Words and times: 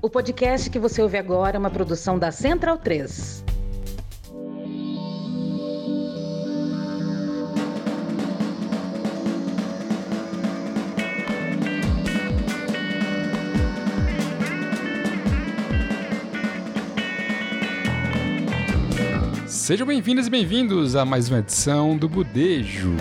O 0.00 0.08
podcast 0.08 0.70
que 0.70 0.78
você 0.78 1.02
ouve 1.02 1.18
agora 1.18 1.56
é 1.56 1.58
uma 1.58 1.70
produção 1.70 2.16
da 2.18 2.30
Central 2.30 2.78
3. 2.78 3.44
Sejam 19.48 19.86
bem-vindas 19.86 20.28
e 20.28 20.30
bem-vindos 20.30 20.94
a 20.94 21.04
mais 21.04 21.28
uma 21.28 21.40
edição 21.40 21.96
do 21.96 22.08
Budejo. 22.08 22.94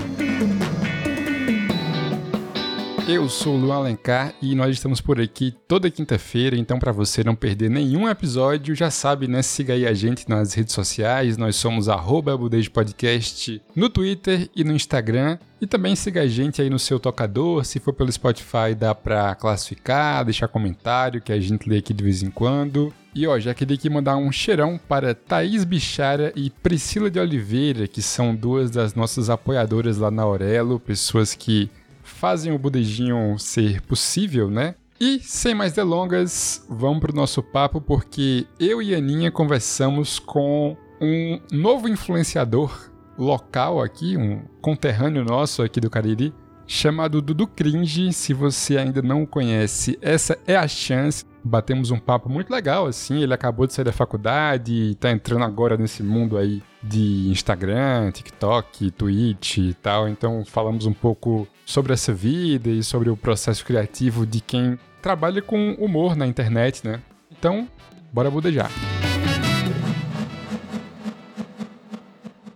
Eu 3.07 3.29
sou 3.29 3.55
o 3.55 3.57
Luan 3.57 3.77
Alencar 3.77 4.33
e 4.41 4.53
nós 4.53 4.75
estamos 4.75 4.99
por 4.99 5.17
aqui 5.17 5.55
toda 5.65 5.89
quinta-feira, 5.89 6.57
então 6.57 6.77
para 6.77 6.91
você 6.91 7.23
não 7.23 7.35
perder 7.35 7.69
nenhum 7.69 8.05
episódio, 8.09 8.75
já 8.75 8.91
sabe, 8.91 9.29
né? 9.29 9.41
Siga 9.41 9.75
aí 9.75 9.87
a 9.87 9.93
gente 9.93 10.27
nas 10.27 10.53
redes 10.53 10.73
sociais, 10.73 11.37
nós 11.37 11.55
somos 11.55 11.87
arroba 11.87 12.37
Podcast 12.73 13.61
no 13.73 13.89
Twitter 13.89 14.49
e 14.53 14.61
no 14.65 14.73
Instagram. 14.73 15.37
E 15.61 15.65
também 15.65 15.95
siga 15.95 16.21
a 16.21 16.27
gente 16.27 16.61
aí 16.61 16.69
no 16.69 16.77
seu 16.77 16.99
tocador, 16.99 17.63
se 17.63 17.79
for 17.79 17.93
pelo 17.93 18.11
Spotify 18.11 18.75
dá 18.77 18.93
pra 18.93 19.33
classificar, 19.35 20.25
deixar 20.25 20.49
comentário 20.49 21.21
que 21.21 21.31
a 21.31 21.39
gente 21.39 21.67
lê 21.67 21.77
aqui 21.77 21.93
de 21.93 22.03
vez 22.03 22.21
em 22.21 22.29
quando. 22.29 22.93
E 23.15 23.25
ó, 23.25 23.39
já 23.39 23.53
queria 23.53 23.75
aqui 23.75 23.89
mandar 23.89 24.17
um 24.17 24.33
cheirão 24.33 24.77
para 24.77 25.15
Thaís 25.15 25.63
Bichara 25.63 26.33
e 26.35 26.49
Priscila 26.49 27.09
de 27.09 27.19
Oliveira, 27.19 27.87
que 27.87 28.01
são 28.01 28.35
duas 28.35 28.69
das 28.69 28.93
nossas 28.93 29.29
apoiadoras 29.29 29.97
lá 29.97 30.11
na 30.11 30.23
Aurelo, 30.23 30.77
pessoas 30.77 31.33
que 31.33 31.69
fazem 32.17 32.51
o 32.51 32.57
budejinho 32.57 33.37
ser 33.37 33.81
possível, 33.81 34.49
né? 34.49 34.75
E 34.99 35.19
sem 35.19 35.53
mais 35.53 35.73
delongas, 35.73 36.65
vamos 36.67 36.99
para 36.99 37.11
o 37.11 37.15
nosso 37.15 37.43
papo 37.43 37.79
porque 37.79 38.47
eu 38.59 38.81
e 38.81 38.95
Aninha 38.95 39.29
conversamos 39.29 40.17
com 40.17 40.75
um 40.99 41.39
novo 41.51 41.87
influenciador 41.87 42.89
local 43.15 43.79
aqui, 43.79 44.17
um 44.17 44.41
conterrâneo 44.59 45.23
nosso 45.23 45.61
aqui 45.61 45.79
do 45.79 45.89
Cariri, 45.89 46.33
chamado 46.65 47.21
Dudu 47.21 47.45
Cringe. 47.45 48.11
Se 48.11 48.33
você 48.33 48.77
ainda 48.77 49.03
não 49.03 49.23
conhece, 49.23 49.99
essa 50.01 50.35
é 50.47 50.55
a 50.55 50.67
chance. 50.67 51.23
Batemos 51.47 51.91
um 51.91 51.97
papo 51.97 52.27
muito 52.29 52.51
legal, 52.51 52.87
assim. 52.87 53.23
Ele 53.23 53.33
acabou 53.33 53.65
de 53.65 53.73
sair 53.73 53.85
da 53.85 53.93
faculdade 53.93 54.73
e 54.73 54.95
tá 54.95 55.09
entrando 55.09 55.45
agora 55.45 55.77
nesse 55.77 56.03
mundo 56.03 56.37
aí 56.37 56.61
de 56.83 57.29
Instagram, 57.29 58.11
TikTok, 58.11 58.91
Twitch 58.91 59.57
e 59.57 59.73
tal. 59.75 60.09
Então 60.09 60.43
falamos 60.43 60.85
um 60.85 60.91
pouco 60.91 61.47
sobre 61.65 61.93
essa 61.93 62.13
vida 62.13 62.69
e 62.69 62.83
sobre 62.83 63.09
o 63.09 63.15
processo 63.15 63.63
criativo 63.65 64.25
de 64.25 64.41
quem 64.41 64.77
trabalha 65.01 65.41
com 65.41 65.71
humor 65.79 66.17
na 66.17 66.27
internet, 66.27 66.85
né? 66.85 67.01
Então, 67.31 67.67
bora 68.11 68.29
budejar. 68.29 68.69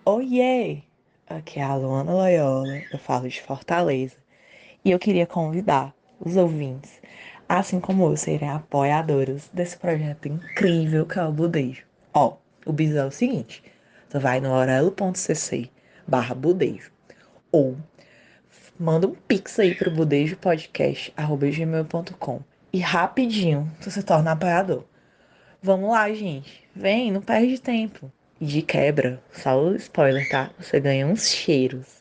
Oiê! 0.04 0.80
Aqui 1.30 1.60
é 1.60 1.64
a 1.64 1.76
Luana 1.76 2.12
Loyola, 2.12 2.82
eu 2.92 3.00
falo 3.00 3.30
de 3.30 3.42
Fortaleza. 3.42 4.18
E 4.84 4.92
eu 4.92 5.00
queria 5.00 5.26
convidar 5.26 5.94
os 6.20 6.36
ouvintes, 6.36 7.01
assim 7.60 7.80
como 7.80 8.06
eu, 8.06 8.18
serem 8.18 8.50
apoiadores 8.50 9.48
desse 9.54 9.78
projeto 9.78 10.28
incrível 10.28 11.06
que 11.06 11.20
é 11.20 11.24
o 11.24 11.32
Budejo. 11.32 11.84
Ó, 12.14 12.38
o 12.66 12.74
bis 12.74 12.96
é 12.96 13.06
o 13.06 13.12
seguinte, 13.12 13.64
tu 14.10 14.20
vai 14.20 14.40
no 14.40 14.50
orelo.cc 14.52 15.70
barra 16.08 16.34
budejo 16.36 16.92
ou 17.52 17.76
manda 18.80 19.08
um 19.08 19.16
pix 19.28 19.60
aí 19.60 19.76
pro 19.76 19.92
budejopodcast.gmail.com 19.92 22.42
e 22.74 22.80
rapidinho 22.80 23.70
tu 23.82 23.92
se 23.92 24.02
torna 24.04 24.32
apoiador. 24.32 24.84
Vamos 25.62 25.92
lá, 25.92 26.12
gente. 26.12 26.64
Vem, 26.76 27.12
não 27.12 27.22
perde 27.22 27.60
tempo. 27.60 28.12
E 28.40 28.46
de 28.46 28.62
quebra, 28.64 29.22
só 29.32 29.62
o 29.62 29.76
spoiler, 29.76 30.28
tá? 30.30 30.50
Você 30.60 30.80
ganha 30.80 31.06
uns 31.06 31.30
cheiros. 31.30 32.01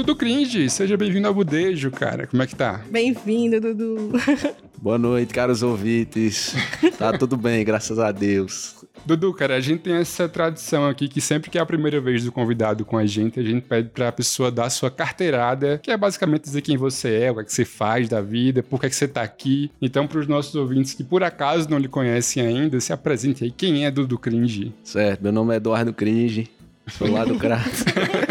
Dudu 0.00 0.16
Cringe, 0.16 0.70
seja 0.70 0.96
bem-vindo 0.96 1.28
ao 1.28 1.34
Budejo, 1.34 1.90
cara. 1.90 2.26
Como 2.26 2.42
é 2.42 2.46
que 2.46 2.56
tá? 2.56 2.80
Bem-vindo, 2.90 3.60
Dudu. 3.60 4.12
Boa 4.80 4.96
noite, 4.96 5.34
caros 5.34 5.62
ouvintes. 5.62 6.54
Tá 6.96 7.18
tudo 7.18 7.36
bem, 7.36 7.62
graças 7.62 7.98
a 7.98 8.10
Deus. 8.10 8.76
Dudu, 9.04 9.34
cara, 9.34 9.56
a 9.56 9.60
gente 9.60 9.80
tem 9.82 9.92
essa 9.96 10.26
tradição 10.26 10.88
aqui 10.88 11.06
que 11.06 11.20
sempre 11.20 11.50
que 11.50 11.58
é 11.58 11.60
a 11.60 11.66
primeira 11.66 12.00
vez 12.00 12.24
do 12.24 12.32
convidado 12.32 12.82
com 12.82 12.96
a 12.96 13.04
gente, 13.04 13.38
a 13.38 13.42
gente 13.42 13.60
pede 13.60 13.90
pra 13.90 14.10
pessoa 14.10 14.50
dar 14.50 14.64
a 14.64 14.70
sua 14.70 14.90
carteirada, 14.90 15.78
que 15.82 15.90
é 15.90 15.96
basicamente 15.98 16.44
dizer 16.44 16.62
quem 16.62 16.78
você 16.78 17.24
é, 17.24 17.30
o 17.30 17.34
que, 17.34 17.40
é 17.42 17.44
que 17.44 17.52
você 17.52 17.66
faz 17.66 18.08
da 18.08 18.22
vida, 18.22 18.62
por 18.62 18.80
que, 18.80 18.86
é 18.86 18.88
que 18.88 18.96
você 18.96 19.06
tá 19.06 19.20
aqui. 19.20 19.70
Então, 19.82 20.06
pros 20.06 20.26
nossos 20.26 20.54
ouvintes 20.54 20.94
que 20.94 21.04
por 21.04 21.22
acaso 21.22 21.68
não 21.68 21.76
lhe 21.76 21.88
conhecem 21.88 22.42
ainda, 22.42 22.80
se 22.80 22.90
apresente 22.90 23.44
aí. 23.44 23.50
Quem 23.50 23.84
é 23.84 23.90
Dudu 23.90 24.18
Cringe? 24.18 24.72
Certo, 24.82 25.22
meu 25.22 25.30
nome 25.30 25.52
é 25.52 25.58
Eduardo 25.58 25.92
Cringe, 25.92 26.48
sou 26.88 27.12
lá 27.12 27.22
do 27.22 27.36
Crato. 27.36 27.68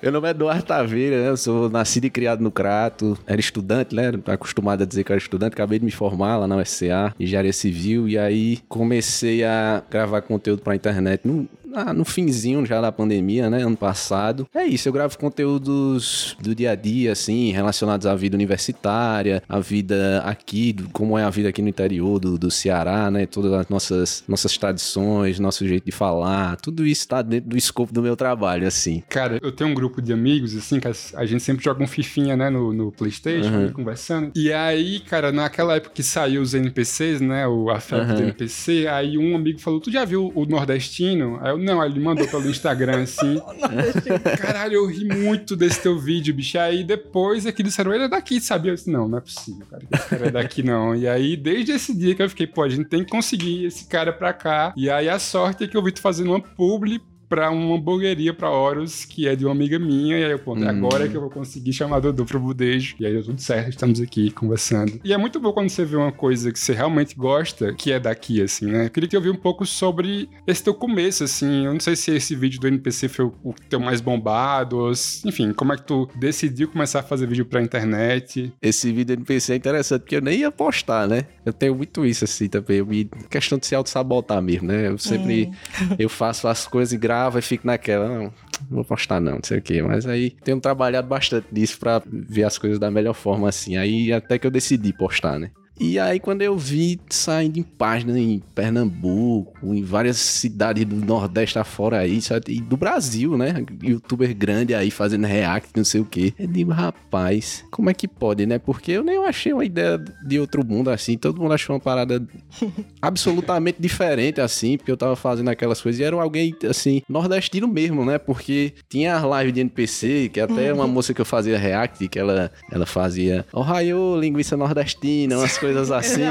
Meu 0.00 0.12
nome 0.12 0.28
é 0.28 0.30
Eduardo 0.30 0.62
Taveira, 0.62 1.20
né? 1.20 1.28
Eu 1.28 1.36
sou 1.36 1.68
nascido 1.68 2.04
e 2.04 2.10
criado 2.10 2.40
no 2.40 2.52
Crato. 2.52 3.18
Era 3.26 3.40
estudante, 3.40 3.96
né? 3.96 4.12
Acostumado 4.26 4.82
a 4.84 4.86
dizer 4.86 5.02
que 5.02 5.10
era 5.10 5.18
estudante. 5.18 5.54
Acabei 5.54 5.80
de 5.80 5.84
me 5.84 5.90
formar 5.90 6.36
lá 6.36 6.46
na 6.46 6.56
USCA, 6.56 7.12
engenharia 7.18 7.52
civil. 7.52 8.08
E 8.08 8.16
aí 8.16 8.60
comecei 8.68 9.42
a 9.42 9.82
gravar 9.90 10.22
conteúdo 10.22 10.62
pra 10.62 10.76
internet 10.76 11.26
no, 11.26 11.48
no 11.94 12.04
finzinho 12.04 12.64
já 12.64 12.80
da 12.80 12.92
pandemia, 12.92 13.50
né? 13.50 13.62
Ano 13.62 13.76
passado. 13.76 14.48
É 14.54 14.64
isso, 14.64 14.88
eu 14.88 14.92
gravo 14.92 15.18
conteúdos 15.18 16.36
do 16.40 16.54
dia 16.54 16.72
a 16.72 16.74
dia, 16.74 17.12
assim, 17.12 17.52
relacionados 17.52 18.06
à 18.06 18.14
vida 18.14 18.36
universitária, 18.36 19.42
à 19.48 19.58
vida 19.58 20.22
aqui, 20.24 20.74
como 20.92 21.18
é 21.18 21.24
a 21.24 21.30
vida 21.30 21.48
aqui 21.48 21.62
no 21.62 21.68
interior 21.68 22.18
do, 22.18 22.38
do 22.38 22.50
Ceará, 22.50 23.10
né? 23.10 23.26
Todas 23.26 23.52
as 23.52 23.68
nossas, 23.68 24.24
nossas 24.28 24.56
tradições, 24.56 25.38
nosso 25.38 25.66
jeito 25.66 25.84
de 25.84 25.92
falar, 25.92 26.56
tudo 26.56 26.86
isso 26.86 27.06
tá 27.08 27.22
dentro 27.22 27.50
do 27.50 27.56
escopo 27.56 27.92
do 27.92 28.02
meu 28.02 28.16
trabalho, 28.16 28.66
assim. 28.66 29.02
Cara, 29.08 29.38
eu 29.42 29.52
tenho 29.52 29.70
um 29.70 29.74
grupo 29.74 30.00
de 30.00 30.12
amigos, 30.12 30.56
assim, 30.56 30.80
que 30.80 30.88
a 30.88 31.26
gente 31.26 31.42
sempre 31.42 31.64
joga 31.64 31.82
um 31.82 31.86
fifinha, 31.86 32.36
né, 32.36 32.50
no, 32.50 32.72
no 32.72 32.92
Playstation, 32.92 33.50
uhum. 33.50 33.72
conversando. 33.72 34.32
E 34.34 34.52
aí, 34.52 35.00
cara, 35.00 35.32
naquela 35.32 35.76
época 35.76 35.94
que 35.94 36.02
saiu 36.02 36.42
os 36.42 36.54
NPCs, 36.54 37.20
né, 37.20 37.46
o 37.46 37.70
afeto 37.70 38.08
uhum. 38.08 38.16
do 38.16 38.22
NPC, 38.22 38.86
aí 38.88 39.18
um 39.18 39.36
amigo 39.36 39.58
falou, 39.58 39.80
tu 39.80 39.90
já 39.90 40.04
viu 40.04 40.32
o 40.34 40.44
nordestino? 40.44 41.38
Aí 41.40 41.50
eu, 41.50 41.58
não, 41.68 41.84
ele 41.84 42.00
mandou 42.00 42.26
pelo 42.26 42.48
Instagram 42.48 43.02
assim. 43.02 43.40
Caralho, 44.40 44.74
eu 44.74 44.86
ri 44.86 45.04
muito 45.04 45.54
desse 45.54 45.80
teu 45.82 45.98
vídeo, 45.98 46.34
bicho. 46.34 46.58
Aí 46.58 46.82
depois 46.82 47.46
é 47.46 47.52
que 47.52 47.62
disseram, 47.62 47.94
ele 47.94 48.04
é 48.04 48.08
daqui, 48.08 48.40
sabia? 48.40 48.72
Eu 48.72 48.74
disse, 48.74 48.90
não, 48.90 49.08
não 49.08 49.18
é 49.18 49.20
possível, 49.20 49.66
cara. 49.70 49.82
Esse 49.90 50.08
cara 50.08 50.26
é 50.26 50.30
daqui, 50.30 50.62
não. 50.62 50.94
E 50.94 51.06
aí, 51.06 51.36
desde 51.36 51.72
esse 51.72 51.94
dia 51.94 52.14
que 52.14 52.22
eu 52.22 52.28
fiquei, 52.28 52.46
pô, 52.46 52.62
a 52.62 52.68
gente 52.68 52.86
tem 52.86 53.04
que 53.04 53.10
conseguir 53.10 53.66
esse 53.66 53.86
cara 53.86 54.12
pra 54.12 54.32
cá. 54.32 54.72
E 54.76 54.88
aí 54.88 55.08
a 55.08 55.18
sorte 55.18 55.64
é 55.64 55.68
que 55.68 55.76
eu 55.76 55.82
vi 55.82 55.92
tu 55.92 56.00
fazendo 56.00 56.30
uma 56.30 56.40
publi 56.40 57.00
pra 57.28 57.50
uma 57.50 57.76
hamburgueria 57.76 58.32
pra 58.32 58.50
Horus, 58.50 59.04
que 59.04 59.28
é 59.28 59.36
de 59.36 59.44
uma 59.44 59.52
amiga 59.52 59.78
minha. 59.78 60.18
E 60.18 60.24
aí 60.24 60.30
eu, 60.30 60.38
pô, 60.38 60.54
hum. 60.54 60.66
agora 60.66 61.08
que 61.08 61.16
eu 61.16 61.20
vou 61.20 61.30
conseguir 61.30 61.72
chamar 61.72 62.00
Dudu 62.00 62.24
pro 62.24 62.40
budejo. 62.40 62.96
E 62.98 63.06
aí 63.06 63.12
deu 63.12 63.22
tudo 63.22 63.40
certo, 63.40 63.70
estamos 63.70 64.00
aqui 64.00 64.30
conversando. 64.30 65.00
E 65.04 65.12
é 65.12 65.16
muito 65.16 65.38
bom 65.38 65.52
quando 65.52 65.68
você 65.68 65.84
vê 65.84 65.96
uma 65.96 66.12
coisa 66.12 66.50
que 66.50 66.58
você 66.58 66.72
realmente 66.72 67.14
gosta, 67.14 67.74
que 67.74 67.92
é 67.92 68.00
daqui, 68.00 68.42
assim, 68.42 68.66
né? 68.66 68.86
Eu 68.86 68.90
queria 68.90 69.08
que 69.08 69.16
eu 69.16 69.20
ouvir 69.20 69.30
um 69.30 69.36
pouco 69.36 69.66
sobre 69.66 70.28
esse 70.46 70.62
teu 70.62 70.74
começo, 70.74 71.24
assim. 71.24 71.66
Eu 71.66 71.72
não 71.72 71.80
sei 71.80 71.96
se 71.96 72.10
esse 72.12 72.34
vídeo 72.34 72.60
do 72.60 72.68
NPC 72.68 73.08
foi 73.08 73.26
o 73.26 73.54
teu 73.68 73.80
mais 73.80 74.00
bombado, 74.00 74.78
ou, 74.78 74.92
enfim, 75.24 75.52
como 75.52 75.72
é 75.72 75.76
que 75.76 75.82
tu 75.82 76.08
decidiu 76.16 76.68
começar 76.68 77.00
a 77.00 77.02
fazer 77.02 77.26
vídeo 77.26 77.44
pra 77.44 77.60
internet? 77.60 78.52
Esse 78.62 78.88
vídeo 78.92 79.16
do 79.16 79.20
NPC 79.20 79.52
é 79.52 79.56
interessante, 79.56 80.02
porque 80.02 80.16
eu 80.16 80.22
nem 80.22 80.40
ia 80.40 80.50
postar, 80.50 81.06
né? 81.06 81.24
Eu 81.44 81.52
tenho 81.52 81.74
muito 81.74 82.04
isso, 82.06 82.24
assim, 82.24 82.48
também. 82.48 82.78
Eu 82.78 82.86
me... 82.86 83.04
Questão 83.28 83.58
de 83.58 83.66
se 83.66 83.74
auto-sabotar 83.74 84.40
mesmo, 84.40 84.68
né? 84.68 84.88
Eu 84.88 84.98
sempre... 84.98 85.50
É. 85.90 85.96
eu 85.98 86.08
faço 86.08 86.48
as 86.48 86.66
coisas 86.66 86.92
e 86.92 86.96
gravo 86.96 87.17
grava 87.18 87.38
e 87.38 87.42
fico 87.42 87.66
naquela, 87.66 88.08
não, 88.08 88.22
não 88.22 88.32
vou 88.70 88.84
postar 88.84 89.20
não, 89.20 89.32
não 89.32 89.40
sei 89.42 89.58
o 89.58 89.62
que. 89.62 89.82
Mas 89.82 90.06
aí 90.06 90.30
tenho 90.30 90.60
trabalhado 90.60 91.08
bastante 91.08 91.48
nisso 91.52 91.78
pra 91.78 92.00
ver 92.06 92.44
as 92.44 92.56
coisas 92.56 92.78
da 92.78 92.90
melhor 92.90 93.14
forma 93.14 93.48
assim. 93.48 93.76
Aí 93.76 94.12
até 94.12 94.38
que 94.38 94.46
eu 94.46 94.50
decidi 94.50 94.92
postar, 94.92 95.38
né? 95.38 95.50
E 95.80 95.98
aí, 95.98 96.18
quando 96.18 96.42
eu 96.42 96.58
vi 96.58 97.00
saindo 97.08 97.58
em 97.58 97.62
páginas 97.62 98.16
em 98.16 98.42
Pernambuco, 98.54 99.74
em 99.74 99.82
várias 99.82 100.16
cidades 100.16 100.84
do 100.84 100.96
Nordeste 100.96 101.58
afora 101.58 102.00
aí, 102.00 102.18
e 102.48 102.60
do 102.60 102.76
Brasil, 102.76 103.36
né? 103.36 103.64
Youtuber 103.82 104.34
grande 104.36 104.74
aí 104.74 104.90
fazendo 104.90 105.26
react, 105.26 105.70
não 105.76 105.84
sei 105.84 106.00
o 106.00 106.04
quê. 106.04 106.34
Eu 106.36 106.48
digo, 106.48 106.72
rapaz, 106.72 107.64
como 107.70 107.88
é 107.88 107.94
que 107.94 108.08
pode, 108.08 108.44
né? 108.44 108.58
Porque 108.58 108.92
eu 108.92 109.04
nem 109.04 109.18
achei 109.24 109.52
uma 109.52 109.64
ideia 109.64 110.02
de 110.26 110.40
outro 110.40 110.66
mundo 110.66 110.90
assim. 110.90 111.16
Todo 111.16 111.40
mundo 111.40 111.54
achou 111.54 111.76
uma 111.76 111.80
parada 111.80 112.26
absolutamente 113.00 113.80
diferente 113.80 114.40
assim, 114.40 114.76
porque 114.76 114.90
eu 114.90 114.96
tava 114.96 115.14
fazendo 115.14 115.48
aquelas 115.48 115.80
coisas 115.80 116.00
e 116.00 116.04
era 116.04 116.16
alguém 116.16 116.56
assim, 116.68 117.02
nordestino 117.08 117.68
mesmo, 117.68 118.04
né? 118.04 118.18
Porque 118.18 118.72
tinha 118.88 119.16
as 119.16 119.22
lives 119.22 119.52
de 119.52 119.60
NPC, 119.60 120.30
que 120.32 120.40
até 120.40 120.72
uma 120.72 120.88
moça 120.88 121.14
que 121.14 121.20
eu 121.20 121.24
fazia 121.24 121.56
react, 121.56 122.08
que 122.08 122.18
ela, 122.18 122.50
ela 122.70 122.86
fazia 122.86 123.46
Ohio, 123.52 124.18
linguiça 124.18 124.56
nordestina, 124.56 125.38
umas 125.38 125.56
coisas 125.56 125.67
coisas 125.68 125.90
assim. 125.92 126.22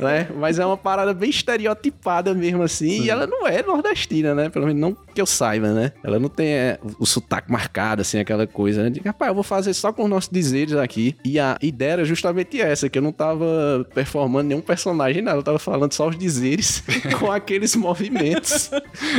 né? 0.00 0.28
Mas 0.36 0.58
é 0.58 0.66
uma 0.66 0.76
parada 0.76 1.12
bem 1.12 1.30
estereotipada 1.30 2.34
mesmo 2.34 2.62
assim. 2.62 2.90
Sim. 2.90 3.02
E 3.04 3.10
ela 3.10 3.26
não 3.26 3.46
é 3.46 3.62
nordestina, 3.62 4.34
né? 4.34 4.48
Pelo 4.48 4.66
menos 4.66 4.80
não 4.80 4.96
que 5.14 5.20
eu 5.20 5.26
saiba, 5.26 5.72
né? 5.72 5.92
Ela 6.02 6.18
não 6.18 6.28
tem 6.28 6.48
é, 6.48 6.78
o 6.98 7.06
sotaque 7.06 7.50
marcado, 7.50 8.02
assim, 8.02 8.18
aquela 8.18 8.46
coisa, 8.46 8.84
né? 8.84 8.90
De, 8.90 9.00
rapaz, 9.00 9.28
eu 9.28 9.34
vou 9.34 9.42
fazer 9.42 9.74
só 9.74 9.92
com 9.92 10.04
os 10.04 10.10
nossos 10.10 10.30
dizeres 10.30 10.74
aqui. 10.74 11.16
E 11.24 11.38
a 11.38 11.58
ideia 11.60 11.92
era 11.92 12.04
justamente 12.04 12.60
essa, 12.60 12.88
que 12.88 12.98
eu 12.98 13.02
não 13.02 13.12
tava 13.12 13.86
performando 13.94 14.48
nenhum 14.48 14.60
personagem, 14.60 15.22
nada. 15.22 15.38
Eu 15.38 15.42
tava 15.42 15.58
falando 15.58 15.92
só 15.92 16.08
os 16.08 16.18
dizeres 16.18 16.82
com 17.18 17.30
aqueles 17.30 17.76
movimentos 17.76 18.70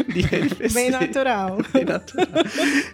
de 0.08 0.22
NPC. 0.22 0.74
Bem 0.74 0.90
natural. 0.90 1.58
Bem 1.74 1.86
natural. 1.86 2.28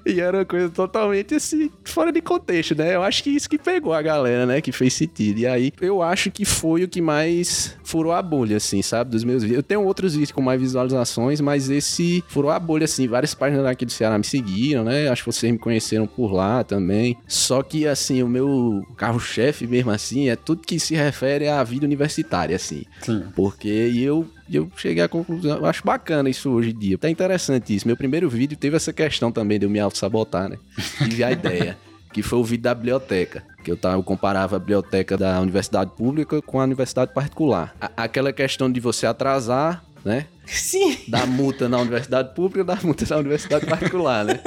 E 0.05 0.19
era 0.19 0.39
uma 0.39 0.45
coisa 0.45 0.69
totalmente 0.69 1.35
assim, 1.35 1.69
fora 1.83 2.11
de 2.11 2.21
contexto, 2.21 2.75
né? 2.75 2.95
Eu 2.95 3.03
acho 3.03 3.23
que 3.23 3.29
isso 3.29 3.49
que 3.49 3.57
pegou 3.57 3.93
a 3.93 4.01
galera, 4.01 4.45
né? 4.45 4.61
Que 4.61 4.71
fez 4.71 4.93
sentido. 4.93 5.39
E 5.39 5.47
aí, 5.47 5.71
eu 5.79 6.01
acho 6.01 6.31
que 6.39 6.45
foi 6.45 6.85
o 6.85 6.87
que 6.87 7.01
mais 7.01 7.75
furou 7.83 8.13
a 8.13 8.21
bolha, 8.21 8.55
assim, 8.55 8.81
sabe? 8.81 9.11
Dos 9.11 9.25
meus 9.25 9.43
vídeos. 9.43 9.57
Eu 9.57 9.61
tenho 9.61 9.83
outros 9.83 10.13
vídeos 10.13 10.31
com 10.31 10.41
mais 10.41 10.61
visualizações, 10.61 11.41
mas 11.41 11.69
esse 11.69 12.23
furou 12.29 12.49
a 12.49 12.57
bolha, 12.57 12.85
assim. 12.85 13.09
Várias 13.09 13.35
páginas 13.35 13.65
aqui 13.65 13.85
do 13.85 13.91
Ceará 13.91 14.17
me 14.17 14.23
seguiram, 14.23 14.85
né? 14.85 15.09
Acho 15.09 15.23
que 15.23 15.33
vocês 15.33 15.51
me 15.51 15.59
conheceram 15.59 16.07
por 16.07 16.31
lá 16.31 16.63
também. 16.63 17.17
Só 17.27 17.61
que, 17.61 17.85
assim, 17.85 18.23
o 18.23 18.29
meu 18.29 18.87
carro-chefe 18.95 19.67
mesmo, 19.67 19.91
assim, 19.91 20.29
é 20.29 20.37
tudo 20.37 20.61
que 20.61 20.79
se 20.79 20.95
refere 20.95 21.49
à 21.49 21.61
vida 21.61 21.85
universitária, 21.85 22.55
assim. 22.55 22.85
Sim. 23.01 23.21
Porque 23.35 23.67
eu 23.67 24.25
e 24.47 24.55
eu 24.55 24.71
cheguei 24.77 25.03
à 25.03 25.09
conclusão, 25.09 25.57
eu 25.57 25.65
acho 25.65 25.83
bacana 25.83 26.29
isso 26.29 26.49
hoje 26.49 26.69
em 26.69 26.79
dia. 26.79 26.97
Tá 26.97 27.09
interessante 27.09 27.75
isso. 27.75 27.85
Meu 27.85 27.97
primeiro 27.97 28.29
vídeo 28.29 28.57
teve 28.57 28.77
essa 28.77 28.93
questão 28.93 29.29
também 29.29 29.59
de 29.59 29.65
eu 29.65 29.69
me 29.69 29.77
auto-sabotar, 29.77 30.47
né? 30.47 30.57
Tive 31.03 31.21
a 31.21 31.31
ideia 31.33 31.77
que 32.13 32.23
foi 32.23 32.39
o 32.39 32.43
vídeo 32.43 32.63
da 32.63 32.73
biblioteca. 32.73 33.43
Que 33.69 33.73
eu, 33.73 33.77
tava, 33.77 33.97
eu 33.97 34.03
comparava 34.03 34.55
a 34.55 34.59
biblioteca 34.59 35.15
da 35.15 35.39
universidade 35.39 35.91
pública 35.91 36.41
com 36.41 36.59
a 36.59 36.63
universidade 36.63 37.13
particular. 37.13 37.75
A, 37.79 37.91
aquela 37.97 38.33
questão 38.33 38.71
de 38.71 38.79
você 38.79 39.05
atrasar, 39.05 39.83
né? 40.03 40.25
Sim. 40.43 40.97
Da 41.07 41.27
multa 41.27 41.69
na 41.69 41.77
universidade 41.77 42.33
pública, 42.33 42.63
da 42.63 42.79
multa 42.81 43.05
na 43.07 43.17
universidade 43.17 43.67
particular, 43.67 44.25
né? 44.25 44.39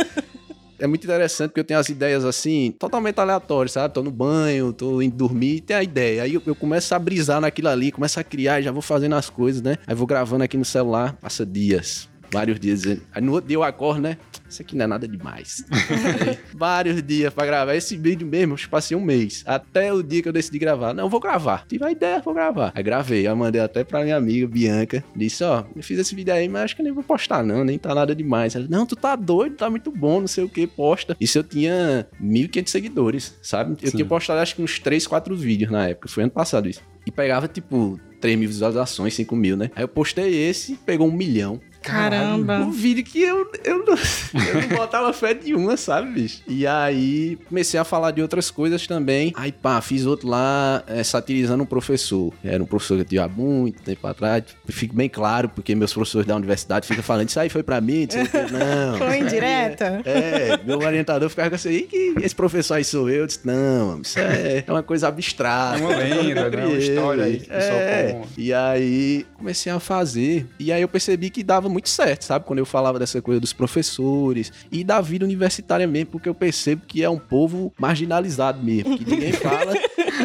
é 0.76 0.88
muito 0.88 1.04
interessante 1.04 1.50
porque 1.50 1.60
eu 1.60 1.64
tenho 1.64 1.78
as 1.78 1.88
ideias 1.88 2.24
assim, 2.24 2.74
totalmente 2.76 3.16
aleatórias, 3.20 3.70
sabe? 3.70 3.94
Tô 3.94 4.02
no 4.02 4.10
banho, 4.10 4.72
tô 4.72 5.00
indo 5.00 5.14
dormir, 5.14 5.60
tem 5.60 5.76
a 5.76 5.82
ideia. 5.84 6.24
Aí 6.24 6.34
eu, 6.34 6.42
eu, 6.44 6.56
começo 6.56 6.92
a 6.92 6.98
brisar 6.98 7.40
naquilo 7.40 7.68
ali, 7.68 7.92
começo 7.92 8.18
a 8.18 8.24
criar, 8.24 8.60
já 8.60 8.72
vou 8.72 8.82
fazendo 8.82 9.14
as 9.14 9.30
coisas, 9.30 9.62
né? 9.62 9.76
Aí 9.86 9.94
vou 9.94 10.08
gravando 10.08 10.42
aqui 10.42 10.56
no 10.56 10.64
celular, 10.64 11.12
passa 11.12 11.46
dias, 11.46 12.08
vários 12.32 12.58
dias. 12.58 12.82
Aí 13.12 13.22
no 13.22 13.32
outro 13.32 13.48
dia 13.48 13.56
eu 13.56 13.62
acordo, 13.62 14.00
né? 14.00 14.16
Isso 14.48 14.62
aqui 14.62 14.74
não 14.76 14.84
é 14.84 14.88
nada 14.88 15.06
demais. 15.06 15.64
vários 16.54 17.02
dias 17.02 17.32
pra 17.32 17.46
gravar. 17.46 17.74
Esse 17.74 17.96
vídeo 17.96 18.26
mesmo, 18.26 18.54
eu 18.54 18.68
passei 18.68 18.96
um 18.96 19.00
mês. 19.00 19.42
Até 19.46 19.92
o 19.92 20.02
dia 20.02 20.22
que 20.22 20.28
eu 20.28 20.32
decidi 20.32 20.58
gravar. 20.58 20.92
Não, 20.94 21.08
vou 21.08 21.20
gravar. 21.20 21.66
Tive 21.68 21.84
a 21.84 21.90
ideia, 21.90 22.20
vou 22.20 22.34
gravar. 22.34 22.72
Aí 22.74 22.82
gravei. 22.82 23.26
Aí 23.26 23.34
mandei 23.34 23.60
até 23.60 23.84
pra 23.84 24.02
minha 24.02 24.16
amiga, 24.16 24.46
Bianca. 24.46 25.04
Disse, 25.14 25.44
ó, 25.44 25.64
eu 25.76 25.82
fiz 25.82 25.98
esse 25.98 26.14
vídeo 26.14 26.32
aí, 26.32 26.48
mas 26.48 26.62
acho 26.62 26.76
que 26.76 26.82
nem 26.82 26.92
vou 26.92 27.02
postar 27.02 27.42
não, 27.42 27.64
nem 27.64 27.78
tá 27.78 27.94
nada 27.94 28.14
demais. 28.14 28.54
Ela, 28.54 28.66
não, 28.68 28.86
tu 28.86 28.96
tá 28.96 29.14
doido, 29.14 29.56
tá 29.56 29.68
muito 29.68 29.90
bom, 29.90 30.20
não 30.20 30.28
sei 30.28 30.44
o 30.44 30.48
que, 30.48 30.66
posta. 30.66 31.16
Isso 31.20 31.38
eu 31.38 31.44
tinha 31.44 32.06
1.500 32.22 32.68
seguidores, 32.68 33.38
sabe? 33.42 33.76
Eu 33.82 33.90
Sim. 33.90 33.96
tinha 33.96 34.06
postado 34.06 34.40
acho 34.40 34.56
que 34.56 34.62
uns 34.62 34.78
3, 34.78 35.06
4 35.06 35.36
vídeos 35.36 35.70
na 35.70 35.88
época. 35.88 36.08
Foi 36.08 36.22
ano 36.22 36.32
passado 36.32 36.68
isso. 36.68 36.80
E 37.06 37.10
pegava, 37.10 37.48
tipo, 37.48 37.98
3 38.20 38.38
mil 38.38 38.48
visualizações, 38.48 39.14
5 39.14 39.34
mil, 39.34 39.56
né? 39.56 39.70
Aí 39.74 39.82
eu 39.82 39.88
postei 39.88 40.48
esse, 40.48 40.76
pegou 40.76 41.08
um 41.08 41.12
milhão. 41.12 41.60
Caramba. 41.82 42.58
Um 42.58 42.70
vídeo 42.70 43.04
que 43.04 43.20
eu, 43.20 43.50
eu, 43.64 43.84
não, 43.84 43.94
eu 43.94 44.62
não 44.62 44.76
botava 44.76 45.12
fé 45.12 45.34
nenhuma, 45.34 45.76
sabe, 45.76 46.12
bicho? 46.12 46.42
E 46.46 46.66
aí 46.66 47.38
comecei 47.48 47.78
a 47.78 47.84
falar 47.84 48.10
de 48.12 48.22
outras 48.22 48.50
coisas 48.50 48.86
também. 48.86 49.32
Aí, 49.36 49.52
pá, 49.52 49.80
fiz 49.80 50.06
outro 50.06 50.28
lá 50.28 50.82
é, 50.86 51.02
satirizando 51.02 51.62
um 51.62 51.66
professor. 51.66 52.32
Era 52.44 52.62
um 52.62 52.66
professor 52.66 52.96
que 52.96 53.00
eu 53.02 53.06
tinha 53.06 53.24
há 53.24 53.28
muito 53.28 53.82
tempo 53.82 54.06
atrás. 54.06 54.44
Fico 54.68 54.94
bem 54.94 55.08
claro, 55.08 55.48
porque 55.48 55.74
meus 55.74 55.92
professores 55.92 56.26
da 56.26 56.36
universidade 56.36 56.86
ficam 56.86 57.02
falando, 57.02 57.28
isso 57.28 57.40
aí 57.40 57.48
foi 57.48 57.62
pra 57.62 57.80
mim, 57.80 58.06
não. 58.50 58.98
Foi 58.98 59.18
indireta? 59.18 60.02
É, 60.04 60.32
é, 60.52 60.60
meu 60.64 60.78
orientador 60.78 61.28
ficava 61.28 61.54
assim, 61.54 61.86
que 61.86 62.14
esse 62.22 62.34
professor 62.34 62.74
aí 62.74 62.84
sou 62.84 63.08
eu? 63.08 63.22
Eu 63.22 63.26
disse, 63.26 63.40
não, 63.44 64.00
isso 64.00 64.18
é, 64.18 64.64
é 64.66 64.72
uma 64.72 64.82
coisa 64.82 65.08
abstrata. 65.08 65.78
Uma 65.78 65.94
lenda, 65.96 66.50
né? 66.50 66.66
Uma 66.66 66.78
história 66.78 67.24
aí. 67.24 67.42
É. 67.48 68.20
E 68.36 68.52
aí 68.52 69.26
comecei 69.36 69.70
a 69.70 69.78
fazer. 69.78 70.46
E 70.58 70.72
aí 70.72 70.82
eu 70.82 70.88
percebi 70.88 71.30
que 71.30 71.42
dava 71.42 71.68
muito 71.72 71.88
certo, 71.88 72.22
sabe? 72.22 72.44
Quando 72.44 72.58
eu 72.58 72.66
falava 72.66 72.98
dessa 72.98 73.20
coisa 73.20 73.40
dos 73.40 73.52
professores 73.52 74.52
e 74.70 74.84
da 74.84 75.00
vida 75.00 75.24
universitária 75.24 75.86
mesmo, 75.86 76.10
porque 76.10 76.28
eu 76.28 76.34
percebo 76.34 76.82
que 76.86 77.02
é 77.02 77.10
um 77.10 77.18
povo 77.18 77.72
marginalizado 77.78 78.62
mesmo, 78.62 78.96
que 78.96 79.08
ninguém 79.08 79.32
fala, 79.34 79.74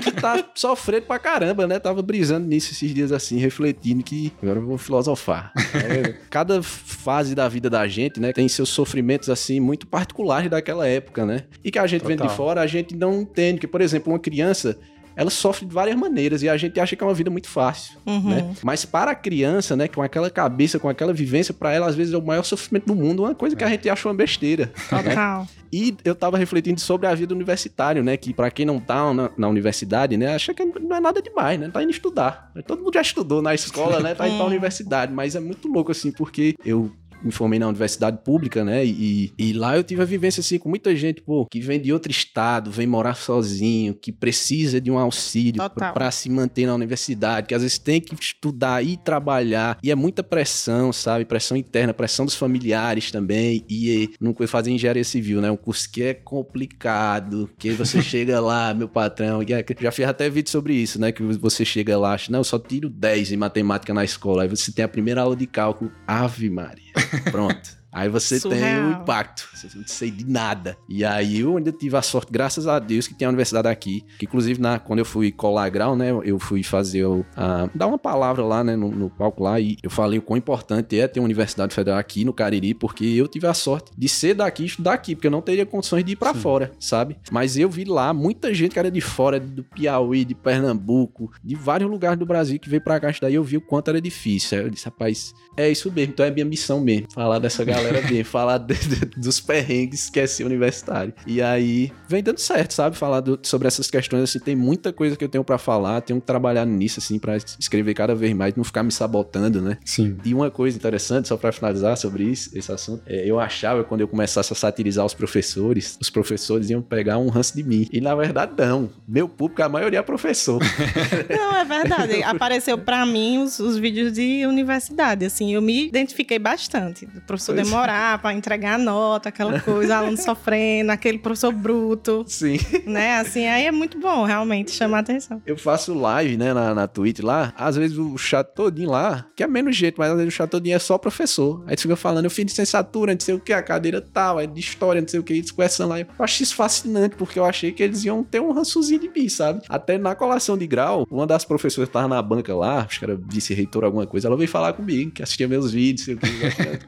que 0.03 0.11
tá 0.11 0.43
sofrendo 0.53 1.05
pra 1.05 1.19
caramba, 1.19 1.65
né? 1.65 1.79
Tava 1.79 2.01
brisando 2.01 2.47
nisso 2.47 2.71
esses 2.71 2.93
dias 2.93 3.11
assim, 3.11 3.37
refletindo 3.37 4.03
que 4.03 4.31
agora 4.41 4.59
eu 4.59 4.65
vou 4.65 4.77
filosofar. 4.77 5.51
É, 5.73 6.13
cada 6.29 6.61
fase 6.61 7.33
da 7.33 7.47
vida 7.47 7.69
da 7.69 7.87
gente, 7.87 8.19
né, 8.19 8.33
tem 8.33 8.47
seus 8.47 8.69
sofrimentos 8.69 9.29
assim 9.29 9.59
muito 9.59 9.87
particulares 9.87 10.49
daquela 10.49 10.87
época, 10.87 11.25
né? 11.25 11.43
E 11.63 11.71
que 11.71 11.79
a 11.79 11.87
gente 11.87 12.01
Total. 12.01 12.17
vem 12.17 12.27
de 12.27 12.33
fora, 12.33 12.61
a 12.61 12.67
gente 12.67 12.95
não 12.95 13.21
entende 13.21 13.59
que, 13.59 13.67
por 13.67 13.81
exemplo, 13.81 14.11
uma 14.11 14.19
criança 14.19 14.77
ela 15.17 15.31
sofre 15.31 15.65
de 15.65 15.73
várias 15.73 15.97
maneiras 15.97 16.43
e 16.43 16.47
a 16.47 16.55
gente 16.55 16.79
acha 16.79 16.95
que 16.95 17.03
é 17.03 17.07
uma 17.07 17.13
vida 17.13 17.31
muito 17.31 17.49
fácil, 17.49 17.97
uhum. 18.05 18.29
né? 18.29 18.55
Mas 18.63 18.85
para 18.85 19.09
a 19.09 19.15
criança, 19.15 19.75
né, 19.75 19.87
com 19.87 20.03
aquela 20.03 20.29
cabeça, 20.29 20.77
com 20.77 20.87
aquela 20.87 21.11
vivência, 21.11 21.55
para 21.55 21.73
ela 21.73 21.87
às 21.87 21.95
vezes 21.95 22.13
é 22.13 22.17
o 22.17 22.21
maior 22.21 22.43
sofrimento 22.43 22.85
do 22.85 22.95
mundo, 22.95 23.23
uma 23.23 23.33
coisa 23.33 23.55
que 23.55 23.63
a 23.63 23.67
é. 23.67 23.71
gente 23.71 23.89
acha 23.89 24.07
uma 24.07 24.13
besteira. 24.13 24.71
Total. 24.87 25.41
Né? 25.41 25.47
E 25.73 25.97
eu 26.05 26.13
tava 26.13 26.37
refletindo 26.37 26.79
sobre 26.79 27.07
a 27.07 27.15
vida 27.15 27.33
universitária, 27.33 28.03
né, 28.03 28.15
que 28.15 28.31
para 28.31 28.51
quem 28.51 28.63
não 28.63 28.79
tá 28.79 29.11
na, 29.11 29.31
na, 29.35 29.47
universidade, 29.47 30.15
né, 30.15 30.35
acha 30.35 30.53
que 30.53 30.63
não 30.63 30.95
é 30.95 30.99
nada 30.99 31.19
demais, 31.19 31.59
né? 31.59 31.69
Tá 31.73 31.81
indo 31.81 31.91
estudar. 31.91 32.51
Todo 32.67 32.83
mundo 32.83 32.93
já 32.93 33.01
estudou 33.01 33.41
na 33.41 33.55
escola, 33.55 33.99
né? 33.99 34.13
Tá 34.13 34.27
indo 34.27 34.37
pra 34.37 34.45
universidade, 34.45 35.11
mas 35.11 35.35
é 35.35 35.39
muito 35.39 35.67
louco 35.67 35.91
assim, 35.91 36.11
porque 36.11 36.55
eu 36.63 36.91
me 37.27 37.33
formei 37.33 37.59
na 37.59 37.67
universidade 37.67 38.19
pública, 38.23 38.63
né? 38.63 38.85
E, 38.85 39.33
e 39.37 39.53
lá 39.53 39.77
eu 39.77 39.83
tive 39.83 40.01
a 40.01 40.05
vivência 40.05 40.41
assim 40.41 40.57
com 40.57 40.69
muita 40.69 40.95
gente, 40.95 41.21
pô, 41.21 41.45
que 41.45 41.59
vem 41.59 41.79
de 41.79 41.93
outro 41.93 42.11
estado, 42.11 42.71
vem 42.71 42.87
morar 42.87 43.15
sozinho, 43.15 43.93
que 43.93 44.11
precisa 44.11 44.81
de 44.81 44.89
um 44.89 44.97
auxílio 44.97 45.61
para 45.69 46.09
se 46.11 46.29
manter 46.29 46.65
na 46.65 46.73
universidade, 46.73 47.47
que 47.47 47.55
às 47.55 47.61
vezes 47.61 47.77
tem 47.77 48.01
que 48.01 48.15
estudar 48.15 48.83
e 48.83 48.97
trabalhar, 48.97 49.77
e 49.83 49.91
é 49.91 49.95
muita 49.95 50.23
pressão, 50.23 50.91
sabe? 50.91 51.25
Pressão 51.25 51.55
interna, 51.55 51.93
pressão 51.93 52.25
dos 52.25 52.35
familiares 52.35 53.11
também, 53.11 53.63
e 53.69 54.09
não 54.19 54.35
fazer 54.47 54.71
engenharia 54.71 55.03
civil, 55.03 55.41
né? 55.41 55.51
Um 55.51 55.57
curso 55.57 55.91
que 55.91 56.03
é 56.03 56.13
complicado, 56.13 57.49
que 57.57 57.71
você 57.71 58.01
chega 58.03 58.39
lá, 58.39 58.73
meu 58.73 58.87
patrão, 58.87 59.41
é 59.41 59.65
já 59.79 59.91
fiz 59.91 60.05
até 60.05 60.29
vídeo 60.29 60.49
sobre 60.49 60.73
isso, 60.73 60.99
né? 60.99 61.11
Que 61.11 61.21
você 61.21 61.65
chega 61.65 61.97
lá, 61.97 62.13
acha, 62.13 62.31
não, 62.31 62.39
eu 62.39 62.43
só 62.43 62.57
tiro 62.57 62.89
10 62.89 63.33
em 63.33 63.37
matemática 63.37 63.93
na 63.93 64.03
escola, 64.03 64.43
aí 64.43 64.47
você 64.47 64.71
tem 64.71 64.85
a 64.85 64.87
primeira 64.87 65.21
aula 65.21 65.35
de 65.35 65.45
cálculo, 65.47 65.91
Ave 66.07 66.49
Maria. 66.49 66.86
Pronto. 67.31 67.69
Aí 67.97 68.09
você 68.09 68.39
Surreal. 68.39 68.61
tem 68.61 68.77
o 68.77 69.01
impacto. 69.01 69.49
Você 69.55 69.75
não 69.75 69.87
sei 69.87 70.11
de 70.11 70.23
nada. 70.23 70.77
E 70.87 71.03
aí 71.03 71.39
eu 71.39 71.57
ainda 71.57 71.71
tive 71.71 71.97
a 71.97 72.01
sorte, 72.03 72.31
graças 72.31 72.67
a 72.67 72.77
Deus, 72.77 73.07
que 73.07 73.15
tem 73.15 73.25
a 73.25 73.29
universidade 73.29 73.67
aqui. 73.67 74.05
Que 74.19 74.25
inclusive, 74.25 74.61
na, 74.61 74.77
quando 74.77 74.99
eu 74.99 75.05
fui 75.05 75.31
colar 75.31 75.67
grau, 75.69 75.95
né? 75.95 76.11
Eu 76.23 76.37
fui 76.37 76.61
fazer 76.61 77.05
o. 77.05 77.21
Uh, 77.21 77.71
dar 77.73 77.87
uma 77.87 77.97
palavra 77.97 78.45
lá, 78.45 78.63
né? 78.63 78.75
No, 78.75 78.91
no, 78.91 79.09
palco 79.09 79.41
lá. 79.41 79.59
E 79.59 79.77
eu 79.81 79.89
falei 79.89 80.19
o 80.19 80.21
quão 80.21 80.37
importante 80.37 80.99
é 80.99 81.07
ter 81.07 81.19
uma 81.19 81.25
universidade 81.25 81.73
federal 81.73 81.97
aqui 81.97 82.23
no 82.23 82.31
Cariri, 82.31 82.75
porque 82.75 83.03
eu 83.03 83.27
tive 83.27 83.47
a 83.47 83.53
sorte 83.55 83.91
de 83.97 84.07
ser 84.07 84.35
daqui 84.35 84.61
e 84.61 84.67
estudar 84.67 84.93
aqui, 84.93 85.15
porque 85.15 85.25
eu 85.25 85.31
não 85.31 85.41
teria 85.41 85.65
condições 85.65 86.05
de 86.05 86.11
ir 86.11 86.17
para 86.17 86.35
fora, 86.35 86.71
sabe? 86.79 87.17
Mas 87.31 87.57
eu 87.57 87.67
vi 87.67 87.83
lá 87.83 88.13
muita 88.13 88.53
gente 88.53 88.73
que 88.73 88.79
era 88.79 88.91
de 88.91 89.01
fora, 89.01 89.39
do 89.39 89.63
Piauí, 89.63 90.23
de 90.23 90.35
Pernambuco, 90.35 91.31
de 91.43 91.55
vários 91.55 91.89
lugares 91.89 92.19
do 92.19 92.27
Brasil 92.27 92.59
que 92.59 92.69
veio 92.69 92.81
pra 92.81 92.99
cá 92.99 93.09
estudar. 93.09 93.31
E 93.31 93.33
eu 93.33 93.43
vi 93.43 93.57
o 93.57 93.61
quanto 93.61 93.89
era 93.89 93.99
difícil. 93.99 94.59
Aí 94.59 94.65
eu 94.65 94.69
disse, 94.69 94.85
rapaz, 94.85 95.33
é 95.55 95.67
isso 95.67 95.91
mesmo. 95.91 96.13
Então 96.13 96.23
é 96.23 96.29
minha 96.29 96.45
missão 96.45 96.79
mesmo. 96.79 97.07
Falar 97.11 97.39
dessa 97.39 97.65
galera 97.65 97.86
galera 97.87 98.07
bem, 98.07 98.23
falar 98.23 98.57
de, 98.57 98.75
de, 98.75 99.05
dos 99.17 99.39
perrengues 99.39 100.09
que 100.09 100.19
é 100.19 100.27
ser 100.27 100.43
universitário. 100.43 101.13
E 101.25 101.41
aí 101.41 101.91
vem 102.07 102.21
dando 102.21 102.39
certo, 102.39 102.73
sabe? 102.73 102.95
Falar 102.95 103.21
do, 103.21 103.39
sobre 103.43 103.67
essas 103.67 103.89
questões, 103.89 104.23
assim, 104.23 104.39
tem 104.39 104.55
muita 104.55 104.91
coisa 104.93 105.15
que 105.15 105.23
eu 105.23 105.29
tenho 105.29 105.43
para 105.43 105.57
falar, 105.57 106.01
tenho 106.01 106.19
que 106.19 106.25
trabalhar 106.25 106.65
nisso, 106.65 106.99
assim, 106.99 107.19
para 107.19 107.37
escrever 107.37 107.93
cada 107.93 108.13
vez 108.15 108.33
mais, 108.33 108.55
não 108.55 108.63
ficar 108.63 108.83
me 108.83 108.91
sabotando, 108.91 109.61
né? 109.61 109.77
Sim. 109.85 110.17
E 110.23 110.33
uma 110.33 110.51
coisa 110.51 110.77
interessante, 110.77 111.27
só 111.27 111.37
para 111.37 111.51
finalizar 111.51 111.97
sobre 111.97 112.23
isso, 112.23 112.49
esse 112.53 112.71
assunto, 112.71 113.03
é, 113.05 113.29
eu 113.29 113.39
achava 113.39 113.83
quando 113.83 114.01
eu 114.01 114.07
começasse 114.07 114.51
a 114.51 114.55
satirizar 114.55 115.05
os 115.05 115.13
professores, 115.13 115.97
os 115.99 116.09
professores 116.09 116.69
iam 116.69 116.81
pegar 116.81 117.17
um 117.17 117.29
ranço 117.29 117.55
de 117.55 117.63
mim. 117.63 117.87
E 117.91 118.01
na 118.01 118.15
verdade, 118.15 118.53
não. 118.57 118.89
Meu 119.07 119.27
público, 119.27 119.61
a 119.63 119.69
maioria 119.69 119.99
é 119.99 120.01
professor. 120.01 120.61
não, 121.29 121.55
é 121.55 121.65
verdade. 121.65 122.23
Apareceu 122.23 122.77
para 122.77 123.05
mim 123.05 123.39
os, 123.39 123.59
os 123.59 123.77
vídeos 123.77 124.13
de 124.13 124.45
universidade, 124.45 125.25
assim, 125.25 125.53
eu 125.53 125.61
me 125.61 125.87
identifiquei 125.87 126.39
bastante. 126.39 127.05
O 127.05 127.21
professor 127.21 127.55
pois 127.55 127.67
demorar 127.77 128.17
pra 128.19 128.33
entregar 128.33 128.75
a 128.75 128.77
nota, 128.77 129.29
aquela 129.29 129.59
coisa, 129.59 129.97
aluno 129.97 130.17
sofrendo, 130.17 130.91
aquele 130.91 131.19
professor 131.19 131.53
bruto, 131.53 132.25
Sim. 132.27 132.57
né? 132.85 133.17
Assim, 133.17 133.45
aí 133.45 133.65
é 133.65 133.71
muito 133.71 133.99
bom, 133.99 134.23
realmente, 134.23 134.71
chamar 134.71 134.97
a 134.97 134.99
atenção. 135.01 135.41
Eu 135.45 135.57
faço 135.57 135.93
live, 135.93 136.37
né, 136.37 136.53
na, 136.53 136.73
na 136.73 136.87
Twitch 136.87 137.19
lá. 137.19 137.53
Às 137.55 137.75
vezes 137.75 137.97
o 137.97 138.17
chat 138.17 138.47
todinho 138.53 138.89
lá, 138.89 139.25
que 139.35 139.43
é 139.43 139.47
menos 139.47 139.75
jeito, 139.75 139.95
mas 139.97 140.09
às 140.09 140.17
vezes 140.17 140.33
o 140.33 140.35
chat 140.35 140.49
todinho 140.49 140.75
é 140.75 140.79
só 140.79 140.97
professor. 140.97 141.63
Aí 141.67 141.75
tu 141.75 141.83
fica 141.83 141.95
falando, 141.95 142.25
eu 142.25 142.31
fiz 142.31 142.45
licenciatura, 142.45 143.13
não 143.13 143.19
sei 143.19 143.35
o 143.35 143.39
que, 143.39 143.53
a 143.53 143.61
cadeira 143.61 144.01
tal, 144.01 144.37
aí 144.37 144.47
de 144.47 144.59
história, 144.59 145.01
não 145.01 145.07
sei 145.07 145.19
o 145.19 145.23
que, 145.23 145.33
eles 145.33 145.51
conversando 145.51 145.89
lá. 145.89 145.99
Eu 145.99 146.07
acho 146.19 146.43
isso 146.43 146.55
fascinante, 146.55 147.15
porque 147.15 147.37
eu 147.37 147.45
achei 147.45 147.71
que 147.71 147.83
eles 147.83 148.03
iam 148.03 148.23
ter 148.23 148.41
um 148.41 148.51
rançozinho 148.51 148.99
de 148.99 149.09
mim, 149.09 149.29
sabe? 149.29 149.61
Até 149.69 149.97
na 149.97 150.15
colação 150.15 150.57
de 150.57 150.65
grau, 150.65 151.05
uma 151.09 151.27
das 151.27 151.45
professoras 151.45 151.89
que 151.89 151.93
tava 151.93 152.07
na 152.07 152.21
banca 152.21 152.55
lá, 152.55 152.81
acho 152.81 152.99
que 152.99 153.05
era 153.05 153.15
vice-reitor 153.15 153.83
alguma 153.83 154.07
coisa, 154.07 154.27
ela 154.27 154.37
veio 154.37 154.49
falar 154.49 154.73
comigo, 154.73 155.11
que 155.11 155.21
assistia 155.21 155.47
meus 155.47 155.71
vídeos, 155.71 156.05
sei 156.05 156.15
o 156.15 156.17
que. 156.17 156.51
Falei, 156.51 156.79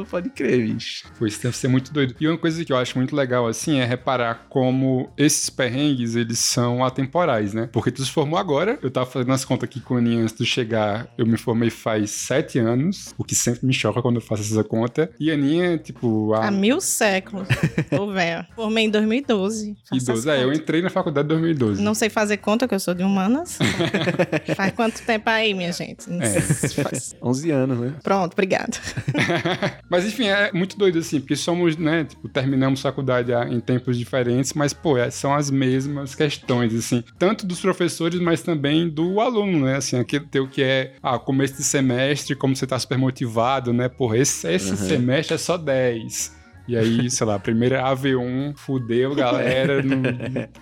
Caramba, 0.00 0.06
pode 0.08 0.30
crer, 0.30 0.66
bicho. 0.66 1.04
Pô, 1.18 1.26
isso 1.26 1.42
deve 1.42 1.56
ser 1.56 1.68
muito 1.68 1.92
doido. 1.92 2.14
E 2.20 2.28
uma 2.28 2.38
coisa 2.38 2.64
que 2.64 2.72
eu 2.72 2.76
acho 2.76 2.96
muito 2.98 3.14
legal, 3.14 3.46
assim, 3.46 3.78
é 3.78 3.84
reparar 3.84 4.46
como 4.48 5.10
esses 5.16 5.50
perrengues, 5.50 6.14
eles 6.14 6.38
são 6.38 6.84
atemporais, 6.84 7.54
né? 7.54 7.68
Porque 7.72 7.90
tu 7.90 8.04
se 8.04 8.10
formou 8.10 8.38
agora, 8.38 8.78
eu 8.82 8.90
tava 8.90 9.06
fazendo 9.06 9.32
as 9.32 9.44
contas 9.44 9.68
aqui 9.68 9.80
com 9.80 9.96
a 9.96 9.98
Aninha 9.98 10.22
antes 10.22 10.36
de 10.36 10.46
chegar, 10.46 11.08
eu 11.16 11.26
me 11.26 11.36
formei 11.36 11.70
faz 11.70 12.10
sete 12.10 12.58
anos, 12.58 13.14
o 13.18 13.24
que 13.24 13.34
sempre 13.34 13.66
me 13.66 13.72
choca 13.72 14.02
quando 14.02 14.16
eu 14.16 14.22
faço 14.22 14.42
essa 14.42 14.64
conta. 14.64 15.10
E 15.18 15.30
a 15.30 15.34
Aninha, 15.34 15.78
tipo, 15.78 16.32
Há 16.34 16.48
a... 16.48 16.50
mil 16.50 16.80
séculos. 16.80 17.48
Ô, 17.98 18.10
velho. 18.12 18.46
Formei 18.54 18.84
em 18.84 18.90
2012. 18.90 19.76
Faça 19.88 20.02
Idoso. 20.02 20.30
as 20.30 20.38
É, 20.38 20.44
eu 20.44 20.52
entrei 20.52 20.82
na 20.82 20.90
faculdade 20.90 21.26
em 21.26 21.28
2012. 21.28 21.82
Não 21.82 21.94
sei 21.94 22.08
fazer 22.08 22.38
conta, 22.38 22.66
que 22.66 22.74
eu 22.74 22.80
sou 22.80 22.94
de 22.94 23.02
humanas. 23.02 23.58
Faz 24.56 24.72
quanto 24.72 25.02
tempo 25.02 25.28
aí, 25.28 25.54
minha 25.54 25.72
gente? 25.72 26.06
É. 26.20 26.40
Faz 26.82 27.14
11 27.22 27.50
anos, 27.50 27.78
né? 27.78 27.94
Pronto, 28.02 28.32
obrigado. 28.32 28.78
Mas 29.90 30.06
enfim, 30.06 30.28
é 30.28 30.52
muito 30.52 30.78
doido 30.78 31.00
assim, 31.00 31.18
porque 31.20 31.34
somos, 31.34 31.76
né, 31.76 32.04
tipo, 32.04 32.28
terminamos 32.28 32.80
faculdade 32.80 33.32
em 33.52 33.58
tempos 33.58 33.98
diferentes, 33.98 34.52
mas 34.54 34.72
pô, 34.72 34.96
é- 34.96 35.10
são 35.10 35.34
as 35.34 35.50
mesmas 35.50 36.14
questões, 36.14 36.72
assim, 36.74 37.02
tanto 37.18 37.44
dos 37.44 37.60
professores, 37.60 38.20
mas 38.20 38.40
também 38.40 38.88
do 38.88 39.20
aluno, 39.20 39.64
né, 39.66 39.76
assim, 39.76 39.98
aquele 39.98 40.24
teu 40.26 40.46
que 40.48 40.62
é, 40.62 40.94
ah, 41.02 41.18
começo 41.18 41.54
de 41.56 41.64
semestre, 41.64 42.36
como 42.36 42.54
você 42.54 42.66
tá 42.68 42.78
super 42.78 42.96
motivado, 42.98 43.72
né, 43.72 43.88
porra, 43.88 44.18
esse, 44.18 44.46
esse 44.48 44.70
Uhum. 44.70 44.76
semestre 44.76 45.34
é 45.34 45.38
só 45.38 45.56
10. 45.58 46.38
E 46.68 46.76
aí, 46.76 47.10
sei 47.10 47.26
lá, 47.26 47.34
a 47.34 47.40
primeira 47.40 47.82
AV1 47.82 48.54
fudeu, 48.56 49.12
galera, 49.16 49.82
não, 49.82 50.02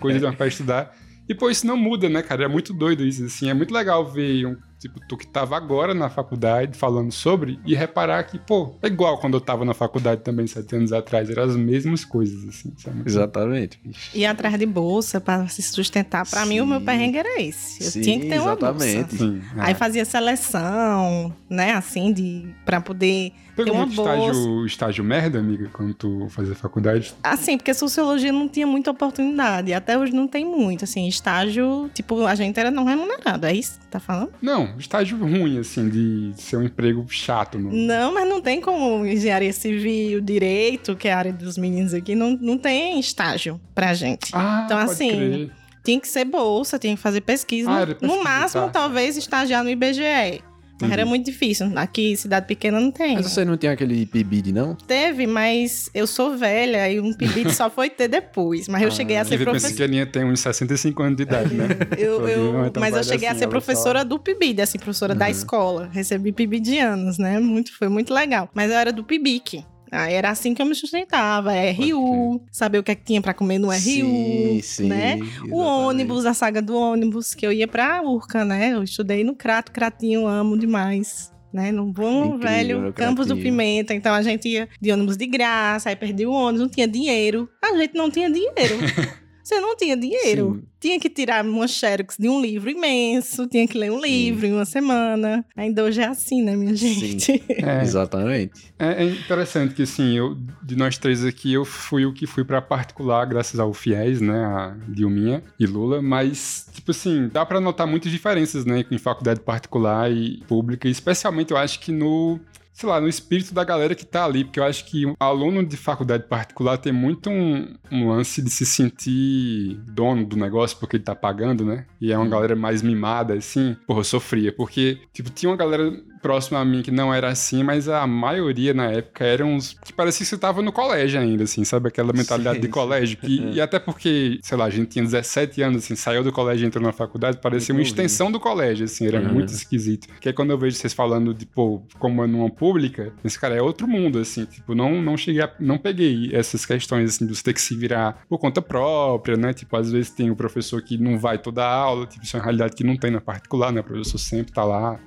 coisa 0.00 0.18
de 0.18 0.25
uma 0.25 0.32
pra 0.32 0.47
estudar. 0.47 0.90
E, 1.28 1.35
pô, 1.35 1.50
isso 1.50 1.66
não 1.66 1.76
muda, 1.76 2.08
né, 2.08 2.23
cara? 2.23 2.44
É 2.44 2.49
muito 2.49 2.73
doido 2.73 3.04
isso, 3.04 3.23
assim. 3.26 3.50
É 3.50 3.52
muito 3.54 3.75
legal 3.75 4.06
ver, 4.11 4.47
um, 4.47 4.56
tipo, 4.78 5.00
tu 5.06 5.16
que 5.16 5.26
tava 5.26 5.56
agora 5.56 5.92
na 5.92 6.08
faculdade 6.08 6.76
falando 6.78 7.11
sobre 7.12 7.58
e 7.66 7.75
reparar 7.75 8.23
que, 8.25 8.38
pô, 8.38 8.76
é 8.82 8.87
igual 8.87 9.18
quando 9.18 9.35
eu 9.35 9.40
tava 9.40 9.64
na 9.64 9.75
faculdade 9.75 10.23
também, 10.23 10.47
sete 10.47 10.76
anos 10.76 10.92
atrás. 10.92 11.28
Eram 11.28 11.42
as 11.42 11.56
mesmas 11.56 12.04
coisas, 12.04 12.49
assim, 12.49 12.73
sabe? 12.76 13.02
Exatamente, 13.04 13.80
bicho. 13.82 14.11
E 14.14 14.25
atrás 14.25 14.58
de 14.58 14.66
bolsa 14.66 15.20
pra 15.20 15.49
se 15.49 15.62
sustentar. 15.62 16.26
Pra 16.28 16.47
mim, 16.47 16.61
o 16.61 16.66
meu 16.66 16.80
perrengue 16.80 17.18
era 17.18 17.40
esse. 17.40 17.82
Eu 17.82 17.90
Sim, 17.90 18.00
tinha 18.00 18.20
que 18.20 18.28
ter 18.28 18.40
uma 18.40 18.54
bolsa. 18.56 18.87
exatamente. 18.87 19.16
Sim. 19.16 19.42
Aí 19.56 19.73
é. 19.73 19.75
fazia 19.75 20.04
seleção, 20.04 21.35
né? 21.50 21.73
Assim, 21.73 22.12
de 22.12 22.49
pra 22.64 22.80
poder 22.80 23.32
Pegou 23.64 23.74
muito 23.74 23.90
estágio, 23.90 24.66
estágio 24.66 25.04
merda, 25.04 25.40
amiga, 25.40 25.68
quando 25.72 25.92
tu 25.92 26.28
fazia 26.30 26.54
faculdade? 26.54 27.12
Assim, 27.24 27.56
porque 27.56 27.74
sociologia 27.74 28.30
não 28.30 28.48
tinha 28.48 28.66
muita 28.66 28.92
oportunidade. 28.92 29.72
Até 29.74 29.98
hoje 29.98 30.12
não 30.14 30.28
tem 30.28 30.44
muito. 30.44 30.84
Assim, 30.84 31.08
estágio, 31.08 31.90
tipo, 31.92 32.24
a 32.24 32.36
gente 32.36 32.58
era 32.58 32.70
não 32.70 32.84
remunerado. 32.84 33.46
É 33.46 33.52
isso 33.52 33.80
que 33.80 33.86
tá 33.88 33.98
falando? 33.98 34.30
Não, 34.40 34.78
estágio 34.78 35.18
ruim, 35.18 35.58
assim, 35.58 35.88
de 35.88 36.32
ser 36.40 36.56
um 36.56 36.62
emprego 36.62 37.04
chato. 37.08 37.58
No... 37.58 37.72
Não, 37.72 38.14
mas 38.14 38.28
não 38.28 38.40
tem 38.40 38.60
como 38.60 39.04
engenharia 39.04 39.52
civil, 39.52 40.20
direito, 40.20 40.94
que 40.94 41.08
é 41.08 41.12
a 41.12 41.18
área 41.18 41.32
dos 41.32 41.58
meninos 41.58 41.92
aqui, 41.92 42.14
não, 42.14 42.38
não 42.40 42.56
tem 42.56 43.00
estágio 43.00 43.60
pra 43.74 43.92
gente. 43.92 44.30
Ah, 44.32 44.62
Então, 44.64 44.78
assim, 44.78 45.10
crer. 45.10 45.50
Tinha 45.84 46.00
que 46.00 46.08
ser 46.08 46.26
bolsa, 46.26 46.78
tinha 46.78 46.94
que 46.94 47.00
fazer 47.00 47.22
pesquisa. 47.22 47.70
Ah, 47.70 47.86
pesquisa, 47.86 48.06
no 48.06 48.22
máximo, 48.22 48.64
tá. 48.64 48.70
talvez, 48.70 49.16
estagiar 49.16 49.64
no 49.64 49.70
IBGE. 49.70 50.42
Mas 50.80 50.90
Entendi. 50.90 51.00
era 51.00 51.06
muito 51.06 51.25
difícil. 51.26 51.73
Aqui, 51.76 52.16
cidade 52.16 52.47
pequena, 52.47 52.78
não 52.78 52.92
tem. 52.92 53.16
Mas 53.16 53.32
você 53.32 53.44
não 53.44 53.56
tem 53.56 53.68
aquele 53.68 54.06
PIBID, 54.06 54.52
não? 54.52 54.76
Teve, 54.76 55.26
mas 55.26 55.90
eu 55.92 56.06
sou 56.06 56.37
velha 56.37 56.88
e 56.88 57.00
um 57.00 57.12
PIBID 57.12 57.52
só 57.52 57.68
foi 57.68 57.90
ter 57.90 58.06
depois. 58.06 58.68
Mas 58.68 58.82
eu 58.82 58.88
Ah, 58.88 58.90
cheguei 58.92 59.16
a 59.16 59.25
ser 59.25 59.38
professora. 59.42 59.75
que 59.75 59.82
a 59.82 59.87
Aninha 59.87 60.06
tem 60.06 60.25
uns 60.25 60.38
65 60.38 61.02
anos 61.02 61.16
de 61.16 61.25
idade, 61.25 61.52
né? 61.54 61.66
Eu, 61.99 62.28
eu- 62.28 62.64
é 62.66 62.70
mas 62.78 62.94
eu 62.94 63.02
cheguei 63.02 63.26
a 63.26 63.32
assim, 63.32 63.38
ser 63.40 63.44
ela 63.47 63.50
professora 63.50 64.04
do 64.04 64.18
PIBID, 64.20 64.62
assim, 64.62 64.78
professora 64.78 65.14
da 65.16 65.25
Uhum. 65.25 65.30
escola. 65.32 65.90
Recebi 65.92 66.30
PIBID 66.32 66.70
de 66.70 66.78
anos, 66.78 67.18
né? 67.18 67.40
Muito, 67.40 67.76
foi 67.76 67.88
muito 67.88 68.14
legal. 68.14 68.49
Mas 68.54 68.70
eu 68.70 68.76
era 68.76 68.92
do 68.92 69.02
PIBIC. 69.02 69.64
Aí 69.90 70.14
era 70.14 70.30
assim 70.30 70.54
que 70.54 70.62
eu 70.62 70.66
me 70.66 70.75
sustentava. 70.75 71.54
É 71.54 71.71
RU, 71.71 72.40
saber 72.50 72.78
o 72.78 72.83
que 72.83 72.90
é 72.90 72.95
que 72.95 73.04
tinha 73.04 73.21
pra 73.21 73.35
comer 73.35 73.59
no 73.59 73.68
RU, 73.68 74.61
né? 74.87 75.18
O 75.50 75.59
ônibus, 75.59 76.26
a 76.26 76.35
saga 76.35 76.61
do 76.62 76.76
ônibus, 76.76 77.35
que 77.35 77.47
eu 77.47 77.52
ia 77.52 77.68
pra 77.68 78.02
Urca, 78.02 78.45
né? 78.45 78.75
Eu 78.75 78.83
estudei 78.83 79.25
no 79.25 79.35
Crato, 79.35 79.73
Cratinho, 79.73 80.26
amo 80.26 80.57
demais. 80.59 81.33
Né, 81.50 81.73
no 81.73 81.87
bom 81.87 82.35
Incrível, 82.35 82.38
velho 82.83 82.92
Campos 82.92 83.26
do. 83.26 83.35
Pimenta. 83.35 83.95
Então 83.95 84.14
a 84.14 84.21
gente 84.21 84.47
ia 84.47 84.68
de 84.78 84.92
ônibus 84.92 85.16
de 85.16 85.26
graça, 85.26 85.88
aí 85.88 85.97
perdia 85.97 86.28
o 86.28 86.33
ônibus, 86.33 86.61
não 86.61 86.68
tinha 86.68 86.87
dinheiro. 86.87 87.49
A 87.64 87.75
gente 87.75 87.95
não 87.95 88.11
tinha 88.11 88.30
dinheiro. 88.30 88.76
Você 89.48 89.60
não 89.60 89.74
tinha 89.74 89.96
dinheiro. 89.96 90.56
Sim. 90.60 90.68
Tinha 90.78 91.00
que 91.00 91.08
tirar 91.08 91.42
uma 91.42 91.66
xerox 91.66 92.16
de 92.18 92.28
um 92.28 92.38
livro 92.38 92.68
imenso, 92.68 93.46
tinha 93.46 93.66
que 93.66 93.78
ler 93.78 93.90
um 93.90 93.98
livro 93.98 94.44
em 94.44 94.52
uma 94.52 94.66
semana. 94.66 95.42
Ainda 95.56 95.82
hoje 95.84 96.02
é 96.02 96.06
assim, 96.06 96.42
né, 96.42 96.54
minha 96.54 96.76
Sim. 96.76 96.94
gente? 96.94 97.42
É, 97.48 97.82
Exatamente. 97.82 98.70
É, 98.78 99.02
é 99.02 99.04
interessante 99.04 99.72
que, 99.74 99.82
assim, 99.82 100.18
eu, 100.18 100.36
de 100.62 100.76
nós 100.76 100.98
três 100.98 101.24
aqui, 101.24 101.54
eu 101.54 101.64
fui 101.64 102.04
o 102.04 102.12
que 102.12 102.26
fui 102.26 102.44
pra 102.44 102.60
particular, 102.60 103.24
graças 103.24 103.58
ao 103.58 103.72
FIES, 103.72 104.20
né, 104.20 104.44
a 104.44 104.76
Dilminha 104.86 105.42
e 105.58 105.64
Lula, 105.64 106.02
mas, 106.02 106.68
tipo 106.74 106.90
assim, 106.90 107.28
dá 107.32 107.46
pra 107.46 107.58
notar 107.58 107.86
muitas 107.86 108.12
diferenças, 108.12 108.66
né, 108.66 108.84
em 108.90 108.98
faculdade 108.98 109.40
particular 109.40 110.12
e 110.12 110.42
pública, 110.46 110.86
especialmente 110.88 111.52
eu 111.52 111.56
acho 111.56 111.80
que 111.80 111.90
no 111.90 112.38
sei 112.78 112.88
lá, 112.88 113.00
no 113.00 113.08
espírito 113.08 113.52
da 113.52 113.64
galera 113.64 113.92
que 113.92 114.06
tá 114.06 114.25
ali, 114.25 114.44
porque 114.44 114.61
eu 114.61 114.64
acho 114.64 114.85
que 114.85 115.04
o 115.04 115.16
aluno 115.18 115.66
de 115.66 115.76
faculdade 115.76 116.28
particular 116.28 116.78
tem 116.78 116.92
muito 116.92 117.28
um, 117.28 117.75
um 117.90 118.08
lance 118.08 118.40
de 118.40 118.49
se 118.50 118.64
sentir 118.64 119.75
dono 119.88 120.25
do 120.25 120.37
negócio 120.37 120.78
porque 120.78 120.94
ele 120.94 121.02
tá 121.02 121.12
pagando, 121.12 121.64
né? 121.64 121.87
E 122.00 122.12
é 122.12 122.16
uma 122.16 122.28
galera 122.28 122.54
mais 122.54 122.80
mimada, 122.80 123.35
assim. 123.35 123.76
Porra, 123.85 123.99
eu 123.99 124.04
sofria, 124.04 124.52
porque, 124.52 125.00
tipo, 125.12 125.28
tinha 125.28 125.50
uma 125.50 125.56
galera 125.56 125.92
próxima 126.20 126.58
a 126.60 126.64
mim 126.64 126.82
que 126.82 126.90
não 126.90 127.12
era 127.12 127.28
assim, 127.28 127.62
mas 127.62 127.88
a 127.88 128.06
maioria 128.06 128.75
na 128.75 128.90
época 128.90 129.25
eram 129.25 129.54
uns 129.54 129.75
que 129.84 129.92
parecia 129.92 130.25
que 130.25 130.30
você 130.30 130.38
tava 130.38 130.60
no 130.62 130.72
colégio 130.72 131.20
ainda, 131.20 131.44
assim, 131.44 131.64
sabe? 131.64 131.88
Aquela 131.88 132.12
mentalidade 132.12 132.56
Sim, 132.56 132.62
de 132.62 132.68
colégio. 132.68 133.16
Que, 133.18 133.38
E 133.54 133.60
até 133.60 133.78
porque, 133.78 134.38
sei 134.42 134.56
lá, 134.58 134.66
a 134.66 134.70
gente 134.70 134.88
tinha 134.90 135.04
17 135.04 135.62
anos, 135.62 135.84
assim, 135.84 135.94
saiu 135.96 136.22
do 136.22 136.32
colégio 136.32 136.64
e 136.64 136.66
entrou 136.66 136.84
na 136.84 136.92
faculdade, 136.92 137.38
parecia 137.38 137.72
uma 137.72 137.78
Muito 137.78 137.88
extensão 137.88 138.30
do 138.30 138.38
colégio, 138.40 138.84
assim, 138.84 139.06
era 139.06 139.20
Uhum. 139.20 139.32
muito 139.32 139.48
esquisito. 139.52 140.08
Que 140.20 140.28
é 140.28 140.32
quando 140.32 140.50
eu 140.50 140.58
vejo 140.58 140.76
vocês 140.76 140.92
falando 140.92 141.32
de, 141.32 141.46
pô, 141.46 141.82
como 141.98 142.22
é 142.22 142.26
numa 142.26 142.50
pública, 142.50 143.12
esse 143.25 143.38
cara 143.38 143.54
é 143.54 143.62
outro 143.62 143.87
mundo, 143.88 144.18
assim, 144.18 144.44
tipo, 144.44 144.75
não, 144.75 145.00
não 145.02 145.16
cheguei 145.16 145.42
a, 145.42 145.50
não 145.58 145.78
peguei 145.78 146.30
essas 146.32 146.64
questões, 146.66 147.10
assim, 147.14 147.26
de 147.26 147.34
você 147.37 147.42
ter 147.42 147.52
que 147.54 147.60
se 147.60 147.75
virar 147.76 148.22
por 148.28 148.38
conta 148.38 148.60
própria, 148.60 149.37
né? 149.37 149.52
Tipo, 149.52 149.76
às 149.76 149.90
vezes 149.90 150.10
tem 150.10 150.30
o 150.30 150.37
professor 150.37 150.82
que 150.82 150.96
não 150.98 151.18
vai 151.18 151.38
toda 151.38 151.64
a 151.64 151.72
aula, 151.72 152.06
tipo, 152.06 152.25
isso 152.25 152.37
é 152.37 152.40
uma 152.40 152.44
realidade 152.44 152.75
que 152.76 152.84
não 152.84 152.96
tem 152.96 153.10
na 153.10 153.20
particular, 153.20 153.72
né? 153.72 153.80
O 153.80 153.84
professor 153.84 154.18
sempre 154.18 154.52
tá 154.52 154.64
lá 154.64 154.98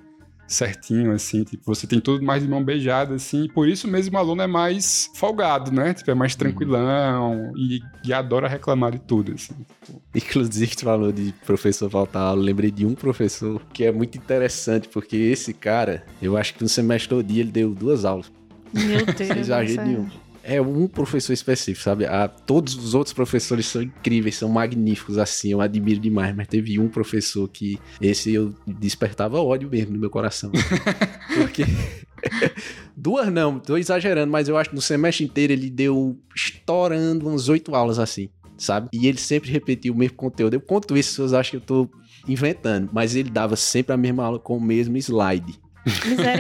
certinho, 0.52 1.12
assim, 1.12 1.44
tipo, 1.44 1.64
você 1.66 1.88
tem 1.88 2.00
tudo 2.00 2.24
mais 2.24 2.44
de 2.44 2.50
mão 2.50 2.64
beijada, 2.64 3.16
assim, 3.16 3.46
e 3.46 3.50
por 3.50 3.68
isso 3.68 3.88
mesmo 3.88 4.16
o 4.16 4.20
aluno 4.20 4.42
é 4.42 4.48
mais 4.48 5.10
folgado, 5.16 5.72
né? 5.72 5.94
Tipo, 5.94 6.12
é 6.12 6.14
mais 6.14 6.36
tranquilão 6.36 7.52
e, 7.56 7.80
e 8.04 8.14
adora 8.14 8.48
reclamar 8.48 8.92
de 8.92 9.00
tudo, 9.00 9.34
assim. 9.34 9.54
Tipo, 9.86 10.02
Inclusive, 10.14 10.76
tu 10.76 10.84
falou 10.84 11.12
de 11.12 11.34
professor 11.46 11.90
faltar 11.90 12.22
aula. 12.24 12.42
Lembrei 12.42 12.72
de 12.72 12.86
um 12.86 12.94
professor 12.94 13.62
que 13.74 13.84
é 13.86 13.92
muito 13.92 14.18
interessante, 14.18 14.88
porque 14.90 15.16
esse 15.16 15.54
cara, 15.54 16.06
eu 16.22 16.36
acho 16.38 16.54
que 16.54 16.62
no 16.62 16.70
semestre 16.70 17.10
todo 17.10 17.24
dia 17.24 17.42
ele 17.42 17.52
deu 17.52 17.74
duas 17.74 18.06
aulas. 18.06 18.32
Meu 18.74 19.06
Deus. 19.18 19.18
Sem 19.18 19.38
exagero 19.40 19.76
céu. 19.76 19.86
nenhum. 19.86 20.10
É 20.44 20.62
um 20.62 20.88
professor 20.88 21.34
específico, 21.34 21.84
sabe? 21.84 22.06
Ah, 22.06 22.28
todos 22.28 22.76
os 22.76 22.94
outros 22.94 23.14
professores 23.14 23.68
são 23.68 23.82
incríveis, 23.82 24.36
são 24.36 24.50
magníficos, 24.50 25.18
assim, 25.18 25.52
eu 25.52 25.62
admiro 25.62 26.00
demais. 26.00 26.36
Mas 26.36 26.48
teve 26.48 26.80
um 26.80 26.88
professor 26.88 27.48
que 27.48 27.80
esse 28.02 28.34
eu 28.34 28.54
despertava 28.66 29.40
ódio 29.40 29.70
mesmo 29.70 29.94
no 29.94 30.00
meu 30.00 30.10
coração. 30.10 30.52
Porque. 31.36 31.64
Duas 32.96 33.32
não, 33.32 33.60
tô 33.60 33.78
exagerando, 33.78 34.32
mas 34.32 34.48
eu 34.48 34.58
acho 34.58 34.70
que 34.70 34.76
no 34.76 34.82
semestre 34.82 35.26
inteiro 35.26 35.54
ele 35.54 35.70
deu 35.70 36.20
estourando 36.36 37.28
umas 37.28 37.50
oito 37.50 37.74
aulas 37.74 37.98
assim, 37.98 38.30
sabe? 38.58 38.90
E 38.94 39.08
ele 39.08 39.18
sempre 39.18 39.52
repetia 39.52 39.92
o 39.92 39.96
mesmo 39.96 40.18
conteúdo. 40.18 40.54
Eu 40.54 40.62
conto 40.62 40.96
isso, 40.96 41.16
vocês 41.16 41.34
acham 41.34 41.52
que 41.52 41.58
eu 41.58 41.62
tô 41.62 41.90
inventando, 42.28 42.90
mas 42.94 43.16
ele 43.16 43.30
dava 43.30 43.56
sempre 43.56 43.94
a 43.94 43.98
mesma 43.98 44.24
aula 44.24 44.40
com 44.40 44.58
o 44.58 44.62
mesmo 44.62 44.98
slide. 44.98 45.60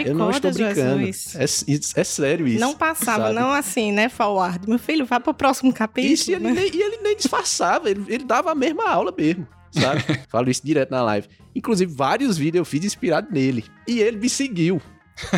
Eu 0.06 0.14
não 0.16 0.30
estou 0.32 0.50
Misericórdia, 0.52 0.52
brincando. 0.52 1.06
Jesus. 1.06 1.96
É, 1.96 2.02
é 2.02 2.04
sério 2.04 2.48
isso. 2.48 2.60
Não 2.60 2.76
passava, 2.76 3.24
sabe? 3.28 3.36
não 3.40 3.52
assim, 3.52 3.92
né, 3.92 4.08
forward. 4.10 4.68
Meu 4.70 4.78
filho, 4.80 5.06
vai 5.06 5.20
pro 5.20 5.34
próximo 5.34 5.74
capítulo. 5.74 6.14
Isso, 6.14 6.30
e 6.32 6.36
ele, 6.36 6.44
né? 6.44 6.52
nem, 6.54 6.66
e 6.76 6.82
ele 6.82 6.98
nem 7.02 7.16
disfarçava, 7.16 7.90
ele, 7.90 8.04
ele 8.08 8.24
dava 8.24 8.52
a 8.52 8.56
mesma 8.56 8.88
aula 8.90 9.14
mesmo, 9.18 9.48
sabe? 9.72 10.04
Falo 10.30 10.50
isso 10.50 10.62
direto 10.64 10.92
na 10.92 11.02
live. 11.02 11.28
Inclusive, 11.56 11.92
vários 11.94 12.38
vídeos 12.38 12.60
eu 12.60 12.66
fiz 12.66 12.86
inspirado 12.86 13.30
nele. 13.32 13.66
E 13.88 14.00
ele 14.00 14.18
me 14.18 14.30
seguiu, 14.30 14.80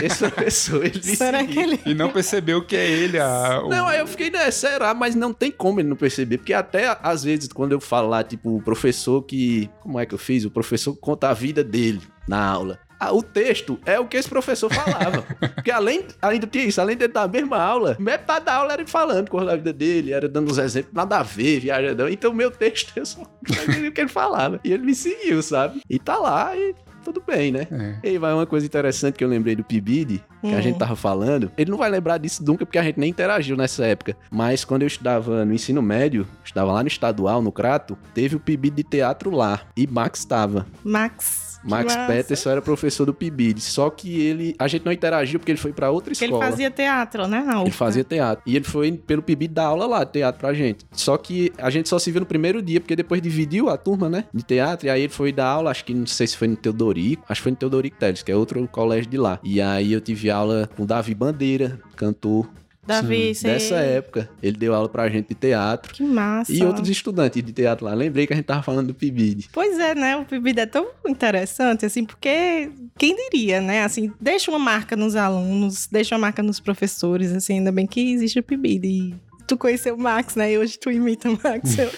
Esse 0.01 0.19
professor, 0.29 0.85
ele 0.85 0.97
me 1.03 1.15
Será 1.15 1.39
seguiu. 1.39 1.53
que 1.53 1.59
ele. 1.59 1.79
E 1.85 1.93
não 1.93 2.11
percebeu 2.11 2.63
que 2.65 2.75
é 2.75 2.85
ele 2.89 3.17
a. 3.17 3.61
o- 3.63 3.69
Não, 3.69 3.87
aí 3.87 3.99
eu 3.99 4.07
fiquei, 4.07 4.29
né, 4.29 4.51
será? 4.51 4.93
Mas 4.93 5.15
não 5.15 5.33
tem 5.33 5.49
como 5.49 5.79
ele 5.79 5.87
não 5.89 5.95
perceber. 5.95 6.37
Porque 6.39 6.53
até, 6.53 6.97
às 7.01 7.23
vezes, 7.23 7.47
quando 7.47 7.71
eu 7.71 7.79
falo 7.79 8.09
lá, 8.09 8.23
tipo, 8.23 8.57
o 8.57 8.61
professor 8.61 9.21
que... 9.23 9.69
Como 9.81 9.97
é 9.99 10.05
que 10.05 10.13
eu 10.13 10.19
fiz? 10.19 10.43
O 10.45 10.51
professor 10.51 10.93
conta 10.95 11.29
a 11.29 11.33
vida 11.33 11.63
dele 11.63 12.01
na 12.27 12.45
aula. 12.45 12.79
O 13.11 13.21
texto 13.21 13.79
é 13.85 13.99
o 13.99 14.05
que 14.07 14.17
esse 14.17 14.29
professor 14.29 14.71
falava. 14.73 15.23
porque 15.55 15.71
além, 15.71 16.05
além 16.21 16.39
do 16.39 16.47
que 16.47 16.59
isso, 16.59 16.79
além 16.79 16.95
de 16.95 17.07
dar 17.07 17.23
a 17.23 17.27
mesma 17.27 17.57
aula, 17.57 17.97
metade 17.99 18.45
da 18.45 18.55
aula 18.55 18.73
era 18.73 18.81
ele 18.81 18.89
falando 18.89 19.29
coisa 19.29 19.47
da 19.47 19.55
vida 19.55 19.73
dele, 19.73 20.13
era 20.13 20.27
dando 20.29 20.49
uns 20.51 20.57
exemplos, 20.57 20.93
nada 20.93 21.17
a 21.19 21.23
ver, 21.23 21.59
viajadão. 21.59 22.07
Então, 22.07 22.31
o 22.31 22.33
meu 22.35 22.49
texto, 22.51 22.93
eu 22.95 23.05
só 23.05 23.23
sabia 23.47 23.89
o 23.89 23.91
que 23.91 24.01
ele 24.01 24.09
falava. 24.09 24.59
E 24.63 24.71
ele 24.71 24.83
me 24.83 24.95
seguiu, 24.95 25.41
sabe? 25.41 25.81
E 25.89 25.99
tá 25.99 26.17
lá 26.17 26.55
e 26.55 26.73
tudo 27.03 27.21
bem, 27.25 27.51
né? 27.51 27.67
É. 28.01 28.11
E 28.11 28.17
vai 28.17 28.33
uma 28.33 28.45
coisa 28.45 28.65
interessante 28.65 29.15
que 29.17 29.23
eu 29.23 29.27
lembrei 29.27 29.57
do 29.57 29.63
Pibidi, 29.63 30.23
que 30.41 30.53
a 30.53 30.57
Hum. 30.57 30.61
gente 30.61 30.79
tava 30.79 30.95
falando. 30.95 31.51
Ele 31.57 31.69
não 31.69 31.77
vai 31.77 31.89
lembrar 31.89 32.17
disso 32.17 32.41
nunca, 32.45 32.65
porque 32.65 32.77
a 32.77 32.83
gente 32.83 32.97
nem 32.97 33.09
interagiu 33.09 33.57
nessa 33.57 33.85
época. 33.85 34.15
Mas 34.31 34.63
quando 34.63 34.83
eu 34.83 34.87
estudava 34.87 35.43
no 35.43 35.53
ensino 35.53 35.81
médio, 35.81 36.25
estava 36.45 36.71
lá 36.71 36.81
no 36.81 36.87
estadual, 36.87 37.41
no 37.41 37.51
Crato, 37.51 37.97
teve 38.13 38.37
o 38.37 38.39
Pibidi 38.39 38.77
de 38.77 38.83
teatro 38.83 39.31
lá. 39.31 39.59
E 39.75 39.85
Max 39.85 40.19
estava. 40.19 40.65
Max. 40.81 41.42
Max. 41.63 41.95
Peterson 41.95 42.49
era 42.49 42.61
professor 42.61 43.05
do 43.05 43.13
Pibidi. 43.13 43.61
Só 43.61 43.89
que 43.89 44.21
ele. 44.21 44.55
A 44.59 44.67
gente 44.67 44.85
não 44.85 44.91
interagiu 44.91 45.39
porque 45.39 45.51
ele 45.51 45.59
foi 45.59 45.71
pra 45.73 45.89
outra 45.89 46.11
Porque 46.11 46.23
ele 46.25 46.33
escola. 46.33 46.49
fazia 46.51 46.71
teatro, 46.71 47.27
né? 47.27 47.45
Ele 47.61 47.71
fazia 47.71 48.03
teatro. 48.03 48.43
E 48.45 48.55
ele 48.55 48.65
foi 48.65 48.91
pelo 48.91 49.21
Pibidi 49.21 49.53
dar 49.53 49.65
aula 49.65 49.85
lá, 49.85 50.05
teatro 50.05 50.39
pra 50.39 50.53
gente. 50.53 50.85
Só 50.91 51.17
que 51.17 51.51
a 51.57 51.69
gente 51.69 51.89
só 51.89 51.97
se 51.99 52.11
viu 52.11 52.19
no 52.21 52.25
primeiro 52.25 52.61
dia, 52.61 52.79
porque 52.79 52.95
depois 52.95 53.21
dividiu 53.21 53.69
a 53.69 53.77
turma, 53.77 54.09
né? 54.09 54.25
De 54.33 54.43
teatro. 54.43 54.87
E 54.87 54.89
aí 54.89 55.01
ele 55.03 55.13
foi 55.13 55.31
dar 55.31 55.47
aula, 55.47 55.71
acho 55.71 55.85
que 55.85 55.93
não 55.93 56.05
sei 56.07 56.27
se 56.27 56.37
foi 56.37 56.47
no 56.47 56.55
Teodorico. 56.55 57.23
Acho 57.29 57.39
que 57.39 57.43
foi 57.43 57.51
no 57.51 57.57
Teodorico 57.57 57.97
Teles, 57.97 58.23
que 58.23 58.31
é 58.31 58.35
outro 58.35 58.67
colégio 58.67 59.09
de 59.09 59.17
lá. 59.17 59.39
E 59.43 59.61
aí 59.61 59.93
eu 59.93 60.01
tive 60.01 60.29
aula 60.29 60.69
com 60.75 60.83
o 60.83 60.85
Davi 60.85 61.13
Bandeira, 61.15 61.79
cantor 61.95 62.47
Davi, 62.85 63.33
você... 63.33 63.47
dessa 63.47 63.75
época. 63.75 64.29
Ele 64.41 64.57
deu 64.57 64.73
aula 64.73 64.89
pra 64.89 65.07
gente 65.09 65.29
de 65.29 65.35
teatro. 65.35 65.93
Que 65.93 66.03
massa. 66.03 66.51
E 66.53 66.63
outros 66.63 66.89
estudantes 66.89 67.41
de 67.43 67.51
teatro 67.53 67.85
lá. 67.85 67.93
Lembrei 67.93 68.27
que 68.27 68.33
a 68.33 68.35
gente 68.35 68.45
tava 68.45 68.61
falando 68.61 68.87
do 68.87 68.93
Pibidi. 68.93 69.47
Pois 69.53 69.79
é, 69.79 69.95
né? 69.95 70.15
O 70.17 70.25
PIBID 70.25 70.59
é 70.59 70.65
tão 70.65 70.87
interessante, 71.07 71.85
assim, 71.85 72.03
porque 72.05 72.69
quem 72.97 73.15
diria, 73.15 73.61
né? 73.61 73.83
Assim, 73.83 74.11
deixa 74.19 74.51
uma 74.51 74.59
marca 74.59 74.95
nos 74.95 75.15
alunos, 75.15 75.87
deixa 75.91 76.15
uma 76.15 76.19
marca 76.21 76.43
nos 76.43 76.59
professores, 76.59 77.31
assim, 77.31 77.59
ainda 77.59 77.71
bem 77.71 77.87
que 77.87 78.13
existe 78.13 78.39
o 78.39 78.43
PIBID. 78.43 78.85
E 78.87 79.15
tu 79.47 79.57
conheceu 79.57 79.95
o 79.95 79.99
Max, 79.99 80.35
né? 80.35 80.51
E 80.53 80.57
hoje 80.57 80.77
tu 80.77 80.91
imita 80.91 81.29
o 81.29 81.39
Max 81.43 81.77
eu- 81.79 81.91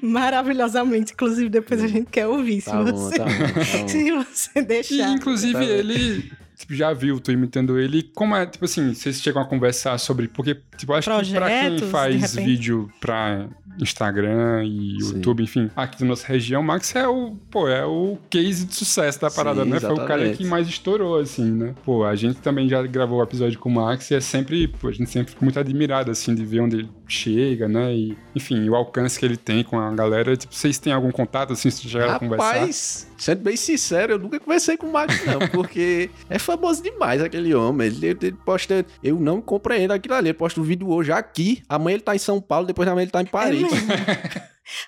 maravilhosamente. 0.00 1.12
Inclusive, 1.12 1.48
depois 1.48 1.82
a 1.82 1.88
gente 1.88 2.08
quer 2.10 2.26
ouvir, 2.26 2.60
se 2.60 2.70
Tá 2.70 2.82
bom, 2.82 2.92
você, 2.92 3.18
tá 3.18 3.24
bom, 3.24 3.30
tá 3.30 3.78
bom. 3.82 3.88
se 3.88 4.10
você 4.12 4.50
E, 4.58 4.62
deixar. 4.62 5.10
inclusive, 5.10 5.52
Tá 5.52 5.58
bem. 5.60 5.68
ele 5.68 6.32
tipo, 6.56 6.74
já 6.74 6.92
viu, 6.92 7.20
tô 7.20 7.32
imitando 7.32 7.78
ele. 7.78 8.02
Como 8.14 8.34
é, 8.34 8.46
tipo 8.46 8.64
assim, 8.64 8.94
vocês 8.94 9.20
chegam 9.20 9.42
a 9.42 9.44
conversar 9.44 9.98
sobre. 9.98 10.28
Porque, 10.28 10.56
tipo, 10.76 10.92
acho 10.92 11.10
que 11.10 11.32
pra 11.34 11.48
quem 11.48 11.76
Projetos, 11.76 11.90
faz 11.90 12.36
vídeo 12.36 12.90
pra 13.00 13.48
Instagram 13.80 14.64
e 14.64 15.00
Sim. 15.00 15.16
YouTube, 15.16 15.42
enfim, 15.42 15.70
aqui 15.74 15.98
da 15.98 16.06
nossa 16.06 16.26
região, 16.26 16.60
o 16.60 16.64
Max 16.64 16.94
é 16.94 17.08
o, 17.08 17.36
pô, 17.50 17.68
é 17.68 17.84
o 17.84 18.18
case 18.30 18.66
de 18.66 18.74
sucesso 18.74 19.20
da 19.20 19.30
parada, 19.30 19.64
Sim, 19.64 19.70
né? 19.70 19.80
Foi 19.80 19.92
o 19.92 19.96
cara 19.96 20.22
exatamente. 20.22 20.36
que 20.38 20.44
mais 20.44 20.68
estourou, 20.68 21.18
assim, 21.18 21.50
né? 21.50 21.74
Pô, 21.84 22.04
a 22.04 22.14
gente 22.14 22.40
também 22.40 22.68
já 22.68 22.82
gravou 22.82 23.18
o 23.18 23.22
episódio 23.22 23.58
com 23.58 23.68
o 23.68 23.72
Max 23.72 24.10
e 24.10 24.14
é 24.14 24.20
sempre, 24.20 24.68
pô, 24.68 24.88
a 24.88 24.92
gente 24.92 25.10
sempre 25.10 25.32
fica 25.32 25.44
muito 25.44 25.58
admirado, 25.58 26.10
assim, 26.10 26.34
de 26.34 26.44
ver 26.44 26.60
onde 26.60 26.76
ele 26.76 26.90
chega, 27.08 27.68
né? 27.68 27.94
E, 27.94 28.16
enfim, 28.34 28.68
o 28.68 28.74
alcance 28.74 29.18
que 29.18 29.24
ele 29.24 29.36
tem 29.36 29.62
com 29.62 29.78
a 29.78 29.90
galera. 29.92 30.36
Tipo, 30.36 30.54
vocês 30.54 30.78
têm 30.78 30.92
algum 30.92 31.10
contato, 31.10 31.52
assim, 31.52 31.70
se 31.70 31.88
chegaram 31.88 32.14
a 32.14 32.18
conversar? 32.18 32.52
Rapaz, 32.52 33.06
sendo 33.16 33.42
bem 33.42 33.56
sincero, 33.56 34.14
eu 34.14 34.18
nunca 34.18 34.40
conversei 34.40 34.76
com 34.76 34.86
o 34.86 34.92
Max, 34.92 35.24
não, 35.24 35.38
porque 35.48 36.10
é 36.28 36.38
famoso 36.38 36.82
demais 36.82 37.22
aquele 37.22 37.54
homem. 37.54 37.86
Ele, 37.86 38.06
ele- 38.06 38.18
ele 38.22 38.36
posta. 38.44 38.84
Eu 39.02 39.18
não 39.20 39.40
compreendo 39.40 39.92
aquilo 39.92 40.14
ali. 40.14 40.28
Ele 40.28 40.34
posta 40.34 40.60
um 40.60 40.64
vídeo 40.64 40.88
hoje 40.90 41.12
aqui, 41.12 41.62
amanhã 41.68 41.94
ele 41.94 42.02
tá 42.02 42.14
em 42.14 42.18
São 42.18 42.40
Paulo, 42.40 42.66
depois 42.66 42.88
amanhã 42.88 43.04
ele 43.04 43.10
tá 43.12 43.20
em 43.22 43.26
Paris. 43.26 43.62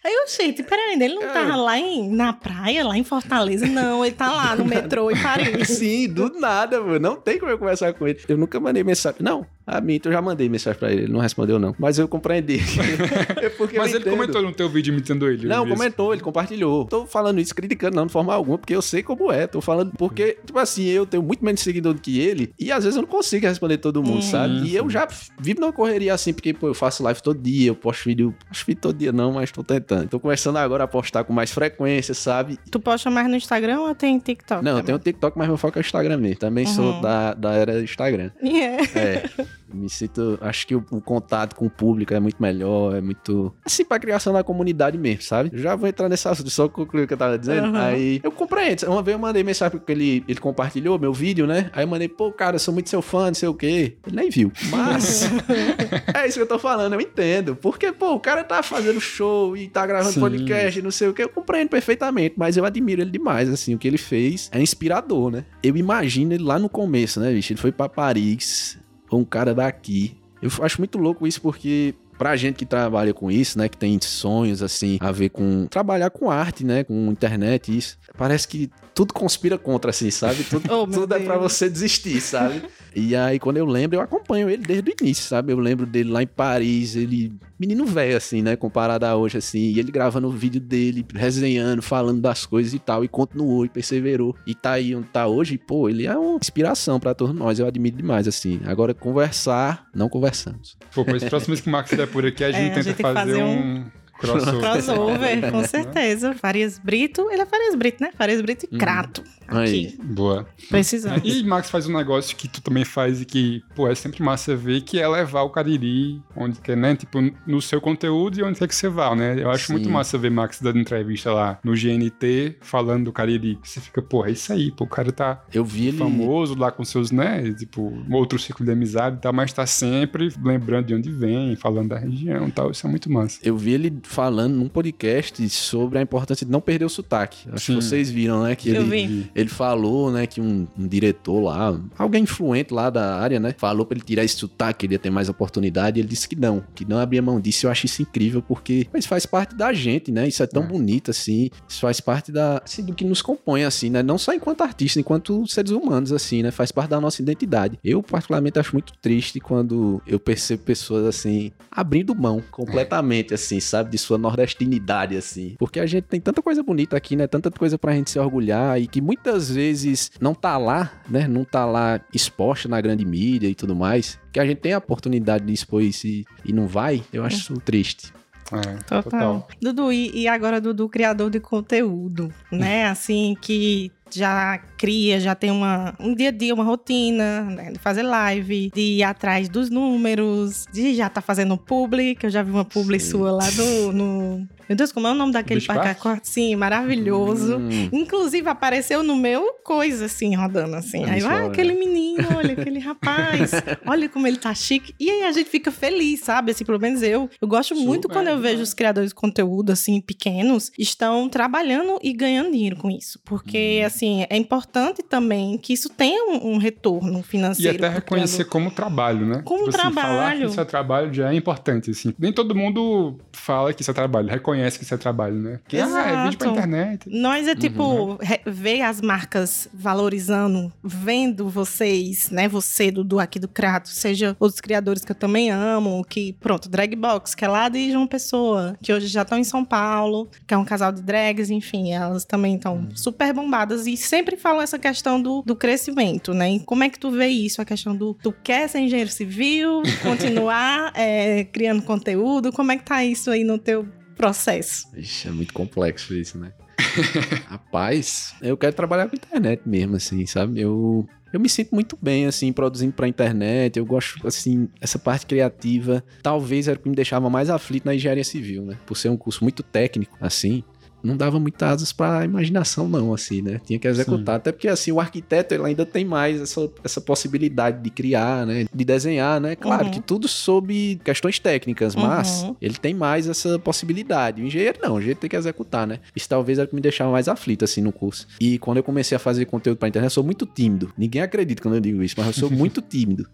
Aí 0.02 0.10
eu, 0.12 0.26
gente, 0.26 0.62
peraí, 0.62 0.94
ele 0.94 1.14
não 1.14 1.28
tava 1.30 1.54
lá 1.54 1.78
em, 1.78 2.08
na 2.10 2.32
praia, 2.32 2.82
lá 2.82 2.96
em 2.96 3.04
Fortaleza? 3.04 3.66
Não, 3.66 4.02
ele 4.04 4.14
tá 4.14 4.32
lá 4.32 4.56
no 4.56 4.64
metrô 4.64 5.10
em 5.10 5.22
Paris. 5.22 5.68
Sim, 5.76 6.08
do 6.08 6.30
nada, 6.40 6.80
mano. 6.80 6.98
Não 6.98 7.16
tem 7.16 7.38
como 7.38 7.52
eu 7.52 7.58
conversar 7.58 7.92
com 7.92 8.08
ele. 8.08 8.18
Eu 8.26 8.38
nunca 8.38 8.58
mandei 8.58 8.82
mensagem. 8.82 9.18
Não, 9.20 9.46
a 9.66 9.80
mim, 9.80 9.94
então 9.94 10.10
eu 10.12 10.16
já 10.16 10.22
mandei 10.22 10.48
mensagem 10.48 10.78
pra 10.78 10.92
ele. 10.92 11.02
Ele 11.02 11.12
não 11.12 11.20
respondeu, 11.20 11.58
não. 11.58 11.74
Mas 11.78 11.98
eu 11.98 12.06
compreendi. 12.06 12.60
é 13.42 13.48
porque 13.48 13.76
Mas 13.78 13.90
eu 13.92 13.96
ele 13.98 14.08
entendo. 14.08 14.12
comentou 14.18 14.42
no 14.42 14.52
teu 14.52 14.68
vídeo 14.68 14.92
imitando 14.92 15.28
ele. 15.28 15.44
eu 15.46 15.48
Não, 15.48 15.66
comentou, 15.68 16.12
ele 16.12 16.22
compartilhou. 16.22 16.84
Tô 16.86 17.04
falando 17.06 17.40
isso 17.40 17.54
criticando, 17.54 17.96
não, 17.96 18.06
de 18.06 18.12
forma 18.12 18.32
alguma, 18.32 18.58
porque 18.58 18.74
eu 18.74 18.80
sei 18.82 19.02
como 19.02 19.30
é. 19.32 19.46
Tô 19.46 19.60
falando 19.60 19.92
porque, 19.98 20.38
tipo 20.44 20.58
assim, 20.58 20.84
eu 20.86 21.04
tenho 21.06 21.22
muito 21.22 21.44
menos 21.44 21.60
seguidor 21.60 21.94
do 21.94 22.00
que 22.00 22.18
ele, 22.20 22.52
e 22.58 22.70
às 22.70 22.84
vezes 22.84 22.96
eu 22.96 23.02
não 23.02 23.08
consigo 23.08 23.46
responder 23.46 23.78
todo 23.78 24.02
mundo, 24.02 24.18
Hum. 24.18 24.22
sabe? 24.22 24.66
E 24.68 24.76
eu 24.76 24.88
já 24.88 25.08
vivo 25.40 25.60
numa 25.60 25.72
correria 25.72 26.14
assim, 26.14 26.32
porque, 26.32 26.54
pô, 26.54 26.68
eu 26.68 26.74
faço 26.74 27.02
live 27.02 27.20
todo 27.22 27.38
dia, 27.40 27.68
eu 27.70 27.74
posto 27.74 28.04
vídeo, 28.04 28.34
posto 28.48 28.66
vídeo 28.66 28.80
todo 28.80 28.96
dia 28.96 29.12
não, 29.12 29.32
mas 29.32 29.50
tô 29.50 29.62
tentando. 29.64 30.08
Tô 30.08 30.20
começando 30.20 30.56
agora 30.58 30.84
a 30.84 30.88
postar 30.88 31.24
com 31.24 31.32
mais 31.32 31.50
frequência, 31.50 32.14
sabe? 32.14 32.58
Tu 32.70 32.78
posta 32.78 33.10
mais 33.10 33.28
no 33.28 33.36
Instagram 33.36 33.80
ou 33.80 33.94
tem 33.94 34.18
TikTok? 34.18 34.62
Não, 34.64 34.72
eu 34.72 34.76
também? 34.76 34.86
tenho 34.86 34.98
TikTok, 34.98 35.36
mas 35.36 35.48
meu 35.48 35.56
foco 35.56 35.78
é 35.78 35.80
o 35.80 35.84
Instagram 35.84 36.18
mesmo. 36.18 36.36
Também 36.38 36.66
sou 36.66 36.92
Uhum. 36.94 37.00
da, 37.00 37.34
da 37.34 37.52
era 37.54 37.80
Instagram. 37.82 38.30
É. 38.42 38.98
É. 38.98 39.55
Me 39.72 39.88
sinto. 39.88 40.38
Acho 40.40 40.66
que 40.66 40.74
o, 40.74 40.84
o 40.90 41.00
contato 41.00 41.56
com 41.56 41.66
o 41.66 41.70
público 41.70 42.14
é 42.14 42.20
muito 42.20 42.40
melhor, 42.40 42.96
é 42.96 43.00
muito. 43.00 43.54
Assim, 43.64 43.84
pra 43.84 43.98
criação 43.98 44.32
da 44.32 44.44
comunidade 44.44 44.96
mesmo, 44.96 45.22
sabe? 45.22 45.50
Eu 45.52 45.58
já 45.58 45.74
vou 45.74 45.88
entrar 45.88 46.08
nesse 46.08 46.28
assunto, 46.28 46.50
só 46.50 46.68
concluir 46.68 47.04
o 47.04 47.06
que 47.06 47.14
eu 47.14 47.18
tava 47.18 47.38
dizendo. 47.38 47.68
Uhum. 47.68 47.76
Aí 47.76 48.20
eu 48.22 48.30
compreendo. 48.30 48.84
Uma 48.86 49.02
vez 49.02 49.14
eu 49.14 49.18
mandei 49.18 49.42
mensagem 49.42 49.78
porque 49.78 49.92
ele, 49.92 50.24
ele 50.28 50.38
compartilhou 50.38 50.98
meu 50.98 51.12
vídeo, 51.12 51.46
né? 51.46 51.70
Aí 51.72 51.84
eu 51.84 51.88
mandei, 51.88 52.08
pô, 52.08 52.30
cara, 52.32 52.56
eu 52.56 52.60
sou 52.60 52.72
muito 52.72 52.88
seu 52.88 53.02
fã, 53.02 53.26
não 53.26 53.34
sei 53.34 53.48
o 53.48 53.54
quê. 53.54 53.96
Ele 54.06 54.16
nem 54.16 54.30
viu. 54.30 54.52
Mas. 54.70 55.24
é 56.14 56.26
isso 56.26 56.38
que 56.38 56.42
eu 56.42 56.48
tô 56.48 56.58
falando, 56.58 56.92
eu 56.92 57.00
entendo. 57.00 57.56
Porque, 57.56 57.92
pô, 57.92 58.14
o 58.14 58.20
cara 58.20 58.44
tá 58.44 58.62
fazendo 58.62 59.00
show 59.00 59.56
e 59.56 59.68
tá 59.68 59.86
gravando 59.86 60.12
Sim. 60.12 60.20
podcast, 60.20 60.80
não 60.82 60.90
sei 60.90 61.08
o 61.08 61.14
que. 61.14 61.22
Eu 61.22 61.28
compreendo 61.28 61.68
perfeitamente, 61.68 62.34
mas 62.36 62.56
eu 62.56 62.64
admiro 62.64 63.02
ele 63.02 63.10
demais, 63.10 63.48
assim. 63.48 63.74
O 63.74 63.78
que 63.78 63.88
ele 63.88 63.98
fez 63.98 64.48
é 64.52 64.60
inspirador, 64.60 65.30
né? 65.30 65.44
Eu 65.62 65.76
imagino 65.76 66.32
ele 66.32 66.44
lá 66.44 66.58
no 66.58 66.68
começo, 66.68 67.20
né, 67.20 67.32
bicho? 67.32 67.52
Ele 67.52 67.60
foi 67.60 67.72
pra 67.72 67.88
Paris, 67.88 68.78
um 69.12 69.24
cara 69.24 69.54
daqui. 69.54 70.16
Eu 70.42 70.50
acho 70.62 70.80
muito 70.80 70.98
louco 70.98 71.26
isso 71.26 71.40
porque 71.40 71.94
pra 72.18 72.34
gente 72.34 72.56
que 72.56 72.64
trabalha 72.66 73.12
com 73.12 73.30
isso, 73.30 73.58
né, 73.58 73.68
que 73.68 73.76
tem 73.76 73.98
sonhos 74.02 74.62
assim 74.62 74.96
a 75.00 75.12
ver 75.12 75.28
com 75.28 75.66
trabalhar 75.66 76.08
com 76.08 76.30
arte, 76.30 76.64
né, 76.64 76.82
com 76.82 77.10
internet 77.12 77.76
isso, 77.76 77.98
parece 78.16 78.48
que 78.48 78.70
tudo 78.94 79.12
conspira 79.12 79.58
contra 79.58 79.90
assim, 79.90 80.10
sabe? 80.10 80.42
Tudo, 80.48 80.66
Oh, 80.72 80.86
tudo 80.86 81.14
é 81.14 81.18
pra 81.20 81.36
Deus. 81.36 81.52
você 81.52 81.68
desistir, 81.68 82.18
sabe? 82.22 82.62
E 82.94 83.14
aí 83.14 83.38
quando 83.38 83.58
eu 83.58 83.66
lembro, 83.66 83.98
eu 83.98 84.00
acompanho 84.00 84.48
ele 84.48 84.62
desde 84.62 84.90
o 84.90 84.94
início, 85.02 85.24
sabe? 85.24 85.52
Eu 85.52 85.58
lembro 85.58 85.84
dele 85.84 86.10
lá 86.10 86.22
em 86.22 86.26
Paris, 86.26 86.96
ele 86.96 87.34
menino 87.58 87.84
velho 87.86 88.16
assim, 88.16 88.42
né, 88.42 88.56
comparado 88.56 89.06
a 89.06 89.16
hoje 89.16 89.38
assim, 89.38 89.58
e 89.58 89.78
ele 89.78 89.90
gravando 89.90 90.28
o 90.28 90.30
vídeo 90.30 90.60
dele, 90.60 91.04
resenhando, 91.14 91.82
falando 91.82 92.20
das 92.20 92.46
coisas 92.46 92.74
e 92.74 92.78
tal, 92.78 93.04
e 93.04 93.08
continuou 93.08 93.64
e 93.64 93.68
perseverou. 93.68 94.36
E 94.46 94.54
tá 94.54 94.72
aí 94.72 94.94
onde 94.94 95.08
tá 95.08 95.26
hoje, 95.26 95.54
e, 95.54 95.58
pô, 95.58 95.88
ele 95.88 96.06
é 96.06 96.16
uma 96.16 96.36
inspiração 96.36 97.00
pra 97.00 97.14
todos 97.14 97.34
nós, 97.34 97.58
eu 97.58 97.66
admiro 97.66 97.96
demais 97.96 98.28
assim. 98.28 98.60
Agora 98.64 98.94
conversar, 98.94 99.86
não 99.94 100.08
conversamos. 100.08 100.76
Pô, 100.94 101.04
pois 101.04 101.24
próximo 101.24 101.54
vez 101.54 101.60
que 101.60 101.68
o 101.68 101.72
Max 101.72 101.90
der 101.90 102.06
por 102.08 102.26
aqui, 102.26 102.44
a 102.44 102.52
gente 102.52 102.60
É, 102.60 102.66
a 102.66 102.74
tenta 102.74 102.82
gente 102.82 102.96
tem 102.96 103.06
que 103.06 103.14
fazer, 103.14 103.32
fazer 103.32 103.42
um 103.42 103.84
crossover. 104.18 104.60
Crossover, 104.60 105.52
com 105.52 105.64
certeza. 105.64 106.34
Farias 106.34 106.78
Brito, 106.78 107.28
ele 107.30 107.42
é 107.42 107.46
Farias 107.46 107.74
Brito, 107.74 108.02
né? 108.02 108.10
Farias 108.16 108.40
Brito 108.40 108.66
e 108.70 108.78
Crato. 108.78 109.22
Aí. 109.26 109.35
Aqui. 109.48 109.96
Boa. 110.02 110.46
Precisamos. 110.68 111.22
E 111.24 111.42
Max 111.44 111.70
faz 111.70 111.86
um 111.88 111.96
negócio 111.96 112.36
que 112.36 112.48
tu 112.48 112.60
também 112.60 112.84
faz 112.84 113.20
e 113.20 113.24
que, 113.24 113.62
pô, 113.74 113.88
é 113.88 113.94
sempre 113.94 114.22
massa 114.22 114.56
ver, 114.56 114.80
que 114.82 114.98
é 114.98 115.08
levar 115.08 115.42
o 115.42 115.50
Cariri 115.50 116.20
onde 116.36 116.60
quer, 116.60 116.76
né? 116.76 116.94
Tipo, 116.96 117.18
no 117.46 117.60
seu 117.62 117.80
conteúdo 117.80 118.38
e 118.38 118.42
onde 118.42 118.58
quer 118.58 118.68
que 118.68 118.74
você 118.74 118.88
vá, 118.88 119.14
né? 119.14 119.36
Eu 119.40 119.50
acho 119.50 119.66
Sim. 119.66 119.72
muito 119.74 119.88
massa 119.90 120.18
ver 120.18 120.30
Max 120.30 120.60
dando 120.60 120.78
entrevista 120.78 121.32
lá 121.32 121.58
no 121.64 121.72
GNT, 121.72 122.56
falando 122.60 123.04
do 123.06 123.12
Cariri. 123.12 123.58
Você 123.62 123.80
fica, 123.80 124.02
pô, 124.02 124.24
é 124.24 124.30
isso 124.32 124.52
aí, 124.52 124.70
pô, 124.70 124.84
o 124.84 124.88
cara 124.88 125.10
tá 125.12 125.42
Eu 125.52 125.64
vi 125.64 125.88
ele. 125.88 125.98
famoso 125.98 126.54
lá 126.58 126.70
com 126.70 126.84
seus, 126.84 127.10
né? 127.10 127.52
Tipo, 127.54 127.92
outro 128.10 128.38
ciclo 128.38 128.64
de 128.64 128.72
amizade 128.72 129.16
e 129.16 129.20
tal, 129.20 129.32
mas 129.32 129.52
tá 129.52 129.66
sempre 129.66 130.32
lembrando 130.42 130.86
de 130.86 130.94
onde 130.94 131.10
vem, 131.10 131.56
falando 131.56 131.88
da 131.90 131.98
região 131.98 132.48
e 132.48 132.52
tal. 132.52 132.70
Isso 132.70 132.86
é 132.86 132.90
muito 132.90 133.10
massa. 133.10 133.38
Eu 133.42 133.56
vi 133.56 133.72
ele 133.72 133.98
falando 134.02 134.54
num 134.54 134.68
podcast 134.68 135.48
sobre 135.50 135.98
a 135.98 136.02
importância 136.02 136.44
de 136.44 136.52
não 136.52 136.60
perder 136.60 136.84
o 136.84 136.88
sotaque. 136.88 137.48
Acho 137.52 137.66
Sim. 137.66 137.74
que 137.78 137.84
vocês 137.84 138.10
viram, 138.10 138.42
né? 138.42 138.54
Que 138.56 138.70
Eu 138.70 138.82
ele, 138.82 139.06
vi. 139.06 139.30
Ele 139.36 139.48
falou, 139.50 140.10
né, 140.10 140.26
que 140.26 140.40
um, 140.40 140.66
um 140.78 140.88
diretor 140.88 141.40
lá, 141.40 141.78
alguém 141.98 142.22
influente 142.22 142.72
lá 142.72 142.88
da 142.90 143.16
área, 143.16 143.38
né, 143.38 143.54
falou 143.56 143.84
pra 143.84 143.96
ele 143.96 144.04
tirar 144.04 144.24
esse 144.24 144.36
sotaque, 144.36 144.80
que 144.80 144.86
ele 144.86 144.94
ia 144.94 144.98
ter 144.98 145.10
mais 145.10 145.28
oportunidade, 145.28 145.98
e 145.98 146.00
ele 146.00 146.08
disse 146.08 146.26
que 146.28 146.34
não, 146.34 146.64
que 146.74 146.84
não 146.84 146.98
abria 146.98 147.20
mão 147.22 147.38
disso. 147.40 147.66
Eu 147.66 147.70
acho 147.70 147.86
isso 147.86 148.00
incrível, 148.02 148.40
porque 148.42 148.86
isso 148.94 149.06
faz 149.08 149.26
parte 149.26 149.54
da 149.54 149.72
gente, 149.72 150.10
né? 150.10 150.26
Isso 150.26 150.42
é 150.42 150.46
tão 150.46 150.62
É. 150.64 150.66
bonito, 150.66 151.10
assim. 151.10 151.50
Isso 151.68 151.80
faz 151.80 152.00
parte 152.00 152.32
da, 152.32 152.62
assim, 152.64 152.82
do 152.84 152.94
que 152.94 153.04
nos 153.04 153.20
compõe, 153.22 153.62
assim, 153.64 153.90
né? 153.90 154.02
Não 154.02 154.16
só 154.18 154.32
enquanto 154.32 154.62
artista, 154.62 154.98
enquanto 154.98 155.46
seres 155.46 155.70
humanos, 155.70 156.12
assim, 156.12 156.42
né? 156.42 156.50
Faz 156.50 156.72
parte 156.72 156.90
da 156.90 157.00
nossa 157.00 157.20
identidade. 157.20 157.78
Eu, 157.84 158.02
particularmente, 158.02 158.58
acho 158.58 158.72
muito 158.74 158.92
triste 159.02 159.38
quando 159.38 160.00
eu 160.06 160.18
percebo 160.18 160.62
pessoas, 160.62 161.04
assim, 161.06 161.52
abrindo 161.70 162.14
mão 162.14 162.42
completamente, 162.50 163.34
assim, 163.34 163.60
sabe? 163.60 163.90
De 163.90 163.98
sua 163.98 164.16
nordestinidade, 164.18 165.16
assim. 165.16 165.54
Porque 165.58 165.80
a 165.80 165.86
gente 165.86 166.04
tem 166.04 166.20
tanta 166.20 166.40
coisa 166.40 166.62
bonita 166.62 166.96
aqui, 166.96 167.16
né? 167.16 167.26
Tanta 167.26 167.50
coisa 167.50 167.78
pra 167.78 167.92
gente 167.92 168.10
se 168.10 168.18
orgulhar 168.18 168.80
e 168.80 168.86
que 168.86 169.00
muita 169.00 169.25
muitas 169.26 169.50
vezes 169.50 170.12
não 170.20 170.34
tá 170.34 170.56
lá, 170.56 170.92
né? 171.08 171.26
Não 171.26 171.44
tá 171.44 171.64
lá 171.64 172.00
exposta 172.14 172.68
na 172.68 172.80
grande 172.80 173.04
mídia 173.04 173.48
e 173.48 173.54
tudo 173.54 173.74
mais, 173.74 174.18
que 174.32 174.38
a 174.38 174.46
gente 174.46 174.58
tem 174.58 174.72
a 174.72 174.78
oportunidade 174.78 175.44
de 175.44 175.52
expor 175.52 175.82
isso 175.82 176.06
e, 176.06 176.24
e 176.44 176.52
não 176.52 176.68
vai, 176.68 177.02
eu 177.12 177.24
acho 177.24 177.36
isso 177.36 177.54
triste. 177.60 178.12
É, 178.52 178.76
Total. 178.84 179.02
total. 179.02 179.48
Dudu, 179.60 179.92
e, 179.92 180.22
e 180.22 180.28
agora 180.28 180.60
Dudu, 180.60 180.88
criador 180.88 181.28
de 181.28 181.40
conteúdo, 181.40 182.32
né? 182.52 182.86
Assim, 182.86 183.36
que 183.40 183.90
já 184.08 184.58
cria, 184.76 185.18
já 185.20 185.34
tem 185.34 185.50
uma, 185.50 185.94
um 185.98 186.14
dia 186.14 186.28
a 186.28 186.32
dia, 186.32 186.54
uma 186.54 186.64
rotina, 186.64 187.42
né? 187.44 187.72
De 187.72 187.78
fazer 187.78 188.02
live, 188.02 188.70
de 188.74 188.80
ir 188.80 189.02
atrás 189.02 189.48
dos 189.48 189.70
números, 189.70 190.66
de 190.72 190.94
já 190.94 191.08
tá 191.08 191.20
fazendo 191.20 191.56
publi, 191.56 192.14
que 192.14 192.26
eu 192.26 192.30
já 192.30 192.42
vi 192.42 192.50
uma 192.50 192.64
publi 192.64 192.98
Sim. 193.00 193.10
sua 193.10 193.30
lá 193.32 193.48
do, 193.50 193.92
no... 193.92 194.48
Meu 194.68 194.74
Deus, 194.76 194.90
como 194.90 195.06
é 195.06 195.12
o 195.12 195.14
nome 195.14 195.32
daquele 195.32 195.60
parque? 195.60 196.20
Sim, 196.24 196.56
maravilhoso. 196.56 197.56
Hum, 197.58 197.88
Inclusive, 197.92 198.48
apareceu 198.48 199.02
no 199.04 199.14
meu 199.14 199.52
coisa, 199.64 200.06
assim, 200.06 200.34
rodando 200.34 200.74
assim. 200.74 201.04
Aí, 201.04 201.20
só, 201.20 201.28
ah, 201.28 201.40
né? 201.42 201.46
aquele 201.46 201.72
menino, 201.74 202.26
olha, 202.36 202.52
aquele 202.52 202.80
rapaz, 202.80 203.52
olha 203.86 204.08
como 204.08 204.26
ele 204.26 204.38
tá 204.38 204.52
chique. 204.54 204.92
E 204.98 205.08
aí 205.08 205.22
a 205.22 205.30
gente 205.30 205.48
fica 205.48 205.70
feliz, 205.70 206.18
sabe? 206.20 206.50
Assim, 206.50 206.64
pelo 206.64 206.80
menos 206.80 207.00
eu. 207.00 207.30
Eu 207.40 207.46
gosto 207.46 207.76
muito 207.76 208.02
Super, 208.02 208.14
quando 208.14 208.26
eu 208.26 208.38
vejo 208.40 208.54
demais. 208.54 208.68
os 208.68 208.74
criadores 208.74 209.10
de 209.10 209.14
conteúdo, 209.14 209.70
assim, 209.70 210.00
pequenos, 210.00 210.72
estão 210.76 211.28
trabalhando 211.28 212.00
e 212.02 212.12
ganhando 212.12 212.50
dinheiro 212.50 212.74
com 212.76 212.90
isso. 212.90 213.20
Porque, 213.24 213.78
Uhum. 213.82 213.86
assim, 213.86 214.26
é 214.28 214.36
importante 214.36 214.65
também 215.08 215.56
que 215.58 215.72
isso 215.72 215.88
tenha 215.88 216.24
um, 216.30 216.54
um 216.54 216.58
retorno 216.58 217.20
E 217.20 217.22
financeiro. 217.22 217.76
até 217.76 217.86
pro 217.88 217.94
reconhecer 217.96 218.44
criador. 218.44 218.52
como 218.52 218.70
trabalho, 218.70 219.26
né? 219.26 219.42
Como 219.44 219.70
Falar 219.72 219.88
que 219.88 219.94
trabalho. 219.94 220.46
isso 220.46 220.60
é 220.60 220.64
trabalho 220.64 221.12
já 221.14 221.32
é 221.32 221.34
importante, 221.36 221.90
assim. 221.90 222.12
Nem 222.18 222.32
todo 222.32 222.54
mundo 222.54 223.18
fala 223.32 223.72
que 223.72 223.82
isso 223.82 223.90
é 223.90 223.94
trabalho, 223.94 224.28
reconhece 224.28 224.78
que 224.78 224.84
isso 224.84 224.94
é 224.94 224.98
trabalho, 224.98 225.34
né? 225.36 225.60
Que 225.68 225.78
ah, 225.78 225.82
é 225.86 226.22
vídeo 226.24 226.38
pra 226.38 226.46
Exato. 226.48 226.50
internet. 226.50 227.08
Nós 227.10 227.46
é 227.48 227.54
tipo 227.54 227.82
Uhum. 227.86 228.18
ver 228.46 228.82
as 228.82 229.00
marcas 229.00 229.68
valorizando, 229.72 230.72
vendo 230.82 231.48
vocês, 231.48 232.30
né? 232.30 232.48
Você, 232.48 232.90
Dudu, 232.90 233.18
aqui 233.18 233.38
do 233.38 233.48
Crato, 233.48 233.88
seja 233.88 234.36
outros 234.38 234.60
criadores 234.60 235.04
que 235.04 235.12
eu 235.12 235.16
também 235.16 235.50
amo, 235.50 236.04
que, 236.08 236.32
pronto, 236.34 236.68
Dragbox, 236.68 237.34
que 237.34 237.44
é 237.44 237.48
lá 237.48 237.68
de 237.68 237.90
João 237.92 238.06
Pessoa, 238.06 238.76
que 238.82 238.92
hoje 238.92 239.06
já 239.06 239.22
estão 239.22 239.38
em 239.38 239.44
São 239.44 239.64
Paulo, 239.64 240.28
que 240.46 240.52
é 240.54 240.56
um 240.56 240.64
casal 240.64 240.92
de 240.92 241.02
drags, 241.02 241.50
enfim, 241.50 241.92
elas 241.92 242.24
também 242.24 242.56
estão 242.56 242.76
Uhum. 242.76 242.88
super 242.94 243.32
bombadas 243.32 243.86
e 243.86 243.96
sempre 243.96 244.36
falam 244.36 244.55
essa 244.60 244.78
questão 244.78 245.20
do, 245.20 245.42
do 245.42 245.56
crescimento, 245.56 246.34
né? 246.34 246.52
E 246.52 246.60
como 246.60 246.84
é 246.84 246.88
que 246.88 246.98
tu 246.98 247.10
vê 247.10 247.26
isso? 247.28 247.60
A 247.60 247.64
questão 247.64 247.94
do 247.94 248.14
tu 248.14 248.32
quer 248.32 248.68
ser 248.68 248.80
engenheiro 248.80 249.10
civil, 249.10 249.82
continuar 250.02 250.92
é, 250.94 251.44
criando 251.44 251.82
conteúdo, 251.82 252.52
como 252.52 252.72
é 252.72 252.76
que 252.76 252.84
tá 252.84 253.04
isso 253.04 253.30
aí 253.30 253.44
no 253.44 253.58
teu 253.58 253.86
processo? 254.16 254.88
Ixi, 254.96 255.28
é 255.28 255.30
muito 255.30 255.52
complexo 255.52 256.14
isso, 256.14 256.38
né? 256.38 256.52
Rapaz, 257.48 258.34
eu 258.42 258.56
quero 258.56 258.74
trabalhar 258.74 259.08
com 259.08 259.16
internet 259.16 259.62
mesmo, 259.66 259.96
assim, 259.96 260.24
sabe? 260.26 260.60
Eu, 260.60 261.06
eu 261.32 261.40
me 261.40 261.48
sinto 261.48 261.74
muito 261.74 261.98
bem, 262.00 262.26
assim, 262.26 262.52
produzindo 262.52 262.92
pra 262.92 263.08
internet. 263.08 263.78
Eu 263.78 263.84
gosto, 263.84 264.26
assim, 264.26 264.68
essa 264.80 264.98
parte 264.98 265.26
criativa. 265.26 266.02
Talvez 266.22 266.68
era 266.68 266.78
o 266.78 266.82
que 266.82 266.88
me 266.88 266.96
deixava 266.96 267.28
mais 267.28 267.50
aflito 267.50 267.84
na 267.84 267.94
engenharia 267.94 268.24
civil, 268.24 268.64
né? 268.64 268.78
Por 268.86 268.96
ser 268.96 269.08
um 269.08 269.16
curso 269.16 269.42
muito 269.44 269.62
técnico, 269.62 270.16
assim. 270.20 270.62
Não 271.06 271.16
dava 271.16 271.38
muitas 271.40 271.68
asas 271.70 271.92
pra 271.92 272.24
imaginação, 272.24 272.88
não, 272.88 273.14
assim, 273.14 273.40
né? 273.42 273.60
Tinha 273.64 273.78
que 273.78 273.86
executar. 273.88 274.36
Até 274.36 274.52
porque, 274.52 274.68
assim, 274.68 274.92
o 274.92 275.00
arquiteto 275.00 275.54
ele 275.54 275.64
ainda 275.64 275.86
tem 275.86 276.04
mais 276.04 276.40
essa, 276.40 276.68
essa 276.84 277.00
possibilidade 277.00 277.82
de 277.82 277.90
criar, 277.90 278.46
né? 278.46 278.66
De 278.74 278.84
desenhar, 278.84 279.40
né? 279.40 279.56
Claro 279.56 279.86
Uhum. 279.86 279.90
que 279.90 280.00
tudo 280.00 280.26
sob 280.28 281.00
questões 281.04 281.38
técnicas, 281.38 281.94
mas 281.94 282.42
Uhum. 282.42 282.56
ele 282.60 282.74
tem 282.74 282.92
mais 282.94 283.28
essa 283.28 283.58
possibilidade. 283.58 284.42
O 284.42 284.46
engenheiro 284.46 284.78
não, 284.82 284.94
o 284.94 284.98
engenheiro 284.98 285.20
tem 285.20 285.30
que 285.30 285.36
executar, 285.36 285.86
né? 285.86 286.00
Isso 286.14 286.28
talvez 286.28 286.58
era 286.58 286.66
o 286.66 286.68
que 286.68 286.74
me 286.74 286.80
deixava 286.80 287.10
mais 287.10 287.28
aflito, 287.28 287.64
assim, 287.64 287.80
no 287.80 287.92
curso. 287.92 288.26
E 288.40 288.58
quando 288.58 288.78
eu 288.78 288.82
comecei 288.82 289.14
a 289.16 289.18
fazer 289.18 289.44
conteúdo 289.46 289.78
pra 289.78 289.88
internet, 289.88 290.06
eu 290.10 290.14
sou 290.14 290.24
muito 290.24 290.46
tímido. 290.46 290.92
Ninguém 290.96 291.22
acredita 291.22 291.62
quando 291.62 291.74
eu 291.74 291.80
digo 291.80 292.02
isso, 292.02 292.14
mas 292.18 292.26
eu 292.28 292.32
sou 292.32 292.50
muito 292.50 292.80
tímido. 292.82 293.26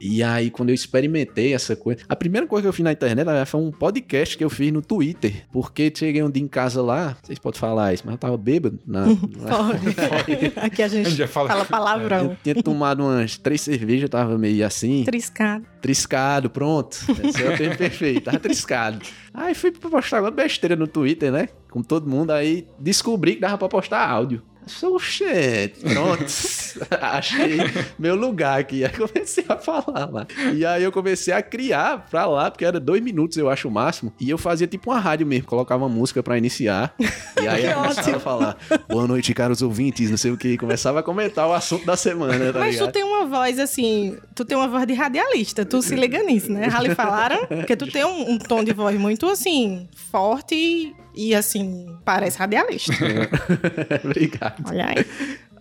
e 0.00 0.22
aí, 0.22 0.50
quando 0.50 0.70
eu 0.70 0.74
experimentei 0.74 1.54
essa 1.54 1.76
coisa... 1.76 2.00
A 2.08 2.16
primeira 2.16 2.46
coisa 2.46 2.62
que 2.62 2.68
eu 2.68 2.72
fiz 2.72 2.84
na 2.84 2.92
internet 2.92 3.22
foi 3.46 3.60
um 3.60 3.70
podcast 3.70 4.36
que 4.36 4.44
eu 4.44 4.50
fiz 4.50 4.72
no 4.72 4.82
Twitter, 4.82 5.44
porque 5.52 5.92
cheguei 5.94 6.22
um 6.22 6.30
dia 6.30 6.42
em 6.42 6.48
casa 6.48 6.82
lá, 6.82 7.11
vocês 7.22 7.38
podem 7.38 7.58
falar 7.60 7.92
isso, 7.92 8.02
mas 8.06 8.12
eu 8.14 8.18
tava 8.18 8.36
bêbado. 8.36 8.78
Na, 8.86 9.06
na- 9.06 9.14
Pode. 9.14 10.52
Aqui 10.56 10.82
a 10.82 10.86
A 10.86 10.88
gente 10.88 11.08
gente 11.10 11.18
já 11.18 11.26
fala. 11.28 11.48
fala 11.48 11.64
palavrão. 11.64 12.30
eu 12.30 12.36
tinha 12.42 12.62
tomado 12.62 13.02
umas 13.02 13.36
três 13.36 13.60
cervejas, 13.60 14.02
eu 14.04 14.08
tava 14.08 14.36
meio 14.38 14.64
assim. 14.66 15.04
Triscado. 15.04 15.64
Triscado, 15.80 16.50
pronto. 16.50 16.96
Esse 17.24 17.42
é 17.42 17.54
o 17.54 17.56
termo 17.56 17.76
perfeito. 17.76 18.24
Tava 18.24 18.38
triscado. 18.38 19.00
Aí 19.34 19.54
fui 19.54 19.70
pra 19.72 19.90
postar 19.90 20.20
uma 20.20 20.30
besteira 20.30 20.76
no 20.76 20.86
Twitter, 20.86 21.32
né? 21.32 21.48
Com 21.70 21.82
todo 21.82 22.08
mundo. 22.08 22.30
Aí 22.30 22.66
descobri 22.78 23.34
que 23.34 23.40
dava 23.40 23.58
pra 23.58 23.68
postar 23.68 24.08
áudio. 24.08 24.42
Sou 24.66 24.98
gente, 24.98 25.80
pronto. 25.80 26.24
Achei 27.00 27.58
meu 27.98 28.14
lugar 28.14 28.60
aqui. 28.60 28.84
Aí 28.84 28.90
comecei 28.90 29.44
a 29.48 29.56
falar 29.56 30.10
lá. 30.10 30.26
E 30.54 30.64
aí 30.64 30.82
eu 30.82 30.92
comecei 30.92 31.32
a 31.34 31.42
criar 31.42 32.06
pra 32.10 32.26
lá, 32.26 32.50
porque 32.50 32.64
era 32.64 32.78
dois 32.78 33.02
minutos, 33.02 33.36
eu 33.36 33.50
acho 33.50 33.68
o 33.68 33.70
máximo. 33.70 34.12
E 34.20 34.30
eu 34.30 34.38
fazia 34.38 34.66
tipo 34.66 34.90
uma 34.90 34.98
rádio 35.00 35.26
mesmo, 35.26 35.46
colocava 35.46 35.84
uma 35.84 35.88
música 35.88 36.22
pra 36.22 36.38
iniciar. 36.38 36.94
E 37.40 37.48
aí 37.48 37.64
eu 37.66 37.74
começava 37.74 38.16
a 38.16 38.20
falar: 38.20 38.56
Boa 38.88 39.06
noite, 39.06 39.34
caros 39.34 39.62
ouvintes, 39.62 40.10
não 40.10 40.16
sei 40.16 40.30
o 40.30 40.36
que. 40.36 40.56
Começava 40.56 41.00
a 41.00 41.02
comentar 41.02 41.48
o 41.48 41.52
assunto 41.52 41.84
da 41.84 41.96
semana, 41.96 42.52
tá 42.52 42.58
Mas 42.58 42.74
ligado? 42.74 42.88
tu 42.88 42.92
tem 42.92 43.04
uma 43.04 43.26
voz 43.26 43.58
assim, 43.58 44.16
tu 44.34 44.44
tem 44.44 44.56
uma 44.56 44.68
voz 44.68 44.86
de 44.86 44.94
radialista, 44.94 45.64
tu 45.64 45.82
se 45.82 45.94
liga 45.94 46.22
nisso, 46.22 46.52
né? 46.52 46.66
Rally 46.66 46.94
falaram, 46.94 47.46
porque 47.46 47.76
tu 47.76 47.86
tem 47.86 48.04
um, 48.04 48.32
um 48.32 48.38
tom 48.38 48.62
de 48.62 48.72
voz 48.72 48.98
muito 48.98 49.26
assim, 49.26 49.88
forte 50.10 50.94
e, 51.14 51.34
assim, 51.34 51.86
parece 52.04 52.38
radialista. 52.38 52.92
Obrigado. 54.04 54.62
Olha 54.68 54.86
aí. 54.86 55.06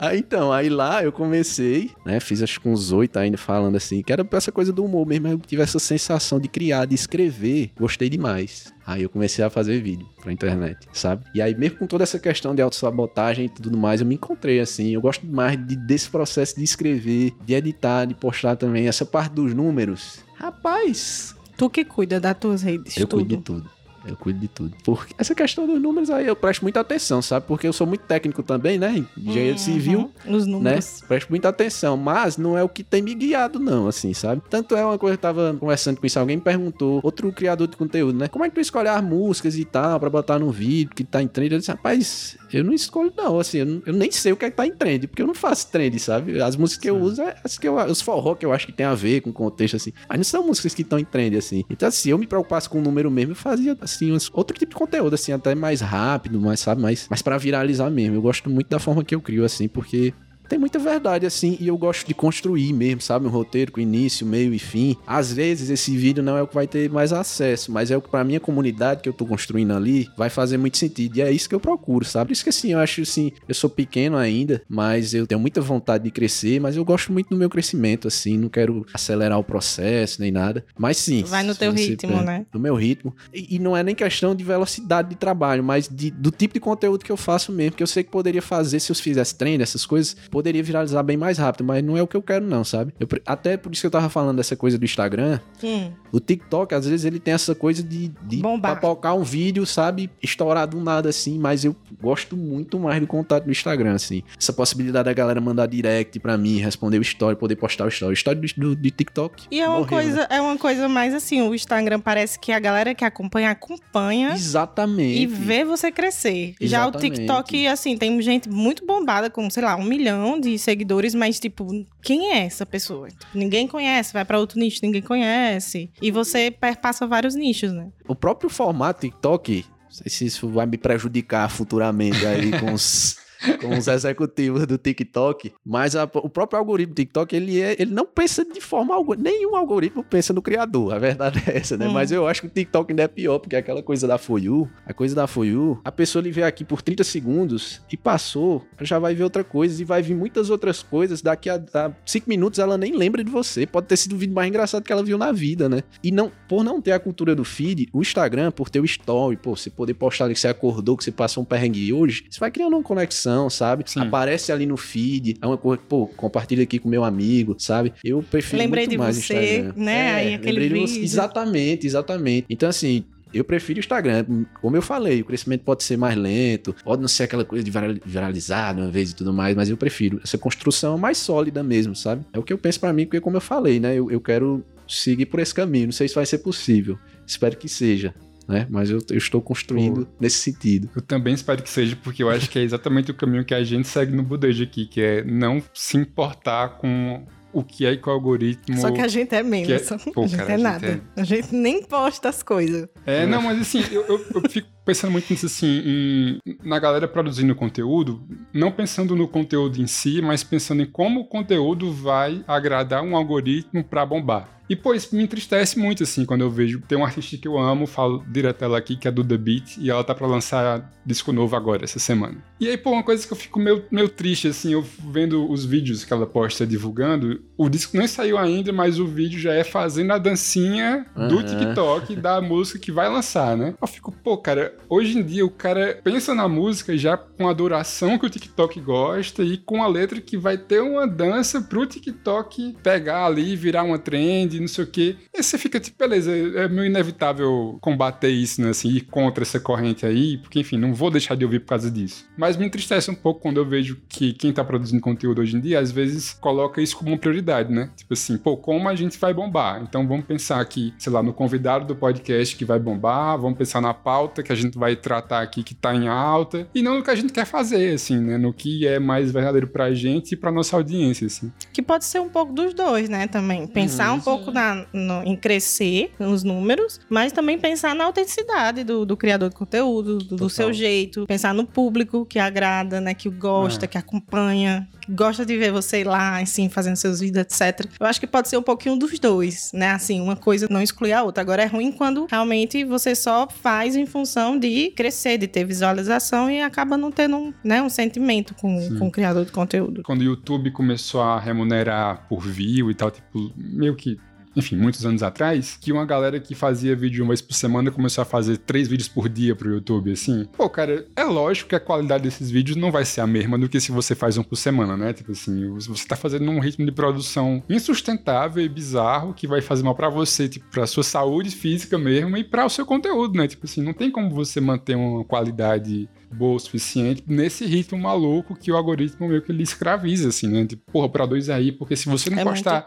Aí, 0.04 0.18
então, 0.18 0.52
aí 0.52 0.68
lá 0.68 1.04
eu 1.04 1.12
comecei, 1.12 1.92
né? 2.04 2.20
Fiz 2.20 2.42
acho 2.42 2.60
que 2.60 2.68
uns 2.68 2.92
oito 2.92 3.18
ainda 3.20 3.38
falando 3.38 3.76
assim, 3.76 4.02
que 4.02 4.12
era 4.12 4.26
pra 4.26 4.38
essa 4.38 4.52
coisa 4.52 4.74
do 4.74 4.84
humor 4.84 5.06
mesmo. 5.06 5.28
Eu 5.28 5.38
tive 5.38 5.62
essa 5.62 5.78
sensação 5.78 6.40
de 6.40 6.48
criar, 6.48 6.86
de 6.86 6.96
escrever. 6.96 7.70
Gostei 7.80 8.10
demais. 8.10 8.74
Aí 8.84 9.04
eu 9.04 9.10
comecei 9.10 9.46
a 9.46 9.50
fazer 9.52 9.80
vídeo 9.80 10.08
pra 10.20 10.32
internet, 10.34 10.88
sabe? 10.92 11.24
E 11.36 11.42
aí, 11.42 11.54
mesmo 11.56 11.78
com 11.78 11.86
toda 11.86 12.04
essa 12.04 12.18
questão 12.18 12.56
de 12.56 12.64
autossabotagem 12.64 13.46
e 13.46 13.50
tudo 13.50 13.78
mais, 13.78 14.02
eu 14.02 14.08
me 14.08 14.16
encontrei 14.16 14.60
assim. 14.60 14.90
Eu 14.90 15.02
gosto 15.02 15.24
mais 15.28 15.56
de- 15.68 15.76
desse 15.76 16.10
processo 16.10 16.56
de 16.56 16.64
escrever, 16.64 17.32
de 17.46 17.54
editar, 17.54 18.06
de 18.06 18.16
postar 18.16 18.56
também. 18.56 18.88
Essa 18.88 19.06
parte 19.06 19.34
dos 19.34 19.54
números. 19.54 20.22
Rapaz, 20.34 21.36
Tu 21.58 21.70
que 21.70 21.86
cuida 21.86 22.20
das 22.20 22.36
tuas 22.40 22.64
redes, 22.64 22.98
eu 22.98 23.06
tudo. 23.06 23.20
cuido 23.20 23.38
de 23.38 23.44
tudo. 23.44 23.70
Eu 24.06 24.16
cuido 24.18 24.40
de 24.40 24.48
tudo. 24.48 24.76
Porque 24.84 25.14
essa 25.18 25.36
questão 25.36 25.68
dos 25.68 25.80
números 25.82 26.10
aí 26.10 26.26
eu 26.28 26.36
presto 26.36 26.62
muita 26.64 26.80
atenção, 26.80 27.22
sabe? 27.22 27.46
Porque 27.48 27.68
eu 27.68 27.74
sou 27.74 27.86
muito 27.86 28.02
técnico 28.02 28.42
também, 28.42 28.78
né? 28.80 29.06
Engenheiro 29.18 29.52
Uhum, 29.52 29.58
civil 29.58 30.12
Os 30.28 30.46
né? 30.48 30.52
números. 30.52 31.04
Presto 31.08 31.30
muita 31.30 31.50
atenção, 31.50 31.96
mas 31.98 32.38
não 32.38 32.58
é 32.58 32.64
o 32.64 32.70
que 32.70 32.84
tem 32.84 33.02
me 33.02 33.14
guiado, 33.14 33.60
não, 33.60 33.88
assim, 33.88 34.14
sabe? 34.14 34.42
Tanto 34.50 34.76
é 34.76 34.84
uma 34.84 34.98
coisa 34.98 35.16
que 35.18 35.20
eu 35.20 35.22
tava 35.34 35.56
conversando 35.60 36.00
com 36.00 36.06
isso, 36.08 36.18
alguém 36.20 36.38
me 36.38 36.42
perguntou, 36.42 37.00
outro 37.04 37.32
criador 37.32 37.68
de 37.68 37.78
conteúdo, 37.78 38.18
né? 38.18 38.28
Como 38.28 38.44
é 38.44 38.50
que 38.50 38.56
tu 38.56 38.62
escolhe 38.62 38.88
as 38.88 39.04
músicas 39.04 39.56
e 39.56 39.66
tal, 39.66 40.00
pra 40.00 40.10
botar 40.10 40.40
no 40.40 40.52
vídeo, 40.52 40.96
que 40.96 41.04
tá 41.04 41.22
em 41.22 41.28
trend? 41.28 41.52
Eu 41.54 41.60
disse, 41.60 41.72
rapaz, 41.72 42.38
eu 42.52 42.64
não 42.64 42.74
escolho, 42.74 43.14
não, 43.16 43.40
assim, 43.40 43.60
eu, 43.60 43.66
não- 43.66 43.82
eu 43.86 43.94
nem 43.94 44.10
sei 44.12 44.32
o 44.32 44.38
que 44.38 44.46
é 44.46 44.50
que 44.50 44.58
tá 44.58 44.66
em 44.66 44.72
trend, 44.76 45.08
porque 45.08 45.22
eu 45.22 45.28
não 45.28 45.36
faço 45.36 45.70
trend, 45.72 46.00
sabe? 46.00 46.42
As 46.42 46.56
músicas 46.56 46.82
que 46.82 46.90
eu 46.90 46.98
uso 46.98 47.22
é 47.22 47.36
as 47.44 47.58
que 47.58 47.68
eu, 47.68 47.76
os 47.76 48.02
forró 48.02 48.34
que 48.36 48.46
eu 48.46 48.52
acho 48.52 48.66
que 48.66 48.72
tem 48.74 48.86
a 48.86 48.96
ver 48.96 49.22
com 49.22 49.30
o 49.30 49.34
contexto, 49.34 49.76
assim. 49.76 49.92
Mas 50.10 50.18
não 50.18 50.24
são 50.24 50.46
músicas 50.48 50.74
que 50.74 50.82
estão 50.82 50.98
em 50.98 51.06
trend, 51.06 51.38
assim. 51.38 51.64
Então, 51.70 51.88
assim, 51.88 52.10
eu 52.10 52.18
me 52.18 52.26
preocupasse 52.26 52.68
com 52.68 52.80
o 52.80 52.82
número 52.82 53.12
mesmo, 53.12 53.32
eu 53.32 53.36
fazia, 53.36 53.78
assim, 53.96 54.30
outro 54.34 54.58
tipo 54.58 54.72
de 54.72 54.76
conteúdo, 54.78 55.14
assim, 55.14 55.32
até 55.32 55.54
mais 55.56 55.82
rápido, 55.82 56.40
mais, 56.40 56.60
sabe? 56.60 56.82
Mais, 56.82 57.08
mais 57.10 57.22
pra 57.22 57.38
viralizar 57.38 57.90
mesmo. 57.90 58.16
Eu 58.16 58.22
gosto 58.22 58.50
muito 58.50 58.70
da 58.70 58.80
forma 58.80 59.04
que 59.04 59.16
eu 59.16 59.22
crio, 59.22 59.46
assim, 59.46 59.68
porque 59.68 60.14
tem 60.52 60.60
muita 60.60 60.78
verdade, 60.80 61.26
assim, 61.26 61.56
e 61.62 61.68
eu 61.70 61.78
gosto 61.78 62.06
de 62.06 62.14
construir 62.14 62.74
mesmo, 62.74 63.00
sabe? 63.02 63.26
Um 63.26 63.30
roteiro 63.30 63.72
com 63.72 63.80
início, 63.80 64.26
meio 64.26 64.54
e 64.54 64.60
fim. 64.60 64.98
Às 65.08 65.32
vezes 65.32 65.70
esse 65.70 65.96
vídeo 65.96 66.22
não 66.22 66.36
é 66.38 66.42
o 66.44 66.48
que 66.48 66.54
vai 66.54 66.68
ter 66.68 66.90
mais 66.90 67.14
acesso, 67.14 67.72
mas 67.72 67.90
é 67.90 67.96
o 67.96 68.02
que 68.02 68.10
pra 68.10 68.22
minha 68.24 68.40
comunidade 68.40 69.02
que 69.02 69.08
eu 69.08 69.14
tô 69.14 69.26
construindo 69.26 69.72
ali 69.74 70.10
vai 70.18 70.30
fazer 70.30 70.58
muito 70.58 70.78
sentido. 70.78 71.16
E 71.18 71.22
é 71.22 71.32
isso 71.32 71.48
que 71.48 71.56
eu 71.56 71.60
procuro, 71.60 72.04
sabe? 72.04 72.28
Por 72.28 72.34
isso 72.34 72.44
que 72.44 72.50
assim, 72.50 72.74
eu 72.74 72.80
acho 72.80 73.02
assim, 73.02 73.32
eu 73.48 73.56
sou 73.56 73.70
pequeno 73.70 74.18
ainda, 74.18 74.62
mas 74.68 75.14
eu 75.14 75.26
tenho 75.26 75.40
muita 75.40 75.62
vontade 75.62 76.04
de 76.04 76.12
crescer, 76.12 76.60
mas 76.60 76.76
eu 76.76 76.84
gosto 76.84 77.14
muito 77.14 77.30
do 77.30 77.38
meu 77.38 77.50
crescimento, 77.50 78.08
assim, 78.10 78.38
não 78.38 78.50
quero 78.50 78.86
acelerar 78.94 79.40
o 79.40 79.44
processo 79.46 80.20
nem 80.22 80.32
nada. 80.32 80.66
Mas 80.78 80.98
sim. 80.98 81.24
Vai 81.24 81.44
no 81.44 81.56
teu 81.56 81.72
ritmo, 81.72 82.22
né? 82.22 82.46
no 82.54 82.60
meu 82.60 82.76
ritmo. 82.76 83.16
E, 83.34 83.56
e 83.56 83.60
não 83.60 83.76
é 83.78 83.84
nem 83.84 83.96
questão 83.96 84.36
de 84.36 84.44
velocidade 84.44 85.10
de 85.12 85.16
trabalho, 85.16 85.64
mas 85.64 85.88
de- 85.88 86.12
do 86.12 86.30
tipo 86.30 86.54
de 86.54 86.60
conteúdo 86.60 87.06
que 87.06 87.12
eu 87.12 87.16
faço 87.18 87.54
mesmo, 87.54 87.78
que 87.78 87.84
eu 87.84 87.88
sei 87.88 88.04
que 88.04 88.10
poderia 88.12 88.42
fazer 88.42 88.80
se 88.82 88.92
eu 88.92 88.96
fizesse 88.96 89.34
treino, 89.36 89.64
essas 89.64 89.86
coisas, 89.86 90.16
poderia 90.42 90.64
viralizar 90.64 91.04
bem 91.04 91.16
mais 91.16 91.38
rápido, 91.38 91.64
mas 91.64 91.84
não 91.84 91.96
é 91.96 92.02
o 92.02 92.08
que 92.08 92.18
eu 92.18 92.22
quero, 92.22 92.46
não, 92.46 92.64
sabe? 92.64 92.92
Eu, 93.00 93.08
até 93.28 93.56
por 93.58 93.72
isso 93.72 93.82
que 93.82 93.86
eu 93.86 93.92
tava 93.92 94.10
falando 94.10 94.38
dessa 94.38 94.56
coisa 94.56 94.76
do 94.76 94.84
Instagram. 94.84 95.40
Hum. 95.64 95.92
O 96.12 96.20
TikTok, 96.20 96.74
às 96.74 96.88
vezes, 96.88 97.06
ele 97.06 97.20
tem 97.20 97.34
essa 97.34 97.54
coisa 97.54 97.82
de, 97.84 98.12
de 98.24 98.38
Bombar. 98.38 98.76
papocar 98.76 99.16
um 99.16 99.24
vídeo, 99.24 99.66
sabe? 99.66 100.10
Estourar 100.22 100.68
do 100.68 100.82
nada 100.82 101.10
assim, 101.10 101.38
mas 101.38 101.64
eu 101.64 101.76
gosto 102.02 102.36
muito 102.36 102.80
mais 102.80 103.00
do 103.00 103.08
contato 103.08 103.46
do 103.46 103.52
Instagram, 103.52 103.94
assim. 103.94 104.24
Essa 104.38 104.52
possibilidade 104.52 105.06
da 105.06 105.14
galera 105.14 105.40
mandar 105.40 105.68
direct 105.68 106.20
pra 106.20 106.38
mim, 106.38 106.58
responder 106.58 106.98
o 106.98 107.02
story, 107.02 107.36
poder 107.36 107.56
postar 107.56 107.86
o 107.86 107.88
story. 107.88 108.12
O 108.12 108.16
story 108.16 108.40
do, 108.40 108.48
do, 108.58 108.76
do 108.76 108.92
TikTok. 108.92 109.46
E 109.52 109.62
é 109.62 109.68
uma, 109.68 109.80
morreu, 109.80 109.90
coisa, 109.90 110.22
né? 110.22 110.28
é 110.32 110.42
uma 110.42 110.58
coisa 110.58 110.90
mais 110.90 111.14
assim, 111.14 111.42
o 111.42 111.54
Instagram 111.54 112.00
parece 112.00 112.40
que 112.40 112.52
a 112.52 112.60
galera 112.60 112.96
que 112.96 113.06
acompanha, 113.06 113.52
acompanha 113.52 114.32
Exatamente. 114.34 115.22
e 115.22 115.28
vê 115.28 115.64
você 115.64 115.92
crescer. 115.92 116.56
Já 116.60 116.86
o 116.86 116.90
Exatamente. 116.90 117.16
TikTok, 117.18 117.68
assim, 117.68 117.96
tem 117.96 118.20
gente 118.22 118.50
muito 118.50 118.86
bombada 118.86 119.30
com, 119.30 119.50
sei 119.50 119.64
lá, 119.64 119.76
um 119.76 119.84
milhão 119.84 120.31
de 120.40 120.58
seguidores, 120.58 121.14
mas, 121.16 121.40
tipo, 121.40 121.68
quem 122.02 122.32
é 122.34 122.46
essa 122.46 122.66
pessoa? 122.66 123.08
Tipo, 123.10 123.26
ninguém 123.38 123.68
conhece, 123.68 124.14
vai 124.14 124.26
pra 124.26 124.40
outro 124.40 124.60
nicho, 124.60 124.80
ninguém 124.84 125.02
conhece. 125.02 125.90
E 126.02 126.12
você 126.12 126.52
perpassa 126.52 127.08
vários 127.08 127.36
nichos, 127.36 127.72
né? 127.72 127.90
O 128.08 128.16
próprio 128.16 128.50
formato 128.50 129.02
TikTok, 129.02 129.66
não 129.84 129.92
sei 129.92 130.10
se 130.10 130.26
isso 130.26 130.50
vai 130.50 130.66
me 130.66 130.78
prejudicar 130.78 131.50
futuramente 131.50 132.26
aí 132.26 132.52
com 132.60 132.74
os, 132.74 133.18
com 133.62 133.78
os 133.78 133.88
executivos 133.88 134.66
do 134.68 134.78
TikTok, 134.78 135.52
mas 135.66 135.96
a- 135.96 136.04
o 136.16 136.30
próprio 136.30 136.60
algoritmo 136.60 136.94
do 136.94 136.98
TikTok, 136.98 137.36
ele, 137.36 137.60
é, 137.62 137.76
ele 137.80 137.92
não 137.94 138.06
pensa 138.06 138.46
de 138.46 138.62
forma 138.62 138.94
alguma, 138.96 139.16
nenhum 139.16 139.56
algoritmo 139.56 140.04
pensa 140.04 140.34
no 140.34 140.42
criador, 140.42 140.94
a 140.94 141.00
verdade 141.00 141.42
é 141.48 141.58
essa, 141.58 141.78
né? 141.78 141.88
Hum. 141.88 141.94
Mas 141.94 142.12
eu 142.12 142.28
acho 142.28 142.42
que 142.42 142.48
o 142.48 142.50
TikTok 142.50 142.92
ainda 142.92 143.04
é 143.04 143.08
pior, 143.08 143.40
porque 143.40 143.56
aquela 143.56 143.82
coisa 143.82 144.08
da 144.08 144.18
For 144.18 144.42
You, 144.42 144.70
a 144.86 144.94
coisa 144.94 145.16
da 145.16 145.28
For 145.28 145.46
You, 145.46 145.80
a 145.84 145.92
pessoa 145.92 146.22
ele 146.22 146.32
vê 146.32 146.44
aqui 146.44 146.64
por 146.64 146.82
30 146.82 147.04
segundos 147.04 147.82
e 147.92 147.98
passou, 147.98 148.66
já 148.82 149.00
vai 149.00 149.14
ver 149.16 149.24
outra 149.24 149.44
coisa 149.44 149.82
e 149.82 149.86
vai 149.86 150.02
vir 150.02 150.16
muitas 150.16 150.50
outras 150.50 150.84
coisas, 150.84 151.22
daqui 151.22 151.50
a 151.50 151.62
5 152.06 152.30
minutos 152.30 152.60
ela 152.60 152.78
nem 152.78 152.96
lembra 152.96 153.24
de 153.24 153.32
você, 153.32 153.66
pode 153.66 153.88
ter 153.88 153.98
sido 153.98 154.14
o 154.14 154.18
vídeo 154.18 154.34
mais 154.36 154.48
engraçado 154.50 154.84
que 154.84 154.92
ela 154.92 155.04
viu 155.04 155.18
na 155.18 155.32
vida, 155.32 155.68
né? 155.70 155.84
E 156.04 156.12
não, 156.12 156.32
por 156.48 156.64
não 156.64 156.82
ter 156.82 156.92
a 156.92 157.00
cultura 157.00 157.36
do 157.36 157.44
feed, 157.44 157.88
o 157.94 158.02
Instagram, 158.02 158.52
por 158.52 158.70
ter 158.70 158.80
o 158.80 158.86
story, 158.86 159.38
pô, 159.38 159.56
você 159.56 159.70
poder 159.70 159.94
postar 159.94 160.28
que 160.30 160.36
você 160.40 160.48
acordou, 160.48 160.96
que 160.98 161.04
você 161.04 161.12
passou 161.12 161.44
um 161.44 161.46
perrengue 161.46 161.92
hoje, 161.94 162.26
você 162.30 162.40
vai 162.40 162.52
criando 162.52 162.74
uma 162.76 162.84
conexão, 162.84 163.31
sabe? 163.50 163.84
Sim. 163.88 164.02
Aparece 164.02 164.52
ali 164.52 164.66
no 164.66 164.78
feed, 164.78 165.38
é 165.42 165.46
uma 165.48 165.58
coisa, 165.58 165.82
pô, 165.88 166.08
compartilha 166.08 166.64
aqui 166.64 166.80
com 166.80 166.90
meu 166.90 167.04
amigo, 167.04 167.56
sabe? 167.60 167.94
Eu 168.04 168.22
prefiro 168.24 168.62
Lembrei 168.62 168.84
muito 168.84 168.92
de 168.92 168.98
mais 168.98 169.18
o 169.18 169.22
você, 169.22 169.34
Instagram. 169.58 169.74
né? 169.78 169.94
É, 169.96 170.14
Aí 170.16 170.34
aquele 170.36 170.60
lembrei 170.60 170.70
de 170.70 170.88
você- 170.88 170.94
vídeo. 170.94 171.06
Exatamente, 171.06 171.88
exatamente. 171.88 172.46
Então, 172.50 172.70
assim, 172.70 173.04
eu 173.34 173.44
prefiro 173.44 173.78
o 173.78 173.80
Instagram. 173.80 174.26
Como 174.62 174.76
eu 174.76 174.82
falei, 174.82 175.22
o 175.22 175.26
crescimento 175.26 175.62
pode 175.64 175.84
ser 175.84 175.98
mais 175.98 176.18
lento, 176.18 176.76
pode 176.84 177.02
não 177.02 177.08
ser 177.08 177.24
aquela 177.24 177.46
coisa 177.46 177.64
de 177.64 177.72
viral- 177.72 177.96
viralizar 178.06 178.74
de 178.74 178.82
uma 178.82 178.92
vez 178.92 179.12
e 179.12 179.16
tudo 179.16 179.34
mais, 179.34 179.56
mas 179.56 179.70
eu 179.70 179.78
prefiro 179.78 180.20
essa 180.24 180.38
construção 180.38 180.98
mais 180.98 181.18
sólida 181.18 181.64
mesmo, 181.64 181.96
sabe? 181.96 182.26
É 182.34 182.40
o 182.40 182.44
que 182.44 182.52
eu 182.52 182.58
penso 182.58 182.80
pra 182.80 182.92
mim, 182.92 183.06
porque 183.06 183.22
como 183.22 183.38
eu 183.38 183.42
falei, 183.42 183.80
né? 183.80 183.96
Eu, 183.96 184.12
eu 184.12 184.20
quero 184.20 184.64
seguir 184.88 185.26
por 185.28 185.40
esse 185.40 185.54
caminho. 185.54 185.86
Não 185.86 185.94
sei 185.94 186.08
se 186.10 186.16
vai 186.16 186.26
ser 186.26 186.40
possível. 186.40 187.00
Espero 187.26 187.56
que 187.56 187.70
seja. 187.70 188.14
Né? 188.52 188.68
Mas 188.70 188.90
eu, 188.90 189.00
eu 189.10 189.18
estou 189.18 189.42
construindo 189.42 190.08
nesse 190.20 190.38
sentido. 190.38 190.90
Eu 190.96 191.02
também 191.02 191.34
espero 191.34 191.64
que 191.64 191.70
seja, 191.70 191.96
porque 192.04 192.22
eu 192.22 192.30
acho 192.30 192.50
que 192.50 192.60
é 192.60 192.62
exatamente 192.62 193.10
o 193.12 193.14
caminho 193.14 193.46
que 193.46 193.54
a 193.54 193.64
gente 193.64 193.88
segue 193.88 194.16
no 194.16 194.24
Budejo 194.24 194.64
aqui, 194.64 194.86
que 194.86 195.02
é 195.02 195.24
não 195.24 195.64
se 195.74 195.98
importar 195.98 196.78
com 196.78 197.24
o 197.54 197.64
que 197.64 197.86
é 197.86 197.98
que 197.98 198.08
o 198.08 198.12
algoritmo. 198.12 198.78
Só 198.78 198.92
que 198.92 199.02
a 199.02 199.08
gente 199.10 199.36
é 199.36 199.44
menos. 199.44 199.70
é- 199.70 199.94
A 199.94 199.98
Pô, 200.14 200.26
gente 200.28 200.38
cara, 200.38 200.52
é 200.52 200.54
a 200.54 200.58
gente 200.58 200.64
nada. 200.64 201.02
A 201.18 201.24
gente 201.24 201.54
nem 201.56 201.84
posta 201.84 202.30
as 202.30 202.42
coisas. 202.42 202.88
É, 203.06 203.26
não, 203.26 203.42
mas 203.42 203.60
assim, 203.60 203.84
eu, 203.92 204.06
eu, 204.08 204.26
eu 204.36 204.50
fico 204.50 204.68
pensando 204.86 205.12
muito 205.12 205.30
nisso 205.30 205.46
assim, 205.48 205.82
em- 205.86 206.40
na 206.64 206.80
galera 206.80 207.08
produzindo 207.10 207.54
conteúdo, 207.54 208.22
não 208.54 208.72
pensando 208.72 209.16
no 209.18 209.28
conteúdo 209.28 209.82
em 209.82 209.88
si, 209.88 210.22
mas 210.22 210.44
pensando 210.46 210.82
em 210.82 210.86
como 210.86 211.22
o 211.22 211.26
conteúdo 211.26 211.92
vai 211.92 212.44
agradar 212.48 213.04
um 213.04 213.16
algoritmo 213.18 213.84
pra 213.84 214.06
bombar. 214.06 214.61
E, 214.72 214.76
pô, 214.78 214.94
isso 214.94 215.14
me 215.14 215.22
entristece 215.22 215.78
muito, 215.78 216.02
assim, 216.02 216.24
quando 216.24 216.46
eu 216.46 216.50
vejo. 216.50 216.80
Tem 216.88 216.98
um 216.98 217.04
artista 217.04 217.36
que 217.36 217.46
eu 217.46 217.60
amo, 217.60 217.86
falo 217.86 218.24
direto 218.26 218.64
ela 218.64 218.78
aqui, 218.78 218.96
que 218.96 219.06
é 219.06 219.12
a 219.12 219.14
Duda 219.14 219.38
Beat, 219.38 219.76
e 219.78 219.90
ela 219.90 220.02
tá 220.02 220.16
pra 220.16 220.26
lançar 220.26 220.90
disco 221.06 221.34
novo 221.34 221.58
agora, 221.58 221.84
essa 221.84 222.00
semana. 222.00 222.38
E 222.58 222.70
aí, 222.70 222.78
pô, 222.78 222.92
uma 222.92 223.04
coisa 223.04 223.28
que 223.28 223.34
eu 223.34 223.38
fico 223.38 223.60
meio, 223.60 223.84
meio 223.92 224.08
triste, 224.08 224.48
assim, 224.48 224.72
eu 224.72 224.82
vendo 225.12 225.52
os 225.52 225.66
vídeos 225.66 226.06
que 226.06 226.14
ela 226.14 226.26
posta 226.26 226.66
divulgando, 226.66 227.42
o 227.58 227.68
disco 227.68 227.98
nem 227.98 228.08
saiu 228.08 228.38
ainda, 228.38 228.72
mas 228.72 228.98
o 228.98 229.06
vídeo 229.06 229.38
já 229.38 229.54
é 229.54 229.64
fazendo 229.66 230.14
a 230.14 230.18
dancinha 230.18 231.06
do 231.16 231.40
Aham. 231.40 231.44
TikTok 231.44 232.16
da 232.16 232.40
música 232.42 232.80
que 232.80 232.94
vai 232.94 233.10
lançar, 233.10 233.58
né? 233.58 233.74
Eu 233.82 233.88
fico, 233.88 234.10
pô, 234.24 234.38
cara, 234.38 234.78
hoje 234.88 235.18
em 235.18 235.24
dia 235.24 235.46
o 235.46 235.50
cara 235.50 236.00
pensa 236.02 236.34
na 236.34 236.48
música 236.48 236.98
já 236.98 237.18
com 237.18 237.50
a 237.50 237.52
duração 237.54 238.18
que 238.18 238.26
o 238.26 238.30
TikTok 238.30 238.80
gosta 238.80 239.44
e 239.44 239.58
com 239.58 239.84
a 239.84 239.88
letra 239.88 240.22
que 240.22 240.38
vai 240.38 240.58
ter 240.58 240.82
uma 240.82 241.06
dança 241.06 241.60
pro 241.62 241.86
TikTok 241.86 242.78
pegar 242.82 243.26
ali, 243.26 243.56
virar 243.58 243.84
uma 243.84 244.00
trend, 244.00 244.61
não 244.62 244.68
sei 244.68 244.84
o 244.84 244.88
quê. 244.88 245.16
E 245.34 245.44
você 245.44 245.58
fica 245.58 245.80
tipo, 245.80 245.98
beleza, 245.98 246.32
é 246.32 246.68
meio 246.68 246.86
inevitável 246.86 247.78
combater 247.82 248.30
isso, 248.30 248.62
né? 248.62 248.70
Assim, 248.70 248.90
ir 248.90 249.02
contra 249.02 249.44
essa 249.44 249.60
corrente 249.60 250.06
aí, 250.06 250.38
porque 250.38 250.60
enfim, 250.60 250.78
não 250.78 250.94
vou 250.94 251.12
deixar 251.12 251.36
de 251.36 251.44
ouvir 251.46 251.60
por 251.60 251.68
causa 251.68 251.90
disso. 251.92 252.26
Mas 252.38 252.56
me 252.58 252.66
entristece 252.66 253.10
um 253.12 253.16
pouco 253.16 253.42
quando 253.42 253.58
eu 253.58 253.66
vejo 253.66 253.98
que 254.08 254.34
quem 254.34 254.52
tá 254.54 254.64
produzindo 254.64 255.02
conteúdo 255.02 255.42
hoje 255.42 255.56
em 255.58 255.60
dia, 255.60 255.80
às 255.80 255.92
vezes 255.92 256.34
coloca 256.34 256.82
isso 256.82 256.96
como 256.98 257.12
uma 257.12 257.18
prioridade, 257.18 257.72
né? 257.74 257.90
Tipo 257.96 258.14
assim, 258.14 258.38
pô, 258.38 258.56
como 258.58 258.88
a 258.88 258.96
gente 258.96 259.18
vai 259.20 259.34
bombar? 259.34 259.82
Então 259.82 260.08
vamos 260.08 260.26
pensar 260.26 260.60
aqui, 260.62 260.94
sei 260.98 261.12
lá, 261.12 261.22
no 261.24 261.34
convidado 261.34 261.86
do 261.86 261.96
podcast 261.96 262.56
que 262.56 262.66
vai 262.66 262.80
bombar, 262.80 263.38
vamos 263.40 263.58
pensar 263.58 263.82
na 263.82 263.94
pauta 263.94 264.44
que 264.44 264.52
a 264.52 264.56
gente 264.56 264.78
vai 264.78 264.96
tratar 264.96 265.42
aqui 265.42 265.64
que 265.64 265.74
tá 265.76 265.94
em 265.96 266.08
alta, 266.08 266.68
e 266.74 266.82
não 266.82 266.96
no 266.98 267.04
que 267.04 267.10
a 267.10 267.16
gente 267.16 267.34
quer 267.34 267.46
fazer, 267.46 267.94
assim, 267.94 268.18
né? 268.20 268.38
No 268.38 268.54
que 268.54 268.86
é 268.88 269.00
mais 269.00 269.32
verdadeiro 269.32 269.68
pra 269.68 269.94
gente 269.94 270.34
e 270.34 270.36
pra 270.38 270.52
nossa 270.52 270.76
audiência, 270.76 271.28
assim. 271.28 271.52
Que 271.74 271.82
pode 271.82 272.06
ser 272.06 272.20
um 272.20 272.30
pouco 272.30 272.54
dos 272.54 272.74
dois, 272.74 273.10
né? 273.10 273.28
Também. 273.28 273.66
Pensar 273.68 274.12
Uhum. 274.12 274.18
um 274.18 274.22
pouco 274.22 274.51
na, 274.52 274.86
no- 274.94 275.24
em 275.24 275.36
crescer 275.36 276.12
nos 276.20 276.44
números, 276.44 277.00
mas 277.10 277.32
também 277.32 277.58
pensar 277.60 277.96
na 277.96 278.06
autenticidade 278.06 278.84
do, 278.84 279.06
do 279.06 279.16
criador 279.18 279.50
de 279.50 279.56
conteúdo, 279.56 280.18
do, 280.20 280.36
do 280.36 280.50
seu 280.50 280.72
jeito. 280.74 281.26
Pensar 281.26 281.54
no 281.54 281.66
público 281.66 282.26
que 282.26 282.40
agrada, 282.40 283.00
né? 283.02 283.14
Que 283.14 283.30
gosta, 283.30 283.86
É. 283.86 283.88
que 283.88 283.98
acompanha, 283.98 284.88
que 285.02 285.12
gosta 285.12 285.46
de 285.46 285.58
ver 285.58 285.72
você 285.72 286.04
lá, 286.04 286.40
assim, 286.40 286.70
fazendo 286.70 286.96
seus 286.96 287.20
vídeos, 287.20 287.44
etc. 287.46 287.86
Eu 288.00 288.06
acho 288.06 288.20
que 288.20 288.28
pode 288.28 288.50
ser 288.50 288.58
um 288.58 288.62
pouquinho 288.64 288.96
dos 288.98 289.18
dois, 289.20 289.72
né? 289.74 289.92
Assim, 289.92 290.20
uma 290.22 290.36
coisa 290.36 290.68
não 290.70 290.82
exclui 290.82 291.12
a 291.14 291.24
outra. 291.24 291.42
Agora 291.42 291.64
é 291.64 291.66
ruim 291.66 291.92
quando 291.92 292.28
realmente 292.30 292.84
você 292.84 293.16
só 293.16 293.48
faz 293.50 293.96
em 293.96 294.06
função 294.06 294.58
de 294.58 294.92
crescer, 294.92 295.38
de 295.38 295.48
ter 295.48 295.64
visualização 295.66 296.50
e 296.50 296.62
acaba 296.62 296.98
não 296.98 297.12
tendo 297.12 297.38
um, 297.38 297.54
né, 297.64 297.82
um 297.82 297.90
sentimento 297.90 298.54
com, 298.56 298.80
Sim. 298.80 298.98
com 299.00 299.08
o 299.08 299.12
criador 299.12 299.46
de 299.46 299.52
conteúdo. 299.52 300.04
quando 300.04 300.22
o 300.22 300.24
YouTube 300.24 300.72
começou 300.72 301.22
a 301.22 301.40
remunerar 301.40 302.28
por 302.28 302.42
view 302.42 302.90
e 302.92 302.94
tal, 302.96 303.12
tipo, 303.12 303.52
meio 303.56 303.96
que. 303.96 304.18
Enfim, 304.56 304.76
muitos 304.76 305.06
anos 305.06 305.24
atrás, 305.24 305.78
que 305.80 305.92
uma 305.92 306.06
galera 306.06 306.40
que 306.40 306.54
fazia 306.54 306.96
vídeo 306.96 307.24
uma 307.24 307.30
vez 307.30 307.42
por 307.42 307.54
semana 307.54 307.92
começou 307.92 308.22
a 308.22 308.26
fazer 308.26 308.58
três 308.58 308.88
vídeos 308.88 309.08
por 309.08 309.30
dia 309.30 309.56
pro 309.56 309.72
YouTube, 309.72 310.12
assim. 310.12 310.46
Pô, 310.58 310.70
cara, 310.70 311.08
é 311.16 311.24
lógico 311.24 311.70
que 311.70 311.76
a 311.76 311.80
qualidade 311.80 312.24
desses 312.24 312.52
vídeos 312.52 312.76
não 312.76 312.92
vai 312.92 313.06
ser 313.06 313.22
a 313.22 313.28
mesma 313.28 313.58
do 313.58 313.70
que 313.70 313.80
se 313.80 313.92
você 313.92 314.14
faz 314.14 314.38
um 314.38 314.44
por 314.44 314.56
semana, 314.56 314.98
né? 314.98 315.14
Tipo 315.14 315.32
assim, 315.32 315.70
você 315.70 316.08
tá 316.08 316.16
fazendo 316.16 316.46
num 316.46 316.60
ritmo 316.60 316.86
de 316.86 316.92
produção 316.92 317.64
insustentável 317.70 318.64
e 318.64 318.70
bizarro 318.70 319.34
que 319.34 319.48
vai 319.48 319.62
fazer 319.62 319.84
mal 319.84 319.96
pra 319.96 320.10
você, 320.10 320.50
tipo, 320.50 320.66
pra 320.70 320.86
sua 320.86 321.04
saúde 321.04 321.52
física 321.52 321.98
mesmo 321.98 322.36
e 322.38 322.44
pra 322.44 322.66
o 322.66 322.70
seu 322.70 322.86
conteúdo, 322.86 323.38
né? 323.38 323.48
Tipo 323.48 323.66
assim, 323.66 323.82
não 323.82 323.94
tem 323.94 324.12
como 324.12 324.30
você 324.30 324.60
manter 324.60 324.96
uma 324.96 325.24
qualidade 325.24 326.10
boa 326.34 326.56
o 326.56 326.60
suficiente 326.60 327.24
nesse 327.28 327.66
ritmo 327.66 327.98
maluco 328.00 328.56
que 328.56 328.72
o 328.72 328.76
algoritmo 328.76 329.28
meio 329.28 329.42
que 329.42 329.52
ele 329.52 329.64
escraviza, 329.64 330.30
assim, 330.30 330.48
né? 330.48 330.66
Tipo, 330.66 330.92
porra, 330.92 331.10
produz 331.10 331.50
aí, 331.50 331.72
porque 331.72 331.96
se 331.96 332.08
você 332.10 332.30
não 332.30 332.40
É 332.40 332.44
postar 332.44 332.82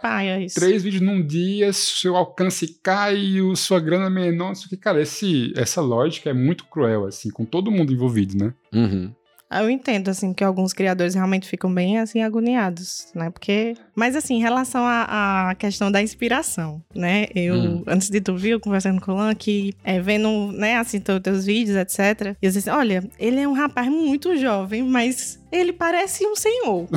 três 0.54 0.82
vídeos 0.82 1.02
num 1.02 1.24
dia, 1.24 1.72
seu 1.72 2.16
alcance 2.16 2.78
cai 2.82 3.16
e 3.16 3.42
o- 3.42 3.54
sua 3.56 3.80
grana 3.80 4.06
é 4.06 4.10
menor, 4.10 4.48
não 4.48 4.54
sei 4.54 4.66
o 4.66 4.68
que. 4.70 4.76
Cara, 4.76 5.00
esse, 5.02 5.52
essa 5.56 5.80
lógica 5.80 6.30
é 6.30 6.32
muito 6.34 6.64
cruel, 6.66 7.06
assim, 7.06 7.30
com 7.30 7.44
todo 7.44 7.70
mundo 7.70 7.92
envolvido, 7.92 8.36
né? 8.36 8.52
Uhum. 8.72 9.12
Eu 9.62 9.70
entendo, 9.70 10.08
assim, 10.08 10.32
que 10.32 10.42
alguns 10.42 10.72
criadores 10.72 11.14
realmente 11.14 11.48
ficam 11.48 11.72
bem, 11.72 11.98
assim, 11.98 12.22
agoniados, 12.22 13.08
né? 13.14 13.30
Porque... 13.30 13.74
Mas, 13.94 14.16
assim, 14.16 14.34
em 14.36 14.40
relação 14.40 14.82
à, 14.84 15.54
questão 15.58 15.90
da 15.90 16.02
inspiração, 16.02 16.82
né? 16.94 17.26
Eu, 17.34 17.54
Hum. 17.54 17.82
antes 17.86 18.10
de 18.10 18.20
tu 18.20 18.36
vir, 18.36 18.50
eu 18.50 18.60
conversando 18.60 19.00
com 19.00 19.12
o 19.12 19.14
Lan, 19.16 19.34
que 19.34 19.72
é, 19.84 20.00
vendo, 20.00 20.50
né, 20.52 20.76
assim, 20.76 20.98
teus, 21.00 21.20
teus 21.20 21.44
vídeos, 21.44 21.76
etc. 21.76 22.36
E 22.42 22.46
eu 22.46 22.50
disse, 22.50 22.68
olha, 22.70 23.04
ele 23.18 23.40
é 23.40 23.46
um 23.48 23.52
rapaz 23.52 23.88
muito 23.88 24.36
jovem, 24.36 24.82
mas 24.82 25.38
ele 25.54 25.72
parece 25.72 26.26
um 26.26 26.34
senhor. 26.34 26.88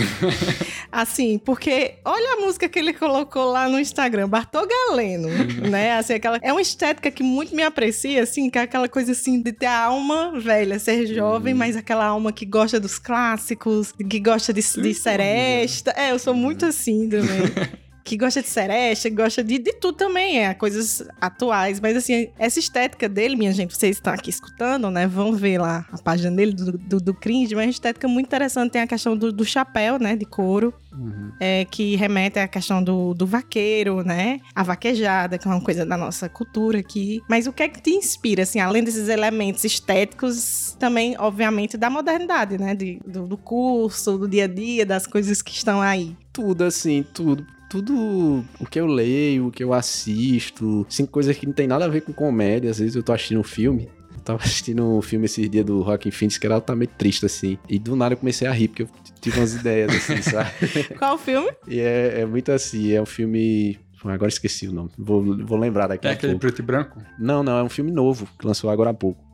assim, 0.91 1.37
porque 1.37 1.95
olha 2.03 2.33
a 2.33 2.41
música 2.41 2.67
que 2.67 2.79
ele 2.79 2.93
colocou 2.93 3.51
lá 3.51 3.69
no 3.69 3.79
Instagram, 3.79 4.27
Bartô 4.27 4.67
Galeno, 4.67 5.29
né? 5.69 5.97
Assim, 5.97 6.13
aquela... 6.13 6.39
É 6.41 6.51
uma 6.51 6.61
estética 6.61 7.11
que 7.11 7.21
muito 7.23 7.55
me 7.55 7.63
aprecia, 7.63 8.23
assim, 8.23 8.49
que 8.49 8.57
é 8.57 8.63
aquela 8.63 8.89
coisa, 8.89 9.11
assim, 9.11 9.41
de 9.41 9.51
ter 9.51 9.67
a 9.67 9.85
alma 9.85 10.39
velha, 10.39 10.79
ser 10.79 11.05
jovem, 11.05 11.53
mas 11.53 11.75
aquela 11.75 12.05
alma 12.05 12.31
que 12.31 12.45
gosta 12.45 12.79
dos 12.79 12.97
clássicos, 12.97 13.91
que 13.91 14.19
gosta 14.19 14.51
de, 14.51 14.61
de 14.61 14.93
seresta. 14.93 15.93
É, 15.95 16.11
eu 16.11 16.19
sou 16.19 16.33
muito 16.33 16.65
assim 16.65 17.07
também. 17.09 17.77
que 18.07 18.15
gosta 18.15 18.41
de 18.41 18.47
seresta, 18.47 19.09
que 19.09 19.15
gosta 19.17 19.43
de, 19.43 19.59
de 19.59 19.73
tudo 19.73 19.97
também, 19.97 20.39
é, 20.39 20.53
coisas 20.53 21.03
atuais. 21.19 21.81
Mas 21.81 21.97
assim, 21.97 22.29
essa 22.39 22.57
estética 22.57 23.09
dele, 23.09 23.35
minha 23.35 23.51
gente, 23.51 23.75
vocês 23.75 23.97
estão 23.97 24.13
aqui 24.13 24.29
escutando, 24.29 24.89
né? 24.89 25.05
Vão 25.05 25.33
ver 25.33 25.57
lá 25.57 25.85
a 25.91 25.97
página 25.97 26.33
dele 26.33 26.53
do, 26.53 26.77
do, 26.77 27.01
do 27.01 27.13
cringe, 27.13 27.53
mas 27.53 27.63
é 27.63 27.67
uma 27.67 27.71
estética 27.71 28.07
muito 28.07 28.27
interessante. 28.27 28.71
Tem 28.71 28.81
a 28.81 28.87
questão 28.87 29.17
do, 29.17 29.33
do 29.33 29.43
chapéu, 29.43 29.99
né? 29.99 30.15
De 30.15 30.25
couro. 30.25 30.73
Uhum. 30.93 31.31
É, 31.39 31.65
que 31.65 31.95
remete 31.97 32.39
à 32.39 32.47
questão 32.47 32.81
do, 32.81 33.13
do 33.13 33.27
vaqueiro, 33.27 34.03
né? 34.03 34.39
A 34.55 34.63
vaquejada, 34.63 35.37
que 35.37 35.45
é 35.45 35.51
uma 35.51 35.61
coisa 35.61 35.85
da 35.85 35.97
nossa 35.97 36.29
cultura 36.29 36.79
aqui. 36.79 37.21
Mas 37.29 37.45
o 37.45 37.51
que 37.51 37.63
é 37.63 37.67
que 37.67 37.81
te 37.81 37.91
inspira, 37.91 38.43
assim, 38.43 38.61
além 38.61 38.83
desses 38.83 39.09
elementos 39.09 39.65
estéticos, 39.65 40.77
também, 40.79 41.15
obviamente, 41.19 41.75
da 41.75 41.89
modernidade, 41.89 42.57
né? 42.57 42.73
De, 42.73 43.01
do, 43.05 43.27
do 43.27 43.37
curso, 43.37 44.17
do 44.17 44.29
dia 44.29 44.45
a 44.45 44.47
dia, 44.47 44.85
das 44.85 45.05
coisas 45.05 45.41
que 45.41 45.51
estão 45.51 45.81
aí? 45.81 46.15
Tudo, 46.31 46.63
assim, 46.63 47.05
tudo 47.13 47.45
tudo 47.69 48.43
o 48.59 48.65
que 48.65 48.79
eu 48.79 48.85
leio, 48.85 49.47
o 49.47 49.51
que 49.51 49.63
eu 49.63 49.73
assisto, 49.73 50.85
assim, 50.87 51.05
coisas 51.05 51.35
que 51.37 51.45
não 51.45 51.53
tem 51.53 51.67
nada 51.67 51.85
a 51.85 51.87
ver 51.87 52.01
com 52.01 52.13
comédia. 52.13 52.69
Às 52.69 52.79
vezes 52.79 52.95
eu 52.95 53.03
tô 53.03 53.13
assistindo 53.13 53.39
um 53.39 53.43
filme, 53.43 53.89
tava 54.23 54.41
assistindo 54.43 54.83
um 54.83 55.01
filme 55.01 55.25
esses 55.25 55.49
dias 55.49 55.65
do 55.65 55.81
Rockin' 55.81 56.11
Phoenix 56.11 56.37
que 56.37 56.45
era 56.45 56.55
altamente 56.55 56.93
triste, 56.97 57.25
assim. 57.25 57.57
E 57.67 57.79
do 57.79 57.95
nada 57.95 58.13
eu 58.13 58.17
comecei 58.17 58.47
a 58.47 58.51
rir, 58.51 58.67
porque 58.69 58.83
eu 58.83 58.89
tive 59.21 59.39
umas 59.39 59.55
ideias, 59.55 59.93
assim, 59.93 60.21
sabe? 60.23 60.51
Qual 60.97 61.15
o 61.15 61.17
filme? 61.17 61.49
E 61.67 61.79
é, 61.79 62.21
é 62.21 62.25
muito 62.25 62.51
assim, 62.51 62.91
é 62.91 63.01
um 63.01 63.05
filme 63.05 63.79
Agora 64.03 64.29
esqueci 64.29 64.67
o 64.67 64.71
nome. 64.71 64.91
Vou, 64.97 65.21
vou 65.45 65.57
lembrar 65.57 65.87
daqui 65.87 66.07
é 66.07 66.11
a 66.11 66.13
pouco. 66.13 66.25
É 66.25 66.29
aquele 66.29 66.39
preto 66.39 66.59
e 66.59 66.61
branco? 66.61 67.01
Não, 67.19 67.43
não, 67.43 67.57
é 67.57 67.63
um 67.63 67.69
filme 67.69 67.91
novo 67.91 68.27
que 68.39 68.45
lançou 68.45 68.69
agora 68.69 68.91
há 68.91 68.93
pouco. 68.93 69.26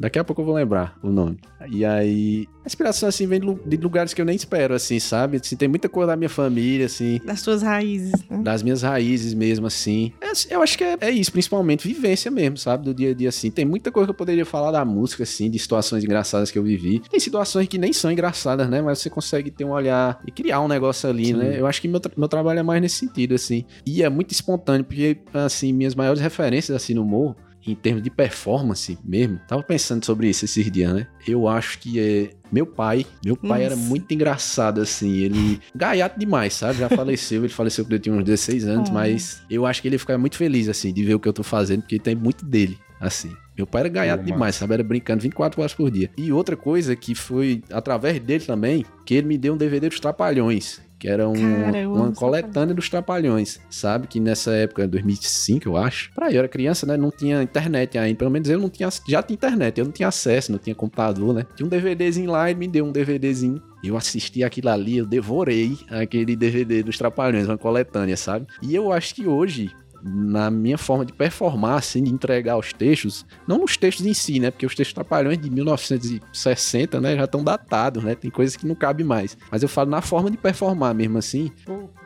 Daqui 0.00 0.18
a 0.18 0.24
pouco 0.24 0.40
eu 0.40 0.46
vou 0.46 0.54
lembrar 0.54 0.98
o 1.02 1.10
nome. 1.10 1.38
E 1.70 1.84
aí, 1.84 2.48
a 2.64 2.66
inspiração, 2.66 3.06
assim, 3.06 3.26
vem 3.26 3.38
de 3.38 3.76
lugares 3.76 4.14
que 4.14 4.20
eu 4.20 4.24
nem 4.24 4.34
espero, 4.34 4.72
assim, 4.72 4.98
sabe? 4.98 5.36
Assim, 5.36 5.56
tem 5.56 5.68
muita 5.68 5.90
coisa 5.90 6.08
da 6.08 6.16
minha 6.16 6.30
família, 6.30 6.86
assim. 6.86 7.20
Das 7.22 7.40
suas 7.40 7.60
raízes. 7.60 8.12
Né? 8.30 8.38
Das 8.42 8.62
minhas 8.62 8.80
raízes 8.80 9.34
mesmo, 9.34 9.66
assim. 9.66 10.10
É, 10.22 10.54
eu 10.54 10.62
acho 10.62 10.78
que 10.78 10.84
é, 10.84 10.96
é, 11.02 11.10
isso, 11.10 11.30
principalmente 11.30 11.86
vivência 11.86 12.30
mesmo, 12.30 12.56
sabe? 12.56 12.84
Do 12.84 12.94
dia 12.94 13.10
a 13.10 13.14
dia, 13.14 13.28
assim. 13.28 13.50
Tem 13.50 13.66
muita 13.66 13.92
coisa 13.92 14.06
que 14.06 14.10
eu 14.10 14.14
poderia 14.14 14.46
falar 14.46 14.70
da 14.70 14.82
música, 14.86 15.24
assim, 15.24 15.50
de 15.50 15.58
situações 15.58 16.02
engraçadas 16.02 16.50
que 16.50 16.58
eu 16.58 16.62
vivi. 16.62 17.00
Tem 17.00 17.20
situações 17.20 17.68
que 17.68 17.76
nem 17.76 17.92
são 17.92 18.10
engraçadas, 18.10 18.70
né? 18.70 18.80
Mas 18.80 19.00
você 19.00 19.10
consegue 19.10 19.50
ter 19.50 19.64
um 19.64 19.72
olhar 19.72 20.18
e 20.26 20.30
criar 20.30 20.62
um 20.62 20.68
negócio 20.68 21.10
ali, 21.10 21.26
Sim. 21.26 21.34
né? 21.34 21.60
Eu 21.60 21.66
acho 21.66 21.78
que 21.78 21.88
meu, 21.88 22.00
tra 22.00 22.10
meu 22.16 22.28
trabalho 22.28 22.60
é 22.60 22.62
mais 22.62 22.80
nesse 22.80 22.96
sentido, 22.96 23.34
assim. 23.34 23.66
E 23.84 24.02
é 24.02 24.08
muito 24.08 24.32
espontâneo, 24.32 24.84
porque, 24.84 25.18
assim, 25.34 25.74
minhas 25.74 25.94
maiores 25.94 26.22
referências, 26.22 26.74
assim, 26.74 26.94
no 26.94 27.02
humor 27.02 27.36
em 27.66 27.74
termos 27.74 28.02
de 28.02 28.10
performance 28.10 28.98
mesmo, 29.04 29.40
tava 29.46 29.62
pensando 29.62 30.04
sobre 30.04 30.28
isso 30.28 30.44
esses 30.44 30.70
dias, 30.70 30.92
né? 30.92 31.06
Eu 31.26 31.46
acho 31.48 31.78
que 31.78 32.00
é. 32.00 32.30
Meu 32.50 32.66
pai, 32.66 33.06
meu 33.24 33.36
pai 33.36 33.62
Nossa. 33.62 33.62
era 33.62 33.76
muito 33.76 34.12
engraçado, 34.12 34.80
assim. 34.80 35.18
Ele. 35.18 35.60
Gaiato 35.74 36.18
demais, 36.18 36.54
sabe? 36.54 36.78
Já 36.78 36.88
faleceu, 36.88 37.42
ele 37.44 37.52
faleceu 37.52 37.84
quando 37.84 37.92
eu 37.92 37.98
tinha 37.98 38.14
uns 38.14 38.24
16 38.24 38.66
anos, 38.66 38.90
oh. 38.90 38.92
mas 38.92 39.42
eu 39.50 39.66
acho 39.66 39.80
que 39.82 39.88
ele 39.88 39.98
fica 39.98 40.16
muito 40.18 40.36
feliz, 40.36 40.68
assim, 40.68 40.92
de 40.92 41.04
ver 41.04 41.14
o 41.14 41.20
que 41.20 41.28
eu 41.28 41.32
tô 41.32 41.42
fazendo, 41.42 41.82
porque 41.82 41.98
tem 41.98 42.14
muito 42.14 42.44
dele, 42.44 42.78
assim. 43.00 43.32
Meu 43.56 43.66
pai 43.66 43.82
era 43.82 43.88
gaiato 43.90 44.24
demais, 44.24 44.56
sabe? 44.56 44.74
Era 44.74 44.82
brincando 44.82 45.22
24 45.22 45.60
horas 45.60 45.74
por 45.74 45.90
dia. 45.90 46.10
E 46.16 46.32
outra 46.32 46.56
coisa 46.56 46.96
que 46.96 47.14
foi 47.14 47.62
através 47.70 48.18
dele 48.18 48.44
também, 48.44 48.86
que 49.04 49.14
ele 49.14 49.26
me 49.26 49.36
deu 49.36 49.54
um 49.54 49.56
DVD 49.56 49.88
dos 49.88 50.00
Trapalhões 50.00 50.80
que 51.00 51.08
era 51.08 51.26
um, 51.26 51.32
Cara, 51.32 51.88
uma 51.88 52.12
coletânea 52.12 52.74
dos 52.74 52.90
Trapalhões, 52.90 53.58
sabe? 53.70 54.06
Que 54.06 54.20
nessa 54.20 54.52
época, 54.52 54.86
2005, 54.86 55.66
eu 55.66 55.76
acho. 55.78 56.12
Pra 56.14 56.30
eu 56.30 56.40
era 56.40 56.48
criança, 56.48 56.84
né? 56.84 56.94
Não 56.94 57.10
tinha 57.10 57.42
internet 57.42 57.96
ainda. 57.96 58.18
Pelo 58.18 58.30
menos 58.30 58.50
eu 58.50 58.60
não 58.60 58.68
tinha. 58.68 58.90
Já 59.08 59.22
tinha 59.22 59.34
internet, 59.34 59.78
eu 59.78 59.86
não 59.86 59.92
tinha 59.92 60.08
acesso, 60.08 60.52
não 60.52 60.58
tinha 60.58 60.74
computador, 60.74 61.32
né? 61.32 61.46
Tinha 61.56 61.66
um 61.66 61.70
DVDzinho 61.70 62.30
lá, 62.30 62.50
ele 62.50 62.58
me 62.58 62.68
deu 62.68 62.84
um 62.84 62.92
DVDzinho. 62.92 63.62
Eu 63.82 63.96
assisti 63.96 64.44
aquilo 64.44 64.68
ali, 64.68 64.98
eu 64.98 65.06
devorei 65.06 65.78
aquele 65.88 66.36
DVD 66.36 66.82
dos 66.82 66.98
Trapalhões, 66.98 67.46
uma 67.46 67.56
coletânea, 67.56 68.16
sabe? 68.16 68.46
E 68.62 68.74
eu 68.74 68.92
acho 68.92 69.14
que 69.14 69.26
hoje, 69.26 69.70
na 70.02 70.50
minha 70.50 70.78
forma 70.78 71.04
de 71.04 71.12
performar, 71.12 71.78
assim, 71.78 72.02
de 72.02 72.12
entregar 72.12 72.56
os 72.56 72.72
textos, 72.72 73.26
não 73.46 73.58
nos 73.58 73.76
textos 73.76 74.06
em 74.06 74.14
si, 74.14 74.40
né? 74.40 74.50
Porque 74.50 74.66
os 74.66 74.74
textos 74.74 74.94
trapalhões 74.94 75.38
de 75.38 75.50
1960, 75.50 77.00
né, 77.00 77.16
já 77.16 77.24
estão 77.24 77.42
datados, 77.44 78.02
né? 78.02 78.14
Tem 78.14 78.30
coisas 78.30 78.56
que 78.56 78.66
não 78.66 78.74
cabe 78.74 79.04
mais. 79.04 79.36
Mas 79.50 79.62
eu 79.62 79.68
falo 79.68 79.90
na 79.90 80.00
forma 80.00 80.30
de 80.30 80.36
performar 80.36 80.94
mesmo 80.94 81.18
assim. 81.18 81.50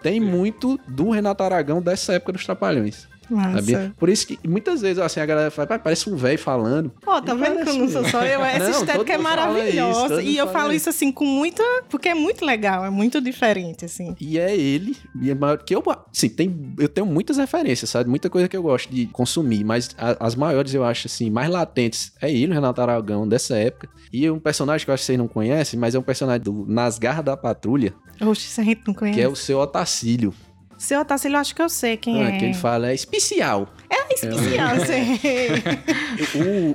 Tem 0.03 0.21
muito 0.21 0.79
do 0.89 1.11
Renato 1.11 1.43
Aragão 1.43 1.81
dessa 1.81 2.15
época 2.15 2.33
dos 2.33 2.45
trapalhões. 2.45 3.09
Sabia? 3.29 3.93
Por 3.99 4.09
isso 4.09 4.27
que 4.27 4.39
muitas 4.47 4.81
vezes 4.81 4.99
assim, 4.99 5.21
a 5.21 5.27
galera 5.27 5.51
fala, 5.51 5.79
parece 5.79 6.09
um 6.09 6.17
velho 6.17 6.39
falando. 6.39 6.93
Ó, 7.07 7.17
oh, 7.17 7.23
tá 7.23 7.35
vendo 7.35 7.63
que 7.63 7.71
eu 7.71 7.75
não 7.75 7.89
sou 7.89 8.05
só 8.05 8.25
eu? 8.25 8.45
Essa 8.45 8.71
não, 8.71 8.81
estética 8.81 9.13
é 9.13 9.19
maravilhosa. 9.19 10.21
Isso, 10.21 10.31
e 10.31 10.37
eu 10.37 10.49
falo 10.49 10.73
isso 10.73 10.89
assim 10.89 11.11
com 11.11 11.25
muita. 11.25 11.63
Porque 11.89 12.09
é 12.09 12.15
muito 12.15 12.45
legal, 12.45 12.85
é 12.85 12.91
muito 12.91 13.21
diferente, 13.21 13.85
assim. 13.85 14.15
E 14.21 14.39
é 14.39 14.57
ele, 14.57 14.97
e 15.21 15.31
é 15.31 15.35
maior, 15.35 15.59
que 15.59 15.75
eu, 15.75 15.83
assim, 16.13 16.29
tem, 16.29 16.75
eu 16.79 16.89
tenho 16.89 17.07
muitas 17.07 17.37
referências, 17.37 17.91
sabe? 17.91 18.09
Muita 18.09 18.29
coisa 18.31 18.49
que 18.49 18.57
eu 18.57 18.63
gosto 18.63 18.91
de 18.91 19.07
consumir, 19.07 19.65
mas 19.65 19.91
a, 19.99 20.27
as 20.27 20.35
maiores 20.35 20.75
eu 20.75 20.85
acho, 20.85 21.07
assim, 21.07 21.31
mais 21.31 21.49
latentes 21.49 22.13
é 22.21 22.31
ele, 22.31 22.53
o 22.53 22.55
Renato 22.55 22.81
Aragão, 22.81 23.27
dessa 23.27 23.57
época. 23.57 23.89
E 24.13 24.29
um 24.31 24.39
personagem 24.39 24.85
que 24.85 24.91
eu 24.91 24.95
acho 24.95 25.03
que 25.03 25.07
vocês 25.07 25.19
não 25.19 25.29
conhecem, 25.29 25.79
mas 25.79 25.95
é 25.95 25.99
um 25.99 26.03
personagem 26.03 26.43
do 26.43 26.65
Nas 26.69 26.99
Garras 26.99 27.25
da 27.25 27.37
Patrulha. 27.37 27.95
Oxe, 28.21 28.43
se 28.43 28.61
a 28.61 28.65
gente 28.65 28.83
não 28.87 28.95
conhece. 28.95 29.19
Que 29.19 29.25
é 29.25 29.29
o 29.29 29.35
seu 29.35 29.59
Otacílio. 29.59 30.33
Seu 30.79 31.01
Otacílio, 31.01 31.37
eu 31.37 31.41
acho 31.41 31.55
que 31.55 31.63
eu 31.63 31.69
sei 31.69 31.97
quem 31.97 32.23
ah, 32.23 32.29
é. 32.29 32.39
Que 32.39 32.45
ele 32.47 32.55
fala 32.55 32.91
é 32.91 32.95
especial. 32.95 33.73
É 33.91 34.15
especial, 34.15 34.75
é. 34.77 34.87
sei. 34.87 35.21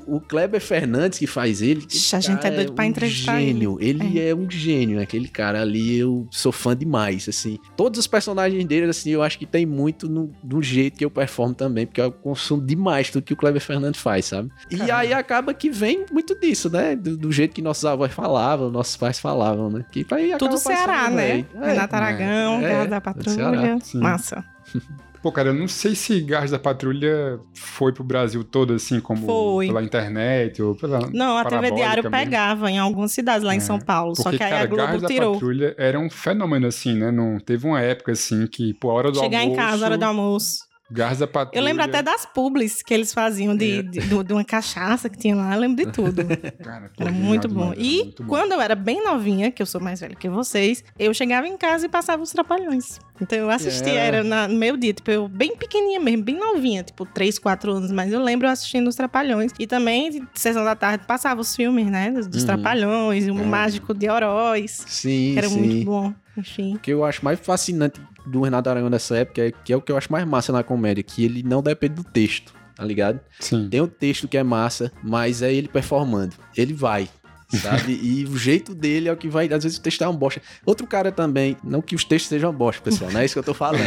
o, 0.05 0.15
o 0.15 0.21
Kleber 0.21 0.61
Fernandes 0.61 1.19
que 1.19 1.27
faz 1.27 1.61
ele. 1.61 1.85
a 2.13 2.19
gente 2.19 2.45
é 2.45 2.51
doido 2.51 2.71
é 2.71 2.75
pra 2.75 2.85
entrevistar 2.85 3.35
um 3.35 3.39
gênio. 3.39 3.77
Ele, 3.79 4.03
ele 4.05 4.19
é. 4.19 4.29
é. 4.29 4.35
um 4.35 4.49
gênio, 4.49 5.01
aquele 5.01 5.27
cara 5.27 5.61
ali. 5.61 5.97
Eu 5.97 6.27
sou 6.31 6.51
fã 6.51 6.75
demais, 6.75 7.27
assim. 7.27 7.59
Todos 7.75 7.99
os 7.99 8.07
personagens 8.07 8.63
dele, 8.65 8.89
assim, 8.89 9.11
eu 9.11 9.21
acho 9.21 9.37
que 9.37 9.45
tem 9.45 9.65
muito 9.65 10.07
no, 10.07 10.33
do 10.43 10.61
jeito 10.61 10.97
que 10.97 11.05
eu 11.05 11.11
performo 11.11 11.53
também, 11.53 11.85
porque 11.85 12.01
eu 12.01 12.11
consumo 12.11 12.65
demais 12.65 13.09
tudo 13.09 13.23
que 13.23 13.33
o 13.33 13.37
Kleber 13.37 13.61
Fernandes 13.61 14.01
faz, 14.01 14.25
sabe? 14.25 14.49
Caramba. 14.69 14.87
E 14.87 14.91
aí 14.91 15.13
acaba 15.13 15.53
que 15.53 15.69
vem 15.69 16.05
muito 16.11 16.39
disso, 16.39 16.69
né? 16.69 16.95
Do, 16.95 17.17
do, 17.17 17.31
jeito 17.31 17.53
que 17.53 17.61
nossos 17.61 17.85
avós 17.85 18.11
falavam, 18.11 18.69
nossos 18.69 18.95
pais 18.97 19.19
falavam, 19.19 19.69
né? 19.69 19.85
Que 19.91 20.05
aí 20.11 20.35
Tudo 20.37 20.57
Ceará, 20.57 21.09
né? 21.09 21.45
É, 21.53 21.67
Renato 21.67 21.95
Aragão, 21.95 22.61
é, 22.61 22.87
da 22.87 23.01
Patrulha. 23.01 23.77
Massa. 23.99 24.43
Pô, 25.21 25.33
cara, 25.33 25.49
eu 25.49 25.53
não 25.53 25.67
sei 25.67 25.95
se 25.95 26.21
Garras 26.21 26.51
da 26.51 26.59
Patrulha 26.59 27.39
foi 27.53 27.91
pro 27.91 28.05
Brasil 28.05 28.41
todo, 28.41 28.73
assim, 28.73 29.01
como 29.01 29.25
foi. 29.25 29.67
pela 29.67 29.83
internet 29.83 30.61
ou 30.61 30.75
pela. 30.75 31.09
Não, 31.11 31.37
a 31.37 31.43
TV 31.43 31.71
Diário 31.71 32.03
também. 32.03 32.23
pegava 32.23 32.71
em 32.71 32.79
algumas 32.79 33.11
cidades 33.11 33.43
lá 33.43 33.53
é. 33.53 33.57
em 33.57 33.59
São 33.59 33.79
Paulo. 33.79 34.13
Porque, 34.13 34.23
só 34.23 34.29
que 34.29 34.41
aí 34.41 34.49
cara, 34.49 34.63
a 34.63 34.65
Globo 34.65 34.83
Garras 34.83 35.03
tirou. 35.03 35.33
da 35.33 35.33
Patrulha 35.33 35.75
era 35.77 35.99
um 35.99 36.09
fenômeno, 36.09 36.67
assim, 36.67 36.95
né? 36.95 37.11
Não, 37.11 37.37
teve 37.37 37.67
uma 37.67 37.81
época, 37.81 38.13
assim, 38.13 38.47
que, 38.47 38.73
pô, 38.75 38.91
a 38.91 38.93
hora 38.93 39.11
do 39.11 39.19
Chegar 39.19 39.41
almoço. 39.41 39.55
Chegar 39.55 39.65
em 39.67 39.71
casa, 39.71 39.85
hora 39.85 39.97
do 39.97 40.05
almoço. 40.05 40.68
Garza 40.91 41.27
Patrulha. 41.27 41.59
Eu 41.59 41.63
lembro 41.63 41.83
até 41.83 42.01
das 42.01 42.25
publis 42.25 42.81
que 42.81 42.93
eles 42.93 43.13
faziam 43.13 43.55
de, 43.55 43.79
é. 43.79 43.81
de, 43.83 43.99
de, 43.99 44.23
de, 44.23 44.33
uma 44.33 44.43
cachaça 44.43 45.09
que 45.09 45.17
tinha 45.17 45.35
lá. 45.35 45.53
Eu 45.53 45.61
lembro 45.61 45.85
de 45.85 45.91
tudo. 45.93 46.23
Cara, 46.63 46.91
era 46.99 47.11
muito 47.11 47.47
bom. 47.47 47.73
e 47.77 48.03
muito 48.03 48.25
quando 48.25 48.49
bom. 48.49 48.55
eu 48.55 48.61
era 48.61 48.75
bem 48.75 49.03
novinha, 49.03 49.51
que 49.51 49.61
eu 49.61 49.65
sou 49.65 49.79
mais 49.79 49.99
velha 49.99 50.15
que 50.15 50.27
vocês, 50.27 50.83
eu 50.97 51.13
chegava 51.13 51.47
em 51.47 51.57
casa 51.57 51.85
e 51.85 51.89
passava 51.89 52.23
os 52.23 52.31
trapalhões. 52.31 52.99
Então 53.21 53.37
eu 53.37 53.49
assistia, 53.49 53.93
yeah. 53.93 54.17
era 54.17 54.23
na, 54.23 54.47
no 54.47 54.55
meu 54.57 54.77
dia, 54.77 54.93
tipo, 54.93 55.11
eu 55.11 55.27
bem 55.27 55.55
pequenininha 55.55 55.99
mesmo, 55.99 56.23
bem 56.23 56.37
novinha, 56.37 56.83
tipo, 56.83 57.05
3, 57.05 57.37
4 57.37 57.71
anos, 57.71 57.91
mas 57.91 58.13
eu 58.13 58.21
lembro 58.21 58.47
eu 58.47 58.51
assistindo 58.51 58.87
os 58.87 58.95
Trapalhões. 58.95 59.51
E 59.59 59.67
também, 59.67 60.09
de 60.09 60.23
sessão 60.35 60.63
da 60.63 60.75
tarde, 60.75 61.05
passava 61.05 61.41
os 61.41 61.55
filmes, 61.55 61.87
né, 61.87 62.11
dos, 62.11 62.41
uhum. 62.41 62.45
Trapalhões, 62.45 63.27
o 63.27 63.31
é. 63.31 63.45
Mágico 63.45 63.93
de 63.93 64.09
Horóis. 64.09 64.83
Sim, 64.87 65.31
que 65.33 65.37
era 65.37 65.49
sim. 65.49 65.59
muito 65.59 65.85
bom, 65.85 66.13
enfim. 66.39 66.75
O 66.75 66.79
que 66.79 66.91
eu 66.91 67.03
acho 67.03 67.23
mais 67.23 67.39
fascinante 67.39 67.99
do 68.25 68.41
Renato 68.41 68.69
Aragão 68.69 68.89
dessa 68.89 69.17
época, 69.17 69.41
é, 69.41 69.51
que 69.51 69.73
é 69.73 69.77
o 69.77 69.81
que 69.81 69.91
eu 69.91 69.97
acho 69.97 70.11
mais 70.11 70.25
massa 70.25 70.51
na 70.51 70.63
comédia, 70.63 71.03
que 71.03 71.23
ele 71.23 71.43
não 71.43 71.61
depende 71.61 71.95
do 71.95 72.03
texto, 72.03 72.53
tá 72.75 72.83
ligado? 72.83 73.19
Sim. 73.39 73.67
Tem 73.69 73.81
o 73.81 73.87
texto 73.87 74.27
que 74.27 74.37
é 74.37 74.43
massa, 74.43 74.91
mas 75.03 75.41
é 75.41 75.53
ele 75.53 75.67
performando. 75.67 76.35
Ele 76.55 76.73
vai, 76.73 77.09
sabe? 77.57 77.99
e 78.01 78.25
o 78.25 78.37
jeito 78.37 78.73
dele 78.75 79.09
é 79.09 79.13
o 79.13 79.17
que 79.17 79.27
vai. 79.27 79.47
Às 79.51 79.63
vezes 79.63 79.77
o 79.77 79.81
texto 79.81 80.03
é 80.03 80.07
uma 80.07 80.17
bosta. 80.17 80.41
Outro 80.65 80.85
cara 80.85 81.11
também, 81.11 81.57
não 81.63 81.81
que 81.81 81.95
os 81.95 82.03
textos 82.03 82.29
sejam 82.29 82.53
bosta, 82.53 82.81
pessoal, 82.81 83.11
não 83.11 83.19
é 83.19 83.25
isso 83.25 83.33
que 83.33 83.39
eu 83.39 83.43
tô 83.43 83.53
falando. 83.53 83.79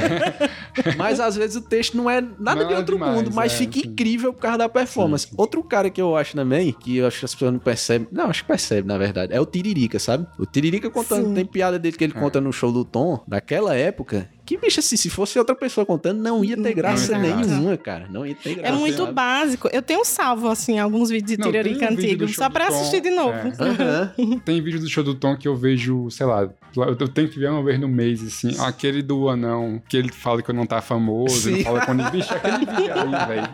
mas 0.96 1.20
às 1.20 1.36
vezes 1.36 1.56
o 1.56 1.60
texto 1.60 1.96
não 1.96 2.08
é 2.08 2.20
nada 2.20 2.62
não 2.62 2.68
de 2.68 2.74
é 2.74 2.78
outro 2.78 2.96
demais, 2.96 3.14
mundo, 3.16 3.30
mas 3.32 3.52
é, 3.52 3.56
fica 3.56 3.80
sim. 3.80 3.88
incrível 3.88 4.32
por 4.32 4.40
causa 4.40 4.58
da 4.58 4.68
performance. 4.68 5.24
Sim, 5.24 5.30
sim. 5.30 5.36
Outro 5.38 5.62
cara 5.62 5.90
que 5.90 6.00
eu 6.00 6.16
acho 6.16 6.34
também, 6.34 6.72
que 6.72 6.96
eu 6.96 7.06
acho 7.06 7.20
que 7.20 7.24
as 7.24 7.34
pessoas 7.34 7.52
não 7.52 7.60
percebem, 7.60 8.08
não, 8.10 8.26
acho 8.30 8.42
que 8.42 8.48
percebe 8.48 8.86
na 8.86 8.98
verdade, 8.98 9.32
é 9.32 9.40
o 9.40 9.46
Tiririca, 9.46 9.98
sabe? 9.98 10.26
O 10.38 10.46
Tiririca 10.46 10.90
contando, 10.90 11.34
tem 11.34 11.44
piada 11.44 11.78
dele 11.78 11.96
que 11.96 12.04
ele 12.04 12.14
é. 12.16 12.20
conta 12.20 12.40
no 12.40 12.52
show 12.52 12.72
do 12.72 12.84
Tom, 12.84 13.22
daquela 13.26 13.74
época, 13.74 14.28
que, 14.44 14.56
bicho, 14.56 14.80
assim, 14.80 14.96
se 14.96 15.08
fosse 15.08 15.38
outra 15.38 15.54
pessoa 15.54 15.86
contando, 15.86 16.20
não 16.20 16.44
ia 16.44 16.60
ter 16.60 16.74
graça 16.74 17.16
nenhuma, 17.16 17.76
cara. 17.76 18.08
Não 18.10 18.26
ia 18.26 18.34
ter 18.34 18.50
é 18.50 18.54
graça. 18.54 18.74
É 18.74 18.78
muito 18.78 19.06
básico. 19.12 19.68
Eu 19.72 19.82
tenho 19.82 20.04
salvo, 20.04 20.48
assim, 20.48 20.78
alguns 20.78 21.10
vídeos 21.10 21.38
de 21.38 21.42
Tiririca 21.42 21.86
um 21.86 21.88
antigo, 21.92 22.28
só 22.28 22.50
pra 22.50 22.66
assistir 22.66 23.00
de 23.00 23.10
novo. 23.10 23.32
É. 23.32 24.20
Uhum. 24.20 24.38
tem 24.40 24.60
vídeo 24.60 24.80
do 24.80 24.88
show 24.88 25.04
do 25.04 25.14
Tom 25.14 25.36
que 25.36 25.46
eu 25.46 25.54
vejo, 25.54 26.10
sei 26.10 26.26
lá, 26.26 26.48
eu 26.76 27.08
tenho 27.08 27.28
que 27.28 27.38
ver 27.38 27.50
uma 27.50 27.62
vez 27.62 27.78
no 27.78 27.88
mês, 27.88 28.22
assim. 28.22 28.56
Aquele 28.60 29.02
do 29.02 29.28
anão, 29.28 29.80
que 29.88 29.96
ele 29.96 30.10
fala 30.10 30.42
que 30.42 30.50
eu 30.50 30.54
não 30.54 30.66
tá 30.66 30.80
famoso, 30.80 31.48
ele 31.48 31.62
fala 31.62 31.84
com 31.86 31.94
bicho, 32.10 32.34
aquele 32.34 32.58
vídeo 32.66 32.92
aí, 32.94 33.26
velho. 33.26 33.48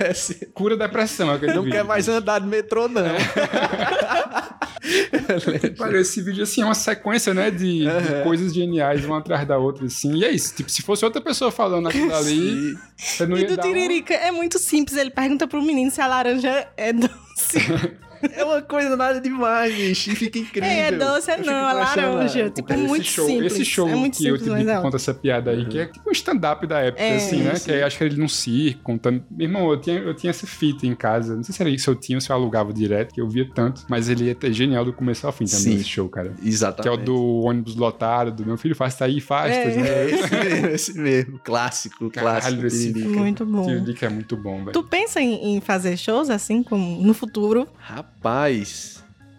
É, 0.00 0.46
Cura 0.52 0.76
depressão, 0.76 1.30
aquele 1.30 1.54
Não 1.54 1.62
vídeo, 1.62 1.76
quer 1.76 1.84
mais 1.84 2.08
andar 2.08 2.40
de 2.40 2.46
metrô, 2.46 2.88
não. 2.88 3.06
É. 3.06 3.16
Cara, 5.76 6.00
esse 6.00 6.20
vídeo, 6.22 6.42
assim, 6.42 6.62
é 6.62 6.64
uma 6.64 6.74
sequência, 6.74 7.34
né, 7.34 7.50
de, 7.50 7.80
de 7.84 8.22
coisas 8.22 8.54
geniais, 8.54 9.04
uma 9.04 9.18
atrás 9.18 9.46
da 9.46 9.58
outra, 9.58 9.86
assim. 9.86 10.14
E 10.16 10.24
é 10.24 10.30
isso, 10.30 10.54
tipo, 10.54 10.70
se 10.70 10.82
fosse 10.82 11.04
outra 11.04 11.20
pessoa 11.20 11.50
falando 11.50 11.88
aquilo 11.88 12.14
ali, 12.14 12.76
você 12.96 13.26
não 13.26 13.36
E 13.36 13.42
ia 13.42 13.48
do 13.48 13.56
dar 13.56 13.66
um- 13.66 13.72
Tiririca 13.72 14.14
é 14.14 14.30
muito 14.30 14.58
simples. 14.58 14.96
Ele 14.96 15.10
pergunta 15.10 15.46
pro 15.46 15.60
menino 15.62 15.90
se 15.90 16.00
a 16.00 16.06
laranja 16.06 16.68
é 16.76 16.92
doce. 16.92 17.58
É 18.32 18.44
uma 18.44 18.62
coisa 18.62 18.96
nada 18.96 19.20
demais, 19.20 19.74
bicho. 19.74 20.10
E 20.10 20.14
fica 20.14 20.38
incrível. 20.38 20.68
É, 20.68 20.88
é 20.88 20.92
doce, 20.92 21.30
é 21.30 21.40
Eu 21.40 21.44
não, 21.46 21.52
é 21.68 21.72
laranja. 21.72 22.50
Tipo, 22.50 22.72
Esse 22.72 22.82
muito 22.82 23.04
show, 23.04 23.26
simples. 23.26 23.52
Esse 23.52 23.64
show 23.64 23.88
é 23.88 23.94
muito 23.94 24.16
que 24.16 24.22
simples, 24.24 24.42
Tibico 24.42 24.70
é 24.70 24.80
conta 24.80 24.96
essa 24.96 25.14
piada 25.14 25.50
aí, 25.50 25.66
que 25.66 25.78
é 25.78 25.86
tipo 25.86 26.08
um 26.08 26.12
stand-up 26.12 26.66
da 26.66 26.80
época, 26.80 27.02
É, 27.02 27.16
assim, 27.16 27.42
né? 27.42 27.54
sim. 27.56 27.64
Que 27.66 27.72
aí 27.72 27.82
acho 27.82 27.98
que 27.98 28.04
ele 28.04 28.16
num 28.16 28.28
circo, 28.28 28.80
contando. 28.82 29.22
Meu 29.30 29.46
irmão, 29.46 29.70
eu 29.70 29.80
tinha, 29.80 29.96
eu 29.98 30.14
tinha 30.14 30.30
essa 30.30 30.46
fita 30.46 30.86
em 30.86 30.94
casa. 30.94 31.36
Não 31.36 31.42
sei 31.42 31.54
se 31.54 31.62
era 31.62 31.70
isso 31.70 31.90
eu 31.90 31.94
tinha 31.94 32.16
ou 32.16 32.20
se 32.20 32.30
eu 32.30 32.36
alugava 32.36 32.72
direto, 32.72 33.14
que 33.14 33.20
eu 33.20 33.28
via 33.28 33.48
tanto. 33.54 33.82
Mas 33.88 34.08
ele 34.08 34.30
é 34.30 34.52
genial 34.52 34.84
do 34.84 34.92
começo 34.92 35.26
ao 35.26 35.32
fim 35.32 35.44
também, 35.44 35.60
Sim. 35.62 35.74
esse 35.76 35.84
show, 35.84 36.08
cara. 36.08 36.32
Exatamente. 36.42 36.82
Que 36.82 36.88
é 36.88 36.92
o 36.92 36.96
do 37.04 37.40
ônibus 37.42 37.76
lotado, 37.76 38.30
do 38.32 38.46
meu 38.46 38.56
filho 38.56 38.74
faz 38.74 38.94
tá 38.94 39.04
aí, 39.04 39.20
faz, 39.20 39.52
É. 39.52 39.62
tá, 39.62 39.68
né? 39.80 39.88
É 39.88 40.10
esse 40.10 40.34
mesmo, 40.34 40.66
esse 40.68 40.98
mesmo. 40.98 41.40
Clássico, 41.44 42.10
Caralho, 42.10 42.40
clássico. 42.40 42.66
esse-. 42.66 42.94
Muito 42.94 43.44
bom. 43.46 43.66
Tiririca 43.66 44.06
é 44.06 44.08
muito 44.08 44.36
bom, 44.36 44.58
velho. 44.60 44.72
Tu 44.72 44.82
pensa 44.82 45.20
em, 45.20 45.56
em 45.56 45.60
fazer 45.60 45.96
shows 45.96 46.30
assim, 46.30 46.62
como 46.62 47.02
no 47.02 47.12
futuro? 47.14 47.68
Rapaz, 47.78 48.05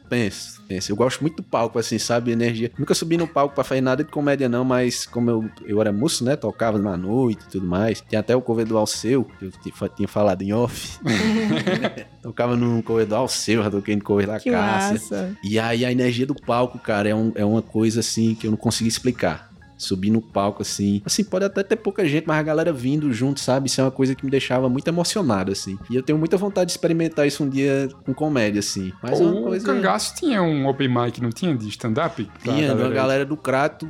penso, 0.09 0.61
penso. 0.68 0.91
Eu 0.91 0.95
gosto 0.95 1.20
muito 1.22 1.38
do 1.38 1.43
palco, 1.43 1.78
assim, 1.78 1.97
sabe? 1.99 2.32
Energia. 2.32 2.72
Nunca 2.80 2.93
subi 2.93 3.18
no 3.18 3.28
palco 3.28 3.53
pra 3.55 3.63
fazer 3.63 3.82
nada 3.82 4.03
de 4.03 4.09
comédia, 4.09 4.47
não, 4.47 4.63
mas 4.63 5.05
como 5.05 5.30
eu, 5.30 5.49
eu 5.65 5.82
era 5.82 5.91
músico, 5.91 6.24
né? 6.24 6.36
Tocava 6.36 6.80
na 6.80 6.95
noite 6.95 7.43
e 7.45 7.49
tudo 7.49 7.68
mais. 7.68 7.99
Tem 8.01 8.18
até 8.18 8.36
o 8.36 8.41
cover 8.41 8.65
do 8.65 8.78
Alceu, 8.78 9.26
que 9.39 9.45
eu 9.45 9.89
tinha 9.89 10.07
falado 10.07 10.41
em 10.41 10.53
off. 10.53 10.97
Tocava 12.22 12.55
no 12.55 12.82
cover 12.84 13.05
do 13.05 13.15
Alceu, 13.15 13.63
já 13.63 13.70
toquei 13.70 13.95
no 13.95 14.03
cover 14.03 14.28
da 14.28 14.39
Que 14.39 14.51
Cássia. 14.51 14.91
massa. 14.93 15.38
E 15.43 15.59
aí 15.59 15.86
a 15.86 15.91
energia 15.91 16.26
do 16.26 16.36
palco, 16.36 16.78
cara, 16.80 17.09
é, 17.09 17.15
um- 17.15 17.32
é 17.36 17.45
uma 17.45 17.61
coisa 17.61 17.99
assim 18.01 18.36
que 18.36 18.47
eu 18.47 18.51
não 18.51 18.57
consegui 18.57 18.89
explicar. 18.89 19.47
Subir 19.78 20.09
no 20.09 20.21
palco, 20.21 20.61
assim. 20.61 21.01
Assim, 21.05 21.23
pode 21.23 21.45
até 21.45 21.63
ter 21.63 21.75
pouca 21.75 22.05
gente, 22.07 22.25
mas 22.28 22.38
a 22.38 22.43
galera 22.43 22.73
vindo 22.73 23.13
junto, 23.13 23.39
sabe? 23.39 23.67
Isso 23.67 23.80
é 23.80 23.84
uma 23.84 23.91
coisa 23.91 24.15
que 24.15 24.25
me 24.25 24.32
deixava 24.32 24.67
muito 24.67 24.88
emocionado, 24.88 25.51
assim. 25.51 25.78
E 25.89 25.95
eu 25.95 26.03
tenho 26.03 26.17
muita 26.17 26.36
vontade 26.38 26.67
de 26.67 26.71
experimentar 26.71 27.28
isso 27.28 27.43
um 27.43 27.49
dia 27.49 27.89
com 28.05 28.13
comédia, 28.13 28.59
assim. 28.59 28.91
Mas 29.01 29.19
é 29.19 29.23
uma 29.23 29.39
o 29.39 29.43
coisa. 29.43 29.65
Cangaço 29.65 30.15
tinha 30.15 30.41
um 30.41 30.67
open 30.67 30.88
mic, 30.88 31.21
não 31.21 31.30
tinha? 31.30 31.55
De 31.55 31.67
stand-up? 31.69 32.28
Tinha, 32.43 32.73
uma 32.73 32.88
aí. 32.88 32.93
galera 32.93 33.25
do 33.25 33.38
Crato. 33.38 33.88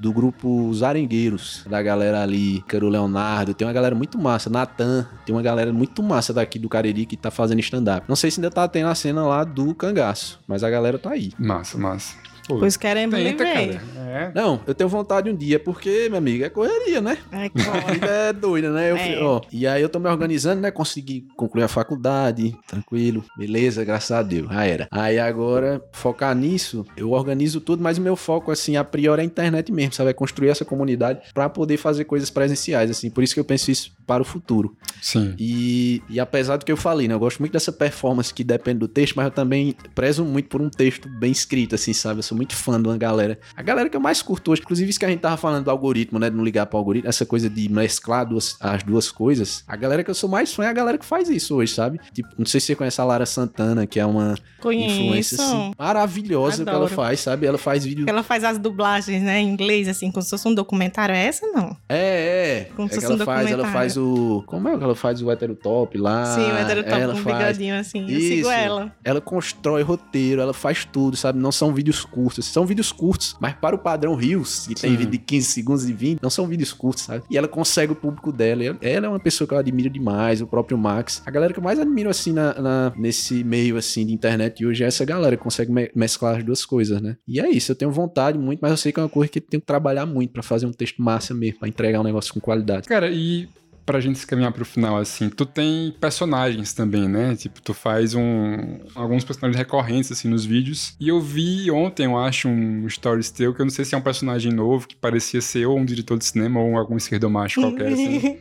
Do 0.00 0.12
grupo 0.12 0.68
Os 0.68 0.82
Arengueiros, 0.82 1.64
da 1.70 1.80
galera 1.80 2.24
ali, 2.24 2.60
Caro 2.66 2.88
Leonardo, 2.88 3.54
tem 3.54 3.64
uma 3.64 3.72
galera 3.72 3.94
muito 3.94 4.18
massa, 4.18 4.50
Natan, 4.50 5.06
tem 5.24 5.32
uma 5.32 5.42
galera 5.42 5.72
muito 5.72 6.02
massa 6.02 6.34
daqui 6.34 6.58
do 6.58 6.68
Cariri 6.68 7.06
que 7.06 7.16
tá 7.16 7.30
fazendo 7.30 7.60
stand-up. 7.60 8.04
Não 8.08 8.16
sei 8.16 8.32
se 8.32 8.40
ainda 8.40 8.50
tá 8.50 8.66
tendo 8.66 8.88
a 8.88 8.96
cena 8.96 9.24
lá 9.24 9.44
do 9.44 9.72
Cangaço, 9.72 10.40
mas 10.48 10.64
a 10.64 10.70
galera 10.70 10.98
tá 10.98 11.10
aí. 11.10 11.30
Massa, 11.38 11.78
massa. 11.78 12.16
Pô, 12.54 12.58
Pois 12.60 12.76
tenta, 12.76 13.44
ver. 13.44 13.78
cara. 13.78 14.00
É. 14.10 14.32
Não, 14.34 14.60
eu 14.66 14.74
tenho 14.74 14.88
vontade 14.88 15.30
um 15.30 15.34
dia, 15.36 15.58
porque, 15.60 16.08
meu 16.08 16.18
amigo, 16.18 16.44
é 16.44 16.48
correria, 16.50 17.00
né? 17.00 17.16
É, 17.30 17.48
claro. 17.50 17.92
vida 17.92 18.06
é 18.06 18.32
doida, 18.32 18.70
né? 18.72 18.90
Eu, 18.90 18.96
É. 18.96 19.18
ó, 19.22 19.40
e 19.52 19.66
aí 19.66 19.80
eu 19.80 19.88
tô 19.88 19.98
me 19.98 20.08
organizando, 20.08 20.60
né? 20.60 20.70
Consegui 20.70 21.26
concluir 21.36 21.62
a 21.64 21.68
faculdade, 21.68 22.56
tranquilo, 22.66 23.24
beleza, 23.36 23.84
graças 23.84 24.10
a 24.10 24.22
Deus, 24.22 24.48
já 24.52 24.64
era. 24.64 24.88
Aí 24.90 25.18
agora, 25.18 25.82
focar 25.92 26.34
nisso, 26.34 26.84
eu 26.96 27.10
organizo 27.12 27.60
tudo, 27.60 27.82
mas 27.82 27.98
o 27.98 28.00
meu 28.00 28.16
foco, 28.16 28.50
assim, 28.50 28.76
a 28.76 28.82
priori 28.84 29.20
é 29.20 29.22
a 29.22 29.26
internet 29.26 29.70
mesmo, 29.72 29.92
sabe? 29.94 30.10
É 30.10 30.12
construir 30.12 30.48
essa 30.48 30.64
comunidade 30.64 31.20
pra 31.32 31.48
poder 31.48 31.76
fazer 31.76 32.04
coisas 32.04 32.30
presenciais, 32.30 32.90
assim. 32.90 33.10
Por 33.10 33.22
isso 33.22 33.34
que 33.34 33.40
eu 33.40 33.44
penso 33.44 33.70
isso 33.70 33.92
para 34.06 34.22
o 34.22 34.24
futuro. 34.26 34.76
Sim. 35.00 35.34
E, 35.38 36.02
e 36.08 36.18
apesar 36.18 36.56
do 36.56 36.64
que 36.64 36.72
eu 36.72 36.76
falei, 36.76 37.06
né? 37.06 37.14
Eu 37.14 37.18
gosto 37.20 37.38
muito 37.38 37.52
dessa 37.52 37.70
performance 37.72 38.34
que 38.34 38.42
depende 38.42 38.80
do 38.80 38.88
texto, 38.88 39.14
mas 39.14 39.26
eu 39.26 39.30
também 39.30 39.74
prezo 39.94 40.24
muito 40.24 40.48
por 40.48 40.60
um 40.60 40.68
texto 40.68 41.08
bem 41.08 41.30
escrito, 41.30 41.74
assim, 41.76 41.92
sabe? 41.92 42.18
Eu 42.18 42.22
sou 42.24 42.36
muito 42.40 42.56
fã 42.56 42.80
de 42.80 42.88
uma 42.88 42.96
galera. 42.96 43.38
A 43.54 43.62
galera 43.62 43.88
que 43.90 43.96
eu 43.96 44.00
mais 44.00 44.22
curto 44.22 44.50
hoje, 44.50 44.62
inclusive 44.62 44.88
isso 44.88 44.98
que 44.98 45.04
a 45.04 45.08
gente 45.08 45.20
tava 45.20 45.36
falando 45.36 45.64
do 45.64 45.70
algoritmo, 45.70 46.18
né? 46.18 46.30
De 46.30 46.36
não 46.36 46.42
ligar 46.42 46.64
pro 46.64 46.78
algoritmo, 46.78 47.08
essa 47.08 47.26
coisa 47.26 47.50
de 47.50 47.70
mesclar 47.70 48.26
duas, 48.26 48.56
as 48.58 48.82
duas 48.82 49.12
coisas. 49.12 49.62
A 49.68 49.76
galera 49.76 50.02
que 50.02 50.10
eu 50.10 50.14
sou 50.14 50.28
mais 50.28 50.54
fã 50.54 50.64
é 50.64 50.68
a 50.68 50.72
galera 50.72 50.96
que 50.96 51.04
faz 51.04 51.28
isso 51.28 51.56
hoje, 51.56 51.74
sabe? 51.74 52.00
Tipo, 52.14 52.30
não 52.38 52.46
sei 52.46 52.60
se 52.60 52.68
você 52.68 52.74
conhece 52.74 52.98
a 52.98 53.04
Lara 53.04 53.26
Santana, 53.26 53.86
que 53.86 54.00
é 54.00 54.06
uma 54.06 54.34
influência 54.64 55.36
assim, 55.38 55.72
maravilhosa 55.78 56.64
que 56.64 56.70
ela 56.70 56.78
Adoro. 56.78 56.94
faz, 56.94 57.20
sabe? 57.20 57.46
Ela 57.46 57.58
faz 57.58 57.84
vídeo. 57.84 58.06
Ela 58.08 58.22
faz 58.22 58.42
as 58.42 58.58
dublagens, 58.58 59.22
né, 59.22 59.40
em 59.40 59.48
inglês, 59.48 59.86
assim, 59.86 60.10
como 60.10 60.22
se 60.22 60.30
fosse 60.30 60.48
um 60.48 60.54
documentário. 60.54 61.14
É 61.14 61.24
essa, 61.26 61.46
não? 61.48 61.76
É, 61.88 62.68
é. 62.68 62.70
Como 62.74 62.88
se 62.88 62.94
é 62.94 63.00
que 63.00 63.06
fosse 63.06 63.12
ela 63.12 63.22
um 63.22 63.26
faz, 63.26 63.50
ela 63.50 63.66
faz 63.66 63.96
o. 63.98 64.42
Como 64.46 64.68
é 64.68 64.78
que 64.78 64.84
ela 64.84 64.94
faz 64.94 65.20
o 65.20 65.30
heterotop 65.30 65.98
lá? 65.98 66.24
Sim, 66.24 66.50
o 66.50 66.58
heterotop 66.58 67.00
ela 67.00 67.12
com 67.12 67.20
um 67.20 67.22
faz. 67.22 67.38
bigodinho, 67.38 67.74
assim. 67.74 68.02
Eu 68.02 68.18
Isso. 68.18 68.28
sigo 68.28 68.50
ela. 68.50 68.92
Ela 69.04 69.20
constrói 69.20 69.82
roteiro, 69.82 70.40
ela 70.40 70.54
faz 70.54 70.84
tudo, 70.84 71.16
sabe? 71.16 71.38
Não 71.38 71.52
são 71.52 71.74
vídeos 71.74 72.04
curtos. 72.04 72.29
São 72.36 72.64
vídeos 72.66 72.92
curtos, 72.92 73.34
mas 73.40 73.54
para 73.54 73.74
o 73.74 73.78
padrão 73.78 74.14
Rios, 74.14 74.66
que 74.66 74.74
tem 74.74 74.90
Sim. 74.92 74.96
vídeo 74.96 75.10
de 75.12 75.18
15 75.18 75.46
segundos 75.46 75.88
e 75.88 75.92
20, 75.92 76.20
não 76.22 76.30
são 76.30 76.46
vídeos 76.46 76.72
curtos, 76.72 77.04
sabe? 77.04 77.24
E 77.30 77.36
ela 77.36 77.48
consegue 77.48 77.92
o 77.92 77.96
público 77.96 78.32
dela. 78.32 78.60
Ela, 78.80 79.06
é 79.06 79.08
uma 79.08 79.20
pessoa 79.20 79.46
que 79.48 79.54
eu 79.54 79.58
admiro 79.58 79.88
demais, 79.90 80.40
o 80.40 80.46
próprio 80.46 80.76
Max. 80.76 81.22
A 81.26 81.30
galera 81.30 81.52
que 81.52 81.58
eu 81.58 81.62
mais 81.62 81.78
admiro, 81.78 82.10
assim, 82.10 82.32
na, 82.32 82.54
na- 82.60 82.92
nesse 82.96 83.42
meio, 83.44 83.76
assim, 83.76 84.04
de 84.06 84.12
internet 84.12 84.64
hoje 84.64 84.84
é 84.84 84.86
essa 84.86 85.04
galera 85.04 85.36
que 85.36 85.42
consegue 85.42 85.72
me- 85.72 85.90
mesclar 85.94 86.36
as 86.36 86.44
duas 86.44 86.64
coisas, 86.64 87.00
né? 87.00 87.16
E 87.26 87.40
é 87.40 87.48
isso, 87.48 87.72
eu 87.72 87.76
tenho 87.76 87.90
vontade 87.90 88.38
muito, 88.38 88.60
mas 88.60 88.70
eu 88.70 88.76
sei 88.76 88.92
que 88.92 89.00
é 89.00 89.02
uma 89.02 89.08
coisa 89.08 89.30
que 89.30 89.40
tenho 89.40 89.60
que 89.60 89.66
trabalhar 89.66 90.06
muito 90.06 90.30
pra 90.32 90.42
fazer 90.42 90.66
um 90.66 90.72
texto 90.72 91.00
massa 91.02 91.32
mesmo, 91.34 91.58
pra 91.60 91.68
entregar 91.68 92.00
um 92.00 92.04
negócio 92.04 92.32
com 92.34 92.40
qualidade. 92.40 92.86
Cara, 92.88 93.10
e 93.10 93.48
pra 93.90 93.98
gente 93.98 94.20
se 94.20 94.26
caminhar 94.26 94.52
pro 94.52 94.64
final, 94.64 94.96
assim, 94.96 95.28
tu 95.28 95.44
tem 95.44 95.92
personagens 96.00 96.72
também, 96.72 97.08
né? 97.08 97.34
Tipo, 97.34 97.60
tu 97.60 97.74
faz 97.74 98.14
um, 98.14 98.78
alguns 98.94 99.24
personagens 99.24 99.58
recorrentes, 99.58 100.12
assim, 100.12 100.28
nos 100.28 100.44
vídeos. 100.44 100.94
E 101.00 101.08
eu 101.08 101.20
vi 101.20 101.68
ontem, 101.72 102.04
eu 102.04 102.16
acho, 102.16 102.48
um 102.48 102.88
stories 102.88 103.32
teu, 103.32 103.52
que 103.52 103.60
eu 103.60 103.66
não 103.66 103.70
sei 103.70 103.84
se 103.84 103.92
é 103.92 103.98
um 103.98 104.00
personagem 104.00 104.52
novo, 104.52 104.86
que 104.86 104.94
parecia 104.94 105.40
ser 105.40 105.66
ou 105.66 105.76
um 105.76 105.84
diretor 105.84 106.16
de 106.16 106.24
cinema 106.24 106.60
ou 106.60 106.76
algum 106.76 106.96
esquerdomacho 106.96 107.60
qualquer, 107.60 107.92
assim. 107.92 108.38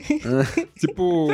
tipo, 0.78 1.30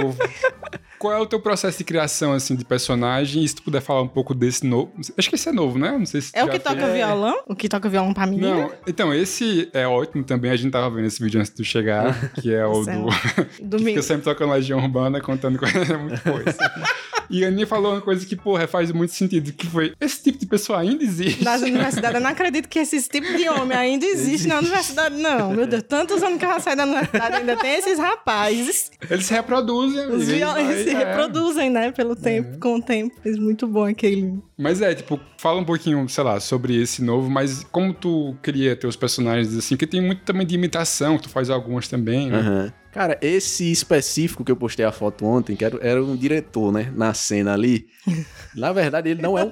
qual 0.99 1.13
é 1.13 1.19
o 1.19 1.25
teu 1.25 1.39
processo 1.39 1.77
de 1.77 1.83
criação, 1.83 2.33
assim, 2.33 2.55
de 2.55 2.65
personagem? 2.65 3.43
E 3.43 3.47
se 3.47 3.55
tu 3.55 3.63
puder 3.63 3.81
falar 3.81 4.01
um 4.01 4.07
pouco 4.07 4.33
desse 4.33 4.65
novo... 4.65 4.91
Acho 5.17 5.29
que 5.29 5.35
esse 5.35 5.49
é 5.49 5.51
novo, 5.51 5.77
né? 5.77 5.91
Não 5.91 6.05
sei 6.05 6.21
se 6.21 6.31
É 6.33 6.43
o 6.43 6.47
que 6.47 6.59
fez. 6.59 6.63
toca 6.63 6.91
violão? 6.93 7.43
O 7.47 7.55
que 7.55 7.69
toca 7.69 7.89
violão 7.89 8.13
pra 8.13 8.25
menina? 8.25 8.55
Não, 8.55 8.71
então, 8.87 9.13
esse 9.13 9.69
é 9.73 9.87
ótimo 9.87 10.23
também. 10.23 10.51
A 10.51 10.55
gente 10.55 10.71
tava 10.71 10.89
vendo 10.89 11.05
esse 11.05 11.21
vídeo 11.23 11.39
antes 11.39 11.51
de 11.51 11.57
tu 11.57 11.63
chegar, 11.63 12.31
que 12.41 12.53
é 12.53 12.65
o 12.65 12.83
do. 12.83 13.05
Domingo. 13.61 13.89
Fica 13.89 14.01
sempre 14.01 14.23
tocando 14.23 14.51
Legião 14.53 14.79
Urbana, 14.79 15.19
contando 15.21 15.57
coisa 15.57 15.77
é 15.77 15.97
muito 15.97 16.21
boa. 16.23 16.43
E 17.29 17.43
a 17.43 17.47
Aninha 17.47 17.67
falou 17.67 17.93
uma 17.93 18.01
coisa 18.01 18.25
que, 18.25 18.35
porra, 18.35 18.67
faz 18.67 18.91
muito 18.91 19.13
sentido, 19.13 19.51
que 19.51 19.67
foi, 19.67 19.93
esse 19.99 20.23
tipo 20.23 20.37
de 20.37 20.45
pessoa 20.45 20.79
ainda 20.79 21.03
existe. 21.03 21.43
Das 21.43 21.61
universidades, 21.61 22.15
eu 22.15 22.21
não 22.21 22.29
acredito 22.29 22.67
que 22.67 22.79
esse 22.79 23.01
tipo 23.07 23.35
de 23.35 23.47
homem 23.49 23.77
ainda 23.77 24.05
existe 24.05 24.47
na 24.47 24.59
universidade, 24.59 25.15
não. 25.15 25.51
Meu 25.51 25.67
Deus, 25.67 25.83
tantos 25.83 26.21
anos 26.23 26.39
que 26.39 26.45
ela 26.45 26.59
sai 26.59 26.75
da 26.75 26.83
universidade, 26.83 27.35
ainda 27.35 27.55
tem 27.57 27.75
esses 27.75 27.97
rapazes. 27.97 28.91
Eles 29.09 29.25
se 29.25 29.33
reproduzem. 29.33 30.07
Os 30.07 30.13
eles 30.13 30.27
violões 30.29 30.77
se 30.83 30.89
é. 30.89 30.97
reproduzem, 30.97 31.69
né? 31.69 31.91
Pelo 31.91 32.15
tempo, 32.15 32.59
com 32.59 32.75
o 32.75 32.81
tempo. 32.81 33.15
É 33.25 33.31
muito 33.31 33.67
bom 33.67 33.85
aquele. 33.85 34.39
Mas 34.57 34.81
é, 34.81 34.93
tipo, 34.93 35.19
fala 35.37 35.59
um 35.59 35.65
pouquinho, 35.65 36.07
sei 36.07 36.23
lá, 36.23 36.39
sobre 36.39 36.81
esse 36.81 37.03
novo, 37.03 37.29
mas 37.29 37.63
como 37.71 37.93
tu 37.93 38.35
cria 38.41 38.75
teus 38.75 38.95
personagens, 38.95 39.55
assim, 39.55 39.75
que 39.75 39.85
tem 39.85 40.01
muito 40.01 40.21
também 40.21 40.45
de 40.45 40.55
imitação, 40.55 41.17
tu 41.17 41.29
faz 41.29 41.49
algumas 41.49 41.87
também, 41.87 42.29
né? 42.29 42.39
Aham. 42.39 42.73
Cara, 42.95 43.17
esse 43.21 43.69
específico 43.69 44.41
que 44.41 44.49
eu 44.49 44.55
postei 44.55 44.85
a 44.85 44.91
foto 44.91 45.25
ontem, 45.25 45.53
que 45.53 45.65
era, 45.65 45.77
era 45.85 46.01
um 46.01 46.15
diretor, 46.15 46.71
né? 46.71 46.93
Na 46.95 47.13
cena 47.13 47.51
ali. 47.51 47.89
Na 48.55 48.71
verdade, 48.71 49.09
ele 49.09 49.21
não 49.21 49.37
é 49.37 49.43
um. 49.43 49.49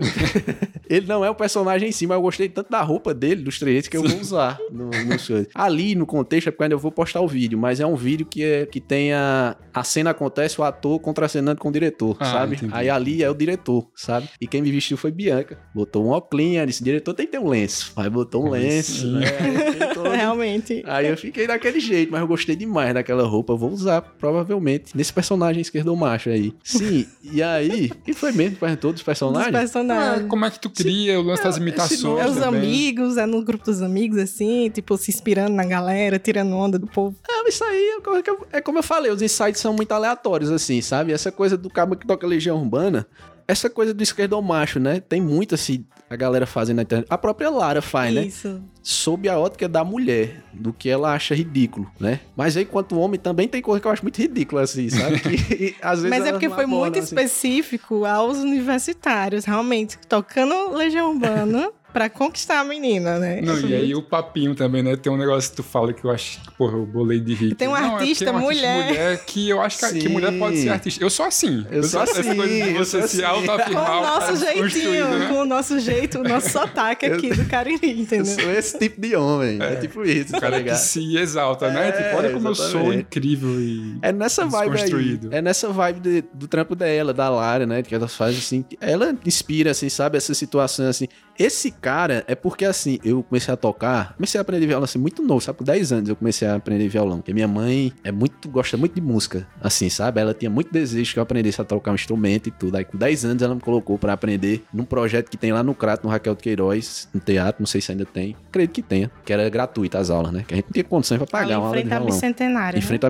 ele 0.88 1.06
não 1.06 1.24
é 1.24 1.30
o 1.30 1.34
personagem 1.34 1.88
em 1.88 1.92
si, 1.92 2.06
mas 2.06 2.16
eu 2.16 2.22
gostei 2.22 2.48
tanto 2.48 2.70
da 2.70 2.80
roupa 2.82 3.12
dele, 3.14 3.42
dos 3.42 3.58
trejeitos, 3.58 3.88
que 3.88 3.96
eu 3.96 4.02
vou 4.02 4.20
usar 4.20 4.58
no, 4.70 4.90
no 4.90 5.18
show. 5.18 5.44
Ali, 5.54 5.94
no 5.94 6.06
contexto, 6.06 6.48
é 6.48 6.50
porque 6.50 6.64
ainda 6.64 6.74
eu 6.74 6.78
vou 6.78 6.90
postar 6.92 7.20
o 7.20 7.28
vídeo, 7.28 7.58
mas 7.58 7.80
é 7.80 7.86
um 7.86 7.94
vídeo 7.96 8.26
que, 8.26 8.42
é, 8.42 8.66
que 8.66 8.80
tem 8.80 9.12
a. 9.12 9.56
A 9.72 9.84
cena 9.84 10.10
acontece, 10.10 10.60
o 10.60 10.64
ator 10.64 10.98
contracenando 10.98 11.60
com 11.60 11.68
o 11.68 11.72
diretor, 11.72 12.16
Ah, 12.18 12.24
sabe? 12.24 12.56
entendi. 12.56 12.72
Aí 12.74 12.90
ali 12.90 13.22
é 13.22 13.30
o 13.30 13.34
diretor, 13.34 13.88
sabe? 13.94 14.28
E 14.40 14.46
quem 14.46 14.60
me 14.60 14.70
vestiu 14.72 14.96
foi 14.96 15.12
Bianca. 15.12 15.58
Botou 15.74 16.04
um 16.04 16.08
óculos, 16.08 16.44
disse: 16.66 16.82
diretor 16.82 17.14
tem 17.14 17.26
que 17.26 17.32
ter 17.32 17.38
um 17.38 17.48
lenço. 17.48 17.92
Aí 17.96 18.10
botou 18.10 18.44
um 18.46 18.50
lenço, 18.50 19.06
né? 19.06 19.26
Todo- 19.94 20.10
Realmente. 20.10 20.82
Aí 20.86 21.06
eu 21.08 21.16
fiquei 21.16 21.46
daquele 21.46 21.78
jeito, 21.80 22.10
mas 22.10 22.20
eu 22.20 22.26
gostei 22.26 22.56
demais 22.56 22.92
daquela 22.94 23.24
roupa. 23.26 23.52
Eu 23.52 23.56
vou 23.58 23.70
usar, 23.70 24.00
provavelmente, 24.02 24.96
nesse 24.96 25.12
personagem 25.12 25.60
esquerdo 25.60 25.94
macho 25.96 26.30
aí. 26.30 26.52
Sim, 26.64 27.06
e 27.22 27.42
aí. 27.42 27.90
E 28.06 28.12
foi 28.12 28.32
mesmo 28.32 28.54
que 28.54 28.60
perguntou 28.60 28.90
dos 28.92 29.00
Dos 29.00 29.04
personagens? 29.04 29.52
Ah, 29.92 29.96
personagens. 29.96 30.28
como 30.28 30.44
é 30.44 30.50
que 30.50 30.60
tu 30.60 30.70
cria 30.70 31.18
o 31.18 31.22
lance 31.22 31.42
das 31.42 31.56
imitações 31.56 32.20
É 32.24 32.28
os 32.28 32.36
também? 32.36 32.60
amigos, 32.60 33.16
é 33.16 33.26
no 33.26 33.42
grupo 33.44 33.64
dos 33.64 33.82
amigos, 33.82 34.18
assim, 34.18 34.70
tipo, 34.70 34.96
se 34.96 35.10
inspirando 35.10 35.54
na 35.54 35.64
galera, 35.64 36.18
tirando 36.18 36.54
onda 36.54 36.78
do 36.78 36.86
povo. 36.86 37.16
É, 37.28 37.48
isso 37.48 37.64
aí 37.64 37.76
é 38.04 38.28
eu- 38.30 38.46
é 38.52 38.60
como 38.60 38.78
eu 38.78 38.82
falei, 38.82 39.10
os 39.10 39.20
insights 39.22 39.60
são 39.60 39.72
muito 39.72 39.92
aleatórios, 39.92 40.50
assim, 40.50 40.80
sabe? 40.80 41.12
Essa 41.12 41.30
coisa 41.32 41.56
do 41.56 41.68
cabo 41.70 41.96
que 41.96 42.06
toca 42.06 42.26
Legião 42.26 42.58
Urbana. 42.60 43.06
Essa 43.50 43.68
coisa 43.68 43.92
do 43.92 44.02
esquerdomacho, 44.02 44.78
né? 44.78 45.00
Tem 45.00 45.20
muito 45.20 45.54
assim, 45.54 45.84
a 46.08 46.16
galera 46.16 46.46
fazendo 46.46 46.76
na 46.76 46.82
internet. 46.82 47.06
A 47.10 47.18
própria 47.18 47.50
Lara 47.50 47.82
faz, 47.82 48.14
né? 48.14 48.24
Isso. 48.26 48.62
Sob 48.82 49.28
a 49.28 49.38
ótica 49.38 49.68
da 49.68 49.84
mulher, 49.84 50.42
do 50.52 50.72
que 50.72 50.88
ela 50.88 51.12
acha 51.12 51.34
ridículo, 51.34 51.90
né? 51.98 52.20
Mas 52.36 52.56
aí, 52.56 52.64
quanto 52.64 52.98
homem, 52.98 53.18
também 53.18 53.46
tem 53.46 53.60
coisa 53.60 53.80
que 53.80 53.86
eu 53.86 53.90
acho 53.90 54.02
muito 54.02 54.18
ridícula, 54.18 54.62
assim, 54.62 54.88
sabe? 54.88 55.20
Que, 55.20 55.76
às 55.82 56.02
vezes 56.02 56.18
Mas 56.18 56.26
é 56.26 56.32
porque 56.32 56.48
foi 56.48 56.66
muito 56.66 56.98
assim. 56.98 57.14
específico 57.14 58.04
aos 58.04 58.38
universitários, 58.38 59.44
realmente, 59.44 59.98
tocando 60.08 60.74
Legião 60.74 61.10
Urbana 61.10 61.70
pra 61.92 62.08
conquistar 62.08 62.60
a 62.60 62.64
menina, 62.64 63.18
né? 63.18 63.40
Não, 63.40 63.58
e 63.60 63.74
aí 63.74 63.94
o 63.94 64.02
papinho 64.02 64.54
também, 64.54 64.82
né? 64.82 64.96
Tem 64.96 65.12
um 65.12 65.16
negócio 65.16 65.50
que 65.50 65.56
tu 65.56 65.62
fala 65.62 65.92
que 65.92 66.04
eu 66.04 66.10
acho 66.10 66.40
que, 66.42 66.50
porra, 66.52 66.76
eu 66.76 66.86
bolei 66.86 67.20
de 67.20 67.34
rico. 67.34 67.54
Tem 67.56 67.68
um 67.68 67.72
Não, 67.72 67.78
é 67.78 67.84
artista 67.94 68.24
porque 68.26 68.36
é 68.36 68.38
um 68.38 68.44
mulher. 68.44 68.84
mulher 68.86 69.24
que 69.24 69.48
eu 69.48 69.60
acho 69.60 69.78
que, 69.78 69.98
que 70.00 70.08
mulher 70.08 70.38
pode 70.38 70.58
ser 70.58 70.68
artista. 70.70 71.02
Eu 71.02 71.10
sou 71.10 71.26
assim. 71.26 71.66
Eu 71.70 71.82
sou 71.82 72.02
essa 72.02 72.20
assim, 72.20 72.34
coisa 72.36 72.52
de 72.54 72.60
eu 72.60 72.74
você 72.84 72.98
sou 73.00 73.08
se 73.08 73.24
assim. 73.24 73.44
Com 73.44 73.50
autoafirmar. 73.50 73.98
o 73.98 74.02
nosso 74.02 74.36
jeitinho, 74.36 75.08
né? 75.18 75.26
com 75.28 75.34
o 75.40 75.44
nosso 75.44 75.78
jeito, 75.80 76.18
o 76.18 76.22
nosso 76.22 76.50
sotaque 76.50 77.06
aqui 77.06 77.30
do 77.34 77.44
Cariri, 77.46 77.90
Eu 77.90 77.98
entendeu? 77.98 78.26
sou 78.26 78.50
esse 78.52 78.78
tipo 78.78 79.00
de 79.00 79.14
homem. 79.16 79.58
É, 79.60 79.76
tipo 79.76 80.02
isso, 80.04 80.28
O 80.28 80.32
tá 80.32 80.40
cara 80.40 80.56
que 80.56 80.62
ligado? 80.64 80.78
se 80.78 81.16
exalta, 81.16 81.70
né? 81.70 81.88
É, 81.88 81.92
Tipo, 81.92 82.16
olha 82.16 82.30
como 82.32 82.48
eu 82.48 82.54
sou 82.54 82.66
exatamente. 82.66 83.00
incrível 83.00 83.60
e. 83.60 83.98
É 84.02 84.12
nessa 84.12 84.44
vibe 84.46 84.80
aí. 84.80 85.20
É 85.30 85.42
nessa 85.42 85.68
vibe 85.68 86.00
de- 86.00 86.24
do 86.32 86.46
trampo 86.48 86.74
dela, 86.74 87.12
da 87.12 87.28
Lara, 87.28 87.66
né? 87.66 87.82
Que 87.82 87.94
ela 87.94 88.08
faz 88.08 88.36
assim. 88.38 88.64
Ela 88.80 89.14
inspira, 89.26 89.70
assim, 89.70 89.88
sabe? 89.88 90.16
Essa 90.16 90.34
situação 90.34 90.86
assim. 90.88 91.06
Esse 91.38 91.70
cara 91.80 92.24
é 92.26 92.34
porque, 92.34 92.64
assim, 92.64 92.98
eu 93.04 93.22
comecei 93.22 93.52
a 93.52 93.56
tocar, 93.56 94.14
comecei 94.14 94.38
a 94.38 94.42
aprender 94.42 94.66
violão 94.66 94.84
assim, 94.84 94.98
muito 94.98 95.22
novo, 95.22 95.40
sabe? 95.40 95.58
Com 95.58 95.64
10 95.64 95.92
anos 95.92 96.08
eu 96.08 96.16
comecei 96.16 96.46
a 96.46 96.56
aprender 96.56 96.88
violão. 96.88 97.18
Porque 97.18 97.32
minha 97.32 97.48
mãe 97.48 97.92
é 98.04 98.12
muito, 98.12 98.48
gosta 98.48 98.76
muito 98.76 98.94
de 98.94 99.00
música, 99.00 99.46
assim, 99.60 99.88
sabe? 99.88 100.20
Ela 100.20 100.34
tinha 100.34 100.50
muito 100.50 100.72
desejo 100.72 101.12
que 101.12 101.18
eu 101.18 101.22
aprendesse 101.22 101.60
a 101.60 101.64
tocar 101.64 101.92
um 101.92 101.94
instrumento 101.94 102.48
e 102.48 102.50
tudo. 102.50 102.76
Aí 102.76 102.84
com 102.84 102.96
10 102.96 103.24
anos 103.24 103.42
ela 103.42 103.54
me 103.54 103.60
colocou 103.60 103.98
pra 103.98 104.12
aprender 104.12 104.64
num 104.72 104.84
projeto 104.84 105.30
que 105.30 105.36
tem 105.36 105.52
lá 105.52 105.62
no 105.62 105.74
Crato, 105.74 106.04
no 106.04 106.10
Raquel 106.10 106.34
de 106.34 106.42
Queiroz, 106.42 107.08
no 107.12 107.20
teatro, 107.20 107.60
não 107.60 107.66
sei 107.66 107.80
se 107.80 107.92
ainda 107.92 108.04
tem. 108.04 108.36
Acredito 108.48 108.74
que 108.74 108.82
tenha, 108.82 109.10
que 109.24 109.32
era 109.32 109.48
gratuito 109.48 109.96
as 109.96 110.10
aulas, 110.10 110.32
né? 110.32 110.44
Que 110.46 110.54
a 110.54 110.56
gente 110.56 110.66
não 110.66 110.72
tinha 110.72 110.84
condições 110.84 111.18
pra 111.18 111.26
pagar 111.26 111.44
Ali 111.44 111.54
uma 111.54 111.60
em 111.60 111.64
aula 111.64 111.76
de 111.76 111.80
frente 111.80 111.92
à 111.92 111.98
violão. 111.98 112.14
Bicentenária. 112.14 112.78
Em 112.78 112.82
frente. 112.82 113.00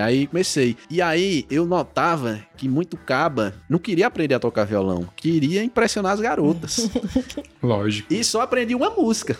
Aí 0.00 0.26
comecei. 0.26 0.76
E 0.90 1.02
aí 1.02 1.46
eu 1.50 1.66
notava 1.66 2.40
que 2.56 2.68
muito 2.68 2.96
caba 2.96 3.54
não 3.68 3.78
queria 3.78 4.06
aprender 4.06 4.34
a 4.34 4.40
tocar 4.40 4.64
violão, 4.64 5.08
queria 5.14 5.62
impressionar 5.62 6.12
as 6.12 6.20
garotas. 6.20 6.88
Lógico. 7.62 8.12
e 8.12 8.24
só 8.24 8.40
aprendi 8.40 8.74
uma 8.74 8.90
música. 8.90 9.36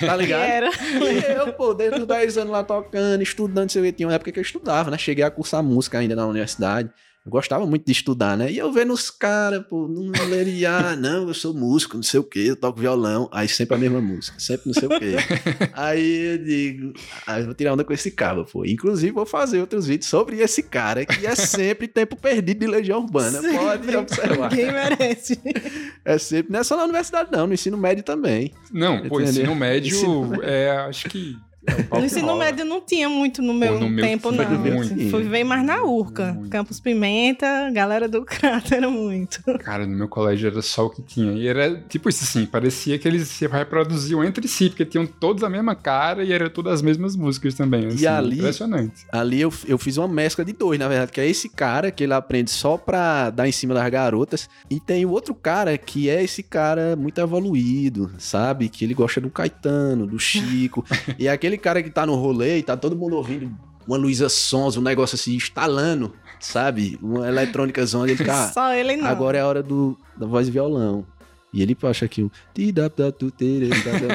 Tá 0.00 0.14
ligado? 0.16 0.42
era. 0.42 0.70
E 0.70 1.38
eu, 1.38 1.52
pô, 1.52 1.72
desde 1.72 2.00
os 2.00 2.06
10 2.06 2.38
anos 2.38 2.52
lá 2.52 2.64
tocando, 2.64 3.22
estudando, 3.22 3.70
sei 3.70 3.80
que. 3.80 3.92
Tinha 3.92 4.08
uma 4.08 4.14
época 4.14 4.32
que 4.32 4.38
eu 4.38 4.42
estudava, 4.42 4.90
né? 4.90 4.98
Cheguei 4.98 5.24
a 5.24 5.30
cursar 5.30 5.62
música 5.62 5.98
ainda 5.98 6.16
na 6.16 6.26
universidade. 6.26 6.90
Eu 7.26 7.30
gostava 7.32 7.66
muito 7.66 7.84
de 7.84 7.92
estudar, 7.92 8.38
né? 8.38 8.50
E 8.50 8.56
eu 8.56 8.72
vendo 8.72 8.92
os 8.92 9.10
caras, 9.10 9.62
pô, 9.68 9.86
não 9.86 10.10
leria, 10.30 10.70
ah, 10.76 10.96
não, 10.96 11.28
eu 11.28 11.34
sou 11.34 11.52
músico, 11.52 11.96
não 11.96 12.02
sei 12.02 12.18
o 12.20 12.24
que, 12.24 12.46
eu 12.46 12.56
toco 12.56 12.80
violão. 12.80 13.28
Aí 13.30 13.46
sempre 13.48 13.74
a 13.76 13.78
mesma 13.78 14.00
música, 14.00 14.38
sempre 14.40 14.66
não 14.68 14.72
sei 14.74 14.86
o 14.86 14.98
que. 14.98 15.14
Aí 15.74 16.32
eu 16.32 16.38
digo, 16.38 16.92
aí 17.26 17.40
eu 17.40 17.46
vou 17.46 17.54
tirar 17.54 17.74
onda 17.74 17.84
com 17.84 17.92
esse 17.92 18.10
cara, 18.10 18.44
pô. 18.44 18.64
Inclusive, 18.64 19.12
vou 19.12 19.26
fazer 19.26 19.60
outros 19.60 19.86
vídeos 19.86 20.08
sobre 20.08 20.38
esse 20.40 20.62
cara, 20.62 21.04
que 21.04 21.26
é 21.26 21.34
sempre 21.34 21.86
tempo 21.86 22.16
perdido 22.16 22.60
de 22.60 22.66
Legião 22.66 23.00
Urbana. 23.00 23.40
Pode 23.42 23.82
Sempre. 23.84 23.96
observar. 23.96 24.50
Ninguém 24.50 24.72
merece. 24.72 25.38
É 26.04 26.16
sempre, 26.18 26.52
não 26.52 26.60
é 26.60 26.64
só 26.64 26.76
na 26.76 26.84
universidade, 26.84 27.30
não, 27.30 27.46
no 27.46 27.52
ensino 27.54 27.76
médio 27.76 28.02
também. 28.02 28.52
Não, 28.72 29.06
pô, 29.08 29.20
ensino 29.20 29.54
médio 29.54 29.94
Ensino- 29.94 30.42
é, 30.42 30.70
acho 30.78 31.08
que. 31.08 31.36
No 31.92 32.04
ensino 32.04 32.36
médio 32.36 32.64
não 32.64 32.80
tinha 32.80 33.08
muito 33.08 33.42
no 33.42 33.52
meu, 33.54 33.78
no 33.80 33.88
meu 33.88 34.04
tempo, 34.04 34.30
não. 34.30 34.58
muito. 34.58 34.92
Assim, 34.94 35.10
Fui 35.10 35.22
ver 35.24 35.44
mais 35.44 35.64
na 35.64 35.82
Urca. 35.84 36.32
Muito. 36.32 36.50
Campos 36.50 36.80
Pimenta, 36.80 37.70
galera 37.72 38.08
do 38.08 38.24
Crato 38.24 38.72
era 38.74 38.88
muito. 38.90 39.42
Cara, 39.60 39.86
no 39.86 39.96
meu 39.96 40.08
colégio 40.08 40.48
era 40.50 40.62
só 40.62 40.86
o 40.86 40.90
que 40.90 41.02
tinha. 41.02 41.32
E 41.32 41.46
era 41.46 41.82
tipo 41.88 42.08
isso 42.08 42.24
assim, 42.24 42.46
parecia 42.46 42.98
que 42.98 43.06
eles 43.06 43.28
se 43.28 43.46
reproduziam 43.46 44.22
entre 44.24 44.46
si, 44.48 44.68
porque 44.68 44.84
tinham 44.84 45.06
todos 45.06 45.42
a 45.42 45.48
mesma 45.50 45.74
cara 45.74 46.24
e 46.24 46.32
eram 46.32 46.48
todas 46.48 46.74
as 46.74 46.82
mesmas 46.82 47.16
músicas 47.16 47.54
também. 47.54 47.86
Assim, 47.86 48.06
ali- 48.06 48.38
Impressionante. 48.38 49.06
Ali 49.12 49.40
eu, 49.40 49.52
eu 49.66 49.78
fiz 49.78 49.96
uma 49.96 50.08
mescla 50.08 50.44
de 50.44 50.52
dois, 50.52 50.78
na 50.78 50.88
verdade, 50.88 51.12
que 51.12 51.20
é 51.20 51.26
esse 51.28 51.48
cara 51.48 51.90
que 51.90 52.04
ele 52.04 52.12
aprende 52.14 52.50
só 52.50 52.76
pra 52.76 53.30
dar 53.30 53.48
em 53.48 53.52
cima 53.52 53.74
das 53.74 53.88
garotas, 53.90 54.48
e 54.70 54.78
tem 54.80 55.04
o 55.04 55.10
outro 55.10 55.34
cara 55.34 55.76
que 55.76 56.08
é 56.08 56.22
esse 56.22 56.42
cara 56.42 56.96
muito 56.96 57.20
evoluído, 57.20 58.10
sabe? 58.18 58.68
Que 58.68 58.84
ele 58.84 58.94
gosta 58.94 59.20
do 59.20 59.30
Caetano, 59.30 60.06
do 60.06 60.18
Chico, 60.18 60.84
e 61.18 61.26
é 61.28 61.30
aquele 61.58 61.60
cara 61.60 61.82
que 61.82 61.90
tá 61.90 62.06
no 62.06 62.14
rolê 62.14 62.58
e 62.58 62.62
tá 62.62 62.76
todo 62.76 62.96
mundo 62.96 63.16
ouvindo 63.16 63.50
uma 63.86 63.96
Luísa 63.96 64.28
Sons, 64.28 64.76
um 64.76 64.82
negócio 64.82 65.14
assim, 65.14 65.34
instalando, 65.34 66.12
sabe? 66.38 66.98
Uma 67.02 67.26
eletrônica 67.26 67.84
zona, 67.86 68.10
ele 68.10 68.30
ah, 68.30 68.50
Só 68.52 68.72
ele 68.74 68.96
não. 68.96 69.06
agora 69.06 69.38
é 69.38 69.40
a 69.40 69.46
hora 69.46 69.62
do, 69.62 69.98
da 70.16 70.26
voz 70.26 70.46
e 70.46 70.50
violão. 70.50 71.06
E 71.52 71.62
ele 71.62 71.76
acha 71.84 72.04
aqui 72.04 72.22
um 72.22 72.30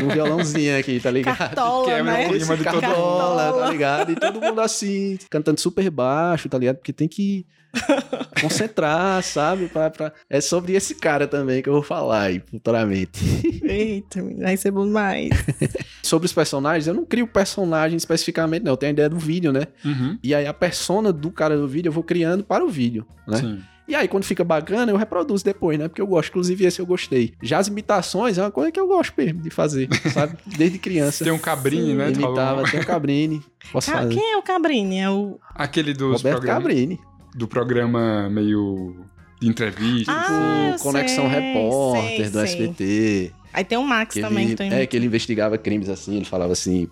um 0.04 0.08
violãozinho 0.14 0.78
aqui, 0.78 1.00
tá 1.00 1.10
ligado? 1.10 1.38
Cartola, 1.38 1.86
Quebra 1.88 2.04
né? 2.04 2.26
o 2.28 2.30
clima 2.30 2.58
de 2.58 2.64
todo 2.64 2.82
Cartola, 2.82 3.46
mundo. 3.52 3.60
tá 3.60 3.70
ligado? 3.72 4.12
E 4.12 4.16
todo 4.16 4.40
mundo 4.42 4.62
assim, 4.62 5.18
cantando 5.30 5.60
super 5.60 5.90
baixo, 5.90 6.48
tá 6.48 6.58
ligado? 6.60 6.76
Porque 6.78 6.94
tem 6.94 7.08
que 7.08 7.46
concentrar, 8.42 9.22
sabe? 9.24 9.68
Pra, 9.68 9.90
pra- 9.90 10.14
É 10.30 10.40
sobre 10.42 10.74
esse 10.74 10.96
cara 10.96 11.28
também 11.28 11.62
que 11.62 11.70
eu 11.70 11.74
vou 11.74 11.82
falar 11.84 12.24
aí, 12.24 12.40
futuramente. 12.40 13.20
Eita, 13.64 14.24
vai 14.40 14.56
ser 14.58 14.72
bom 14.72 14.86
demais. 14.86 15.30
sobre 16.04 16.26
os 16.26 16.34
personagens, 16.34 16.88
eu 16.88 16.94
não 16.94 17.06
crio 17.06 17.28
personagem 17.28 17.98
especificamente, 17.98 18.64
não. 18.64 18.74
Eu 18.74 18.78
tenho 18.78 18.92
a 18.92 18.94
ideia 18.94 19.10
do 19.10 19.18
vídeo, 19.18 19.52
né? 19.52 19.64
Uhum. 19.84 20.18
E 20.24 20.36
aí 20.36 20.46
a 20.46 20.54
persona 20.54 21.12
do 21.12 21.32
cara 21.32 21.58
do 21.58 21.68
vídeo 21.68 21.90
eu 21.90 21.94
vou 21.94 22.04
criando 22.04 22.44
para 22.44 22.64
o 22.64 22.70
vídeo, 22.70 23.06
né? 23.28 23.38
Sim. 23.38 23.60
E 23.88 23.96
aí, 23.96 24.08
quando 24.08 24.24
fica 24.24 24.44
bacana, 24.44 24.92
eu 24.92 24.96
reproduzo 24.98 25.44
depois, 25.44 25.78
né? 25.78 25.88
Porque 25.90 26.02
eu 26.02 26.08
gosto. 26.08 26.30
Inclusive, 26.30 26.66
esse 26.66 26.80
eu 26.80 26.86
gostei. 26.86 27.34
Já 27.42 27.58
as 27.58 27.68
imitações 27.68 28.38
é 28.38 28.42
uma 28.42 28.52
coisa 28.52 28.72
que 28.72 28.80
eu 28.80 28.88
gosto 28.88 29.14
mesmo 29.18 29.42
de 29.42 29.50
fazer, 29.50 29.90
sabe? 30.14 30.38
Desde 30.46 30.80
criança. 30.80 31.24
Tem 31.24 31.34
um 31.34 31.38
cabrini, 31.38 31.94
né? 31.94 32.12
tu 32.12 32.22
falou. 32.22 32.36
Imitava, 32.38 32.64
tem 32.72 32.80
o 32.80 32.86
Cabrini. 32.86 33.42
Posso 33.72 33.92
Ca- 33.92 33.98
fazer. 34.00 34.14
Quem 34.16 34.34
é 34.34 34.38
o 34.38 34.42
Cabrini? 34.42 35.00
É 35.00 35.10
o. 35.10 35.38
Aquele 35.54 35.94
dos 35.94 36.18
Roberto 36.18 36.38
programas, 36.38 36.64
Cabrini. 36.64 37.00
do 37.36 37.48
programa 37.48 38.30
meio 38.30 38.96
de 39.42 39.50
entrevista. 39.50 40.12
Ah, 40.14 40.72
assim. 40.76 40.84
Conexão 40.84 41.30
sei, 41.30 41.40
Repórter 41.40 42.16
sei, 42.16 42.30
do 42.30 42.32
sei. 42.32 42.44
SBT. 42.44 43.32
Aí 43.52 43.64
tem 43.66 43.78
o 43.78 43.84
Max 43.84 44.14
Que 44.16 44.22
também 44.22 44.46
ele, 44.48 44.56
que 44.56 44.64
é, 44.64 44.86
que 44.88 44.96
ele 44.96 45.06
investigava 45.06 45.58
crimes 45.58 45.90
assim, 45.90 46.16
ele 46.16 46.26
falava 46.26 46.54
assim: 46.54 46.88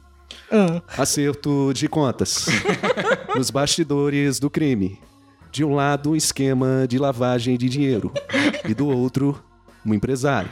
Ah, 0.51 0.81
Acerto 0.97 1.71
de 1.73 1.87
contas. 1.87 2.47
Nos 3.35 3.49
bastidores 3.49 4.39
do 4.39 4.49
crime. 4.49 4.99
De 5.51 5.63
um 5.63 5.75
lado, 5.75 6.11
um 6.11 6.15
esquema 6.15 6.85
de 6.87 6.97
lavagem 6.97 7.57
de 7.57 7.67
dinheiro. 7.67 8.11
E 8.67 8.73
do 8.73 8.87
outro, 8.87 9.37
um 9.85 9.93
empresário. 9.93 10.49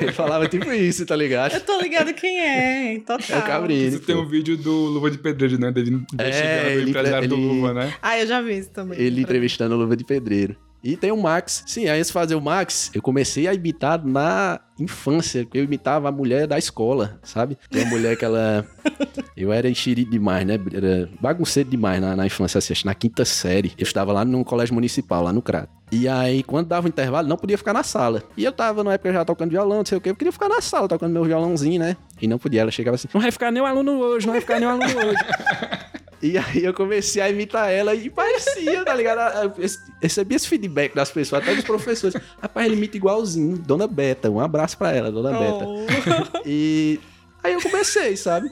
ele 0.00 0.12
falava 0.12 0.48
tipo 0.48 0.72
isso, 0.72 1.04
tá 1.04 1.14
ligado? 1.14 1.52
Eu 1.52 1.60
tô 1.60 1.78
ligado 1.80 2.14
quem 2.14 2.38
é, 2.40 2.98
total. 3.00 3.24
É 3.28 3.38
o 3.38 3.42
Cabrini. 3.42 3.90
Você 3.90 3.98
tem 3.98 4.16
um 4.16 4.26
vídeo 4.26 4.56
do 4.56 4.72
Luva 4.86 5.10
de 5.10 5.18
Pedreiro, 5.18 5.58
né? 5.60 5.70
Dele 5.70 5.90
investigando 5.90 6.20
É, 6.48 6.66
o 6.66 6.70
ele- 6.80 6.90
empresário 6.90 7.28
do 7.28 7.34
ele- 7.34 7.46
Luva, 7.46 7.74
né? 7.74 7.92
Ah, 8.00 8.18
eu 8.18 8.26
já 8.26 8.40
vi 8.40 8.58
isso 8.58 8.70
também. 8.70 8.98
Ele 8.98 9.20
entrevistando 9.20 9.74
o 9.74 9.78
Luva 9.78 9.96
de 9.96 10.04
Pedreiro. 10.04 10.56
E 10.82 10.96
tem 10.96 11.12
o 11.12 11.16
Max. 11.16 11.62
Sim, 11.66 11.88
aí 11.88 12.02
de 12.02 12.12
fazer 12.12 12.34
o 12.34 12.40
Max, 12.40 12.90
eu 12.94 13.00
comecei 13.00 13.46
a 13.46 13.54
imitar 13.54 14.04
na 14.04 14.60
infância, 14.78 15.46
eu 15.54 15.62
imitava 15.62 16.08
a 16.08 16.12
mulher 16.12 16.46
da 16.46 16.58
escola, 16.58 17.20
sabe? 17.22 17.56
Tem 17.70 17.82
uma 17.82 17.90
mulher 17.90 18.16
que 18.16 18.24
ela. 18.24 18.66
Eu 19.34 19.52
era 19.52 19.68
enxerido 19.68 20.10
demais, 20.10 20.46
né? 20.46 20.58
Era 20.72 21.08
bagunceiro 21.20 21.68
demais 21.68 22.00
na, 22.00 22.14
na 22.14 22.26
infância, 22.26 22.58
assim, 22.58 22.74
na 22.84 22.94
quinta 22.94 23.24
série. 23.24 23.72
Eu 23.78 23.82
estava 23.82 24.12
lá 24.12 24.24
no 24.24 24.44
colégio 24.44 24.74
municipal, 24.74 25.22
lá 25.22 25.32
no 25.32 25.40
Crato. 25.40 25.70
E 25.90 26.06
aí, 26.06 26.42
quando 26.42 26.68
dava 26.68 26.86
o 26.86 26.88
intervalo, 26.88 27.26
não 27.26 27.36
podia 27.36 27.56
ficar 27.56 27.72
na 27.72 27.82
sala. 27.82 28.22
E 28.36 28.44
eu 28.44 28.52
tava, 28.52 28.84
na 28.84 28.92
época, 28.92 29.12
já 29.12 29.24
tocando 29.24 29.50
violão, 29.50 29.78
não 29.78 29.86
sei 29.86 29.98
o 29.98 30.00
quê. 30.00 30.10
Eu 30.10 30.16
queria 30.16 30.32
ficar 30.32 30.48
na 30.48 30.60
sala, 30.60 30.86
tocando 30.86 31.12
meu 31.12 31.24
violãozinho, 31.24 31.80
né? 31.80 31.96
E 32.20 32.28
não 32.28 32.38
podia. 32.38 32.60
Ela 32.60 32.70
chegava 32.70 32.94
assim, 32.94 33.08
não 33.12 33.20
vai 33.20 33.30
ficar 33.30 33.50
nenhum 33.50 33.66
aluno 33.66 33.98
hoje, 33.98 34.26
não 34.26 34.32
vai 34.32 34.40
ficar 34.40 34.60
nenhum 34.60 34.72
aluno 34.72 34.84
hoje. 34.86 35.18
E 36.22 36.38
aí 36.38 36.64
eu 36.64 36.72
comecei 36.72 37.20
a 37.20 37.28
imitar 37.28 37.68
ela 37.68 37.94
e 37.96 38.08
parecia, 38.08 38.84
tá 38.84 38.94
ligado? 38.94 39.18
Eu 39.42 39.52
Recebi 40.00 40.36
esse 40.36 40.46
feedback 40.46 40.94
das 40.94 41.10
pessoas, 41.10 41.42
até 41.42 41.52
dos 41.52 41.64
professores. 41.64 42.14
Rapaz, 42.40 42.66
ele 42.66 42.76
imita 42.76 42.96
igualzinho. 42.96 43.58
Dona 43.58 43.88
Beta, 43.88 44.30
um 44.30 44.38
abraço 44.38 44.78
pra 44.78 44.92
ela, 44.92 45.10
Dona 45.10 45.32
Beta. 45.32 45.66
Oh. 45.66 46.42
E 46.46 47.00
aí 47.42 47.52
eu 47.52 47.60
comecei, 47.60 48.16
sabe? 48.16 48.50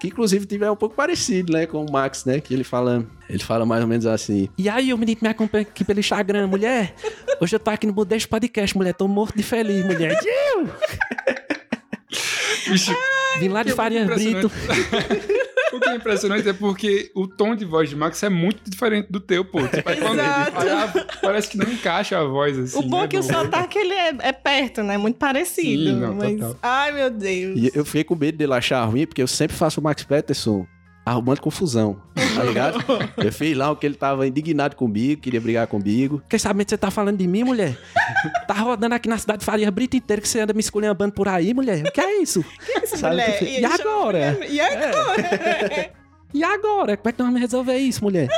Que 0.00 0.08
inclusive 0.08 0.46
tiver 0.46 0.70
um 0.70 0.76
pouco 0.76 0.94
parecido, 0.94 1.52
né, 1.52 1.66
com 1.66 1.84
o 1.84 1.92
Max, 1.92 2.24
né? 2.24 2.40
Que 2.40 2.52
ele 2.54 2.64
fala, 2.64 3.06
ele 3.28 3.42
fala 3.42 3.66
mais 3.66 3.82
ou 3.82 3.88
menos 3.88 4.06
assim. 4.06 4.48
E 4.56 4.68
aí, 4.68 4.92
o 4.92 4.98
menino 4.98 5.16
que 5.16 5.24
me 5.24 5.30
acompanha 5.30 5.62
aqui 5.62 5.84
pelo 5.84 6.00
Instagram, 6.00 6.46
mulher. 6.46 6.94
Hoje 7.40 7.56
eu 7.56 7.60
tô 7.60 7.70
aqui 7.70 7.86
no 7.86 7.92
Budeste 7.92 8.28
Podcast, 8.28 8.76
mulher. 8.76 8.94
Tô 8.94 9.06
morto 9.08 9.36
de 9.36 9.42
feliz, 9.42 9.84
mulher. 9.84 10.18
Bicho, 12.68 12.94
Vim 13.38 13.48
lá 13.48 13.62
de 13.62 13.72
Faria 13.72 14.04
Brito. 14.04 14.50
O 15.76 15.80
que 15.80 15.88
é 15.88 15.94
impressionante 15.96 16.48
é 16.48 16.52
porque 16.52 17.10
o 17.14 17.26
tom 17.26 17.54
de 17.54 17.64
voz 17.64 17.88
de 17.88 17.96
Max 17.96 18.22
é 18.22 18.28
muito 18.28 18.68
diferente 18.68 19.10
do 19.10 19.20
teu, 19.20 19.44
pô. 19.44 19.60
Tipo, 19.66 19.82
quando- 19.82 20.18
Exato. 20.20 21.18
parece 21.20 21.48
que 21.48 21.56
não 21.58 21.70
encaixa 21.70 22.18
a 22.18 22.24
voz, 22.24 22.58
assim. 22.58 22.78
O 22.78 22.82
bom 22.82 22.98
né, 23.00 23.04
é 23.04 23.08
que 23.08 23.18
o 23.18 23.22
sotaque 23.22 23.78
ele 23.78 23.94
é, 23.94 24.14
é 24.20 24.32
perto, 24.32 24.82
né? 24.82 24.96
Muito 24.98 25.16
parecido. 25.16 25.84
Sim, 25.90 25.96
não, 26.00 26.14
mas. 26.14 26.38
total. 26.38 26.56
Ai, 26.62 26.92
meu 26.92 27.10
Deus. 27.10 27.58
E 27.58 27.70
eu 27.74 27.84
fiquei 27.84 28.04
com 28.04 28.14
medo 28.14 28.36
dele 28.38 28.52
achar 28.54 28.84
ruim, 28.84 29.06
porque 29.06 29.22
eu 29.22 29.26
sempre 29.28 29.56
faço 29.56 29.80
o 29.80 29.82
Max 29.82 30.02
Peterson 30.04 30.66
arrumando 31.04 31.40
confusão, 31.40 32.00
tá 32.14 32.42
ligado? 32.44 32.78
eu 33.22 33.32
fiz 33.32 33.56
lá 33.56 33.70
o 33.70 33.76
que 33.76 33.84
ele 33.84 33.94
tava 33.94 34.26
indignado 34.26 34.74
comigo, 34.74 35.20
queria 35.20 35.40
brigar 35.40 35.66
comigo. 35.66 36.22
Quem 36.28 36.38
sabe 36.38 36.64
que 36.64 36.70
você 36.70 36.78
tá 36.78 36.90
falando 36.90 37.18
de 37.18 37.26
mim, 37.26 37.44
mulher? 37.44 37.76
Tá 38.46 38.54
rodando 38.54 38.94
aqui 38.94 39.08
na 39.08 39.18
cidade 39.18 39.40
de 39.40 39.44
Faria 39.44 39.70
Brita 39.70 39.96
inteira 39.96 40.20
que 40.20 40.28
você 40.28 40.40
anda 40.40 40.52
me 40.52 40.60
esculhambando 40.60 41.12
por 41.12 41.28
aí, 41.28 41.52
mulher. 41.52 41.82
O 41.86 41.90
que 41.92 42.00
é 42.00 42.22
isso? 42.22 42.44
Sabe? 42.86 43.14
mulher? 43.16 43.42
E, 43.42 43.60
E 43.60 43.64
agora? 43.64 44.38
E 44.48 44.60
agora? 44.60 45.90
E 46.32 46.44
agora? 46.44 46.96
Como 46.96 47.08
é 47.08 47.12
que 47.12 47.18
nós 47.18 47.26
vamos 47.28 47.40
resolver 47.40 47.76
isso, 47.76 48.02
mulher? 48.02 48.28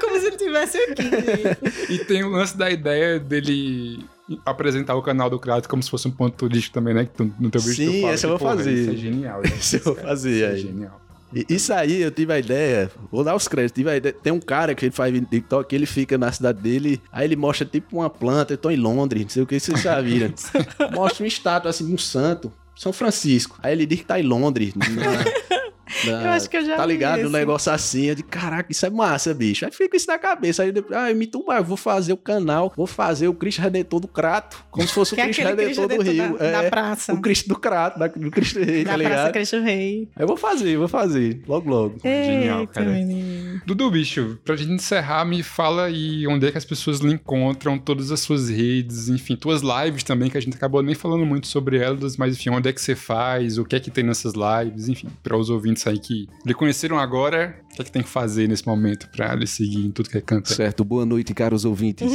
Como 0.00 0.18
se 0.20 0.26
ele 0.26 0.36
estivesse 0.36 0.78
aqui. 0.78 1.02
gente. 1.02 1.92
E 1.92 1.98
tem 2.04 2.22
o 2.24 2.30
lance 2.30 2.56
da 2.56 2.70
ideia 2.70 3.18
dele 3.18 4.04
apresentar 4.46 4.94
o 4.94 5.02
canal 5.02 5.28
do 5.28 5.38
Kratos 5.38 5.66
como 5.66 5.82
se 5.82 5.90
fosse 5.90 6.06
um 6.08 6.10
ponto 6.12 6.36
turístico 6.36 6.74
também, 6.74 6.94
né? 6.94 7.04
Que 7.04 7.10
tu, 7.10 7.34
no 7.38 7.50
teu 7.50 7.60
vídeo 7.60 7.86
tu 7.86 7.92
Sim, 7.92 8.00
fala 8.02 8.12
essa 8.14 8.26
que, 8.26 8.32
eu 8.32 8.38
vou 8.38 8.48
fazer. 8.48 8.72
Isso 8.72 8.90
é 8.90 8.96
genial. 8.96 9.44
gente. 9.44 9.58
Isso 9.60 9.76
eu 9.76 9.82
vou 9.82 9.94
fazer 9.96 10.30
Isso 10.30 10.44
é 10.44 10.48
aí. 10.50 10.58
genial. 10.60 11.00
Isso 11.48 11.72
aí, 11.72 12.02
eu 12.02 12.10
tive 12.10 12.32
a 12.32 12.38
ideia, 12.38 12.90
vou 13.10 13.22
dar 13.22 13.34
os 13.36 13.46
créditos, 13.46 13.74
tive 13.76 13.90
a 13.90 13.96
ideia, 13.96 14.12
tem 14.12 14.32
um 14.32 14.40
cara 14.40 14.74
que 14.74 14.84
ele 14.86 14.92
faz 14.92 15.12
TikTok, 15.14 15.74
ele 15.74 15.86
fica 15.86 16.18
na 16.18 16.30
cidade 16.32 16.60
dele, 16.60 17.00
aí 17.12 17.24
ele 17.26 17.36
mostra 17.36 17.64
tipo 17.66 17.98
uma 17.98 18.10
planta, 18.10 18.52
eu 18.54 18.58
tô 18.58 18.70
em 18.70 18.76
Londres, 18.76 19.22
não 19.22 19.28
sei 19.30 19.42
o 19.42 19.46
que, 19.46 19.58
vocês 19.60 19.80
já 19.80 20.00
viram. 20.00 20.32
mostra 20.92 21.22
uma 21.22 21.28
estátua 21.28 21.70
assim 21.70 21.86
de 21.86 21.94
um 21.94 21.98
santo, 21.98 22.52
São 22.74 22.92
Francisco. 22.92 23.58
Aí 23.62 23.72
ele 23.72 23.86
diz 23.86 24.00
que 24.00 24.06
tá 24.06 24.18
em 24.18 24.24
Londres. 24.24 24.74
na- 24.74 24.86
na- 26.04 26.22
Eu 26.24 26.30
acho 26.30 26.48
que 26.50 26.56
eu 26.56 26.64
já 26.64 26.76
Tá 26.76 26.86
ligado? 26.86 27.26
Um 27.26 27.30
negócio 27.30 27.70
assim, 27.72 28.06
eu 28.06 28.14
de 28.14 28.22
caraca, 28.22 28.70
isso 28.70 28.84
é 28.86 28.90
massa, 28.90 29.32
bicho. 29.34 29.64
Aí 29.64 29.70
fica 29.72 29.96
isso 29.96 30.06
na 30.06 30.18
cabeça. 30.18 30.62
Aí 30.62 30.72
depois, 30.72 30.98
ah, 30.98 31.12
me 31.14 31.26
tumba, 31.26 31.54
eu 31.56 31.64
vou 31.64 31.76
fazer 31.76 32.12
o 32.12 32.16
canal, 32.16 32.72
vou 32.76 32.86
fazer 32.86 33.28
o 33.28 33.34
Cristo 33.34 33.60
Redentor 33.60 34.00
do 34.00 34.08
Crato, 34.08 34.64
como 34.70 34.86
se 34.86 34.92
fosse 34.94 35.12
o 35.12 35.16
Que 35.16 35.20
é 35.22 35.24
Cristo 35.24 35.42
Redentor 35.42 35.88
Cristo 35.88 36.04
do 36.04 36.10
Rio. 36.10 36.38
da- 36.38 36.50
da 36.52 36.62
É, 36.64 36.70
praça. 36.70 37.12
O 37.12 37.20
Cristo 37.20 37.48
do 37.48 37.56
Crato, 37.58 37.98
da- 37.98 38.06
do 38.06 38.30
Cristo 38.30 38.58
Rei, 38.60 38.84
Da 38.84 38.92
tá 38.92 38.98
Praça 38.98 39.10
ligado? 39.16 39.32
Cristo 39.32 39.60
Rei. 39.60 40.08
Eu 40.18 40.26
vou 40.26 40.36
fazer, 40.36 40.76
vou 40.76 40.88
fazer, 40.88 41.42
logo 41.46 41.68
logo. 41.70 41.98
Genial, 42.02 42.60
Eita, 42.60 42.72
cara. 42.72 42.90
menino. 42.90 43.60
Dudu, 43.66 43.90
bicho, 43.90 44.38
pra 44.44 44.56
gente 44.56 44.72
encerrar, 44.72 45.24
me 45.24 45.42
fala 45.42 45.84
aí 45.84 46.26
onde 46.26 46.46
é 46.46 46.50
que 46.52 46.58
as 46.58 46.64
pessoas 46.64 47.00
lhe 47.00 47.12
encontram, 47.12 47.78
todas 47.78 48.10
as 48.10 48.20
suas 48.20 48.48
redes, 48.48 49.08
enfim, 49.08 49.36
tuas 49.36 49.60
lives 49.62 50.02
também, 50.02 50.30
que 50.30 50.38
a 50.38 50.40
gente 50.40 50.56
acabou 50.56 50.82
nem 50.82 50.94
falando 50.94 51.26
muito 51.26 51.46
sobre 51.46 51.78
elas, 51.78 52.16
mas 52.16 52.34
enfim, 52.36 52.50
onde 52.50 52.68
é 52.68 52.72
que 52.72 52.80
você 52.80 52.94
faz, 52.94 53.58
o 53.58 53.64
que 53.64 53.76
é 53.76 53.80
que 53.80 53.90
tem 53.90 54.04
nessas 54.04 54.32
lives, 54.34 54.88
enfim, 54.88 55.08
para 55.22 55.36
os 55.36 55.50
ouvintes 55.50 55.82
aí 55.90 55.98
que 55.98 56.28
lhe 56.44 56.54
conheceram 56.54 56.98
agora, 56.98 57.60
o 57.72 57.74
que 57.74 57.82
é 57.82 57.84
que 57.84 57.92
tem 57.92 58.02
que 58.02 58.08
fazer 58.08 58.48
nesse 58.48 58.66
momento 58.66 59.08
pra 59.10 59.34
lhe 59.34 59.46
seguir 59.46 59.86
em 59.86 59.90
tudo 59.90 60.08
que 60.08 60.18
é 60.18 60.20
canto? 60.20 60.52
Certo, 60.52 60.84
boa 60.84 61.04
noite, 61.04 61.34
caros 61.34 61.64
ouvintes. 61.64 62.10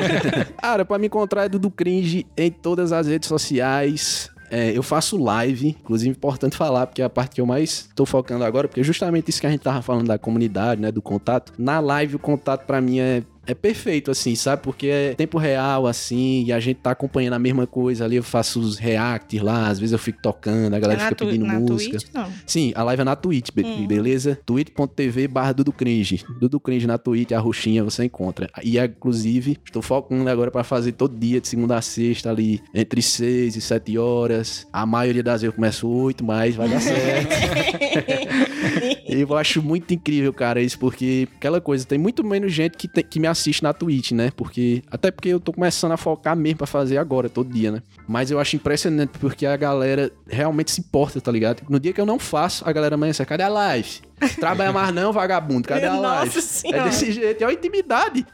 Cara, 0.60 0.84
pra 0.84 0.98
me 0.98 1.06
encontrar 1.06 1.44
é 1.44 1.48
Dudu 1.48 1.70
Cringe 1.70 2.26
em 2.36 2.50
todas 2.50 2.92
as 2.92 3.06
redes 3.06 3.28
sociais. 3.28 4.30
É, 4.50 4.76
eu 4.76 4.82
faço 4.82 5.16
live, 5.16 5.76
inclusive 5.80 6.10
importante 6.10 6.56
falar, 6.56 6.86
porque 6.86 7.00
é 7.00 7.04
a 7.04 7.10
parte 7.10 7.36
que 7.36 7.40
eu 7.40 7.46
mais 7.46 7.88
tô 7.94 8.04
focando 8.04 8.44
agora, 8.44 8.66
porque 8.66 8.80
é 8.80 8.84
justamente 8.84 9.28
isso 9.28 9.40
que 9.40 9.46
a 9.46 9.50
gente 9.50 9.60
tava 9.60 9.80
falando 9.80 10.08
da 10.08 10.18
comunidade, 10.18 10.80
né, 10.80 10.90
do 10.90 11.00
contato. 11.00 11.52
Na 11.56 11.78
live 11.78 12.16
o 12.16 12.18
contato 12.18 12.66
pra 12.66 12.80
mim 12.80 12.98
é 12.98 13.22
é 13.50 13.54
perfeito, 13.54 14.10
assim, 14.10 14.34
sabe? 14.34 14.62
Porque 14.62 14.86
é 14.86 15.14
tempo 15.14 15.38
real, 15.38 15.86
assim, 15.86 16.44
e 16.46 16.52
a 16.52 16.60
gente 16.60 16.78
tá 16.78 16.90
acompanhando 16.92 17.34
a 17.34 17.38
mesma 17.38 17.66
coisa 17.66 18.04
ali. 18.04 18.16
Eu 18.16 18.22
faço 18.22 18.60
os 18.60 18.78
reacts 18.78 19.40
lá, 19.42 19.68
às 19.68 19.78
vezes 19.78 19.92
eu 19.92 19.98
fico 19.98 20.20
tocando, 20.22 20.74
a 20.74 20.78
galera 20.78 21.00
É 21.02 21.08
fica 21.08 21.24
pedindo 21.24 21.44
na 21.46 21.58
música. 21.60 21.98
Twitch, 21.98 22.14
não. 22.14 22.28
Sim, 22.46 22.72
a 22.74 22.82
live 22.84 23.02
é 23.02 23.04
na 23.04 23.16
Twitch, 23.16 23.48
Hum. 23.56 23.86
beleza? 23.86 24.38
twitch.tv 24.46 25.28
barra 25.28 25.52
Dudu 25.52 25.72
Cringe. 25.72 26.24
Dudu 26.40 26.60
Cringe 26.60 26.86
na 26.86 26.98
Twitch, 26.98 27.32
a 27.32 27.38
roxinha 27.38 27.82
você 27.84 28.04
encontra. 28.04 28.48
E, 28.62 28.78
inclusive, 28.78 29.58
estou 29.64 29.82
focando 29.82 30.28
agora 30.28 30.50
pra 30.50 30.62
fazer 30.64 30.92
todo 30.92 31.16
dia, 31.16 31.40
de 31.40 31.48
segunda 31.48 31.76
a 31.76 31.82
sexta, 31.82 32.30
ali, 32.30 32.60
entre 32.74 33.02
6 33.02 33.56
e 33.56 33.60
7 33.60 33.98
horas. 33.98 34.66
A 34.72 34.84
maioria 34.86 35.22
das 35.22 35.40
vezes 35.42 35.44
eu 35.44 35.52
começo 35.52 35.88
8, 35.88 36.24
mas 36.24 36.54
vai 36.54 36.68
dar 36.68 36.80
certo. 36.80 37.28
Eu 39.08 39.36
acho 39.36 39.60
muito 39.62 39.92
incrível, 39.92 40.32
cara, 40.32 40.60
isso, 40.62 40.78
porque 40.78 41.26
aquela 41.36 41.60
coisa, 41.60 41.84
tem 41.84 41.98
muito 41.98 42.22
menos 42.22 42.52
gente 42.52 42.76
que, 42.76 42.86
tem- 42.86 43.02
que 43.04 43.18
me 43.18 43.26
assiste 43.26 43.39
na 43.62 43.72
Twitch, 43.72 44.12
né? 44.12 44.30
Porque. 44.36 44.82
Até 44.90 45.10
porque 45.10 45.28
eu 45.28 45.40
tô 45.40 45.52
começando 45.52 45.92
a 45.92 45.96
focar 45.96 46.36
mesmo 46.36 46.58
pra 46.58 46.66
fazer 46.66 46.98
agora, 46.98 47.28
todo 47.28 47.52
dia, 47.52 47.70
né? 47.72 47.82
Mas 48.06 48.30
eu 48.30 48.38
acho 48.38 48.56
impressionante 48.56 49.18
porque 49.18 49.46
a 49.46 49.56
galera 49.56 50.10
realmente 50.28 50.70
se 50.70 50.80
importa, 50.80 51.20
tá 51.20 51.30
ligado? 51.30 51.62
No 51.68 51.80
dia 51.80 51.92
que 51.92 52.00
eu 52.00 52.06
não 52.06 52.18
faço, 52.18 52.68
a 52.68 52.72
galera 52.72 52.94
amanhece, 52.94 53.24
cadê 53.24 53.42
a 53.42 53.48
live? 53.48 54.00
Trabalha 54.38 54.72
mais 54.72 54.94
não, 54.94 55.12
vagabundo, 55.12 55.66
cadê 55.68 55.86
a 55.86 55.92
Nossa 55.94 56.08
live? 56.08 56.38
É 56.38 56.40
Senhora. 56.40 56.84
desse 56.84 57.12
jeito, 57.12 57.42
é 57.42 57.46
uma 57.46 57.52
intimidade. 57.52 58.26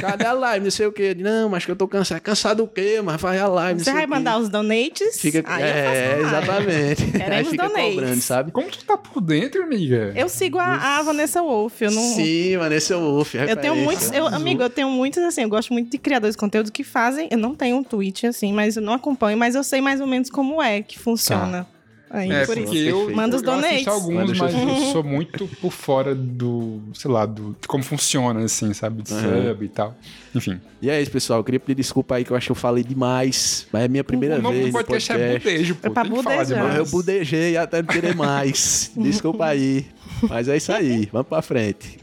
Cadê 0.00 0.26
a 0.26 0.32
live? 0.32 0.64
Não 0.64 0.70
sei 0.70 0.86
o 0.86 0.92
quê. 0.92 1.14
Não, 1.18 1.48
mas 1.48 1.64
que 1.64 1.70
eu 1.70 1.76
tô 1.76 1.86
cansado. 1.86 2.20
Cansado 2.20 2.64
do 2.64 2.68
quê? 2.68 3.00
Mas 3.02 3.20
faz 3.20 3.40
a 3.40 3.46
live. 3.46 3.84
Você 3.84 3.92
vai 3.92 4.06
o 4.06 4.08
mandar 4.08 4.38
os 4.38 4.48
donates? 4.48 5.20
Fica... 5.20 5.42
Aí 5.46 5.62
eu 5.62 5.84
faço 5.84 5.96
é, 5.96 6.20
exatamente. 6.20 7.02
Aí 7.04 7.12
Queremos 7.12 7.50
fica 7.50 7.68
donates. 7.68 7.94
cobrando, 7.94 8.20
sabe? 8.20 8.52
Como 8.52 8.68
tu 8.68 8.84
tá 8.84 8.96
por 8.96 9.20
dentro, 9.20 9.62
amiga? 9.62 10.12
Eu 10.16 10.28
sigo 10.28 10.58
a, 10.58 10.98
a 10.98 11.02
Vanessa 11.02 11.42
Wolf. 11.42 11.80
Eu 11.82 11.90
não. 11.90 12.02
Sim, 12.02 12.56
mano, 12.56 12.74
esse 12.74 12.92
é 12.92 12.96
o 12.96 13.00
Wolf. 13.00 13.34
Eu 13.34 13.56
tenho 13.56 13.76
muitos, 13.76 14.10
eu, 14.12 14.26
amigo, 14.26 14.62
eu 14.62 14.70
tenho 14.70 14.88
muitos, 14.88 15.22
assim, 15.22 15.42
eu 15.42 15.48
gosto 15.48 15.72
muito 15.72 15.90
de 15.90 15.98
criadores 15.98 16.34
de 16.34 16.38
conteúdo 16.40 16.72
que 16.72 16.82
fazem. 16.82 17.28
Eu 17.30 17.38
não 17.38 17.54
tenho 17.54 17.76
um 17.76 17.84
tweet, 17.84 18.26
assim, 18.26 18.52
mas 18.52 18.76
eu 18.76 18.82
não 18.82 18.92
acompanho, 18.92 19.36
mas 19.36 19.54
eu 19.54 19.62
sei 19.62 19.80
mais 19.80 20.00
ou 20.00 20.06
menos 20.06 20.30
como 20.30 20.62
é 20.62 20.82
que 20.82 20.98
funciona. 20.98 21.66
Aí, 22.10 22.30
É, 22.32 22.46
por 22.46 22.56
isso. 22.56 22.74
eu, 22.74 23.14
Manda 23.14 23.36
os 23.36 23.42
eu 23.42 23.50
donates. 23.50 23.86
alguns, 23.86 24.14
Manda 24.14 24.32
os 24.32 24.38
mas 24.38 24.54
eu 24.54 24.92
sou 24.92 25.04
muito 25.04 25.46
por 25.60 25.70
fora 25.72 26.14
do, 26.14 26.80
sei 26.94 27.10
lá, 27.10 27.26
do, 27.26 27.56
de 27.60 27.68
como 27.68 27.82
funciona, 27.84 28.40
assim, 28.44 28.72
sabe? 28.72 29.02
De 29.02 29.12
Aham. 29.12 29.48
sub 29.50 29.64
e 29.64 29.68
tal. 29.68 29.94
Enfim. 30.34 30.60
E 30.80 30.88
é 30.88 31.00
isso, 31.02 31.10
pessoal. 31.10 31.40
Eu 31.40 31.44
queria 31.44 31.60
pedir 31.60 31.74
desculpa 31.82 32.14
aí 32.16 32.24
que 32.24 32.30
eu 32.30 32.36
acho 32.36 32.46
que 32.46 32.52
eu 32.52 32.56
falei 32.56 32.84
demais. 32.84 33.66
Mas 33.72 33.82
é 33.82 33.84
a 33.86 33.88
minha 33.88 34.04
primeira 34.04 34.38
o 34.38 34.42
nome 34.42 34.56
vez 34.56 34.66
no 34.68 34.72
podcast, 34.72 35.12
é 35.12 35.38
budejo, 35.38 35.74
pô. 35.74 35.86
É 35.88 35.90
pra 35.90 36.02
Tem 36.04 36.12
que 36.12 36.22
falar 36.22 36.36
budejar. 36.36 36.58
demais. 36.62 36.78
Eu 36.78 36.86
budejei 36.86 37.56
até 37.56 37.82
não 37.82 37.88
querer 37.88 38.14
mais. 38.14 38.90
Desculpa 38.96 39.46
aí. 39.46 39.86
Mas 40.28 40.48
é 40.48 40.56
isso 40.56 40.72
aí. 40.72 41.08
Vamos 41.12 41.28
pra 41.28 41.42
frente. 41.42 41.98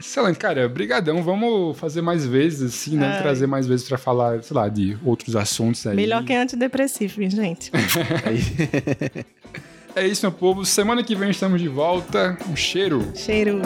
Excelente, 0.00 0.38
cara. 0.38 0.68
Brigadão. 0.68 1.22
Vamos 1.22 1.78
fazer 1.78 2.02
mais 2.02 2.26
vezes, 2.26 2.74
assim, 2.74 2.96
né? 2.96 3.14
Ai. 3.16 3.22
Trazer 3.22 3.46
mais 3.46 3.66
vezes 3.66 3.86
pra 3.88 3.98
falar, 3.98 4.42
sei 4.42 4.56
lá, 4.56 4.68
de 4.68 4.96
outros 5.04 5.36
assuntos 5.36 5.86
aí. 5.86 5.94
Melhor 5.96 6.24
que 6.24 6.32
antidepressivo, 6.32 7.20
gente. 7.28 7.70
É 9.94 10.06
isso, 10.06 10.24
meu 10.24 10.32
povo. 10.32 10.64
Semana 10.64 11.02
que 11.02 11.14
vem 11.14 11.28
estamos 11.28 11.60
de 11.60 11.68
volta. 11.68 12.38
Um 12.48 12.56
cheiro. 12.56 13.12
Cheiro. 13.14 13.60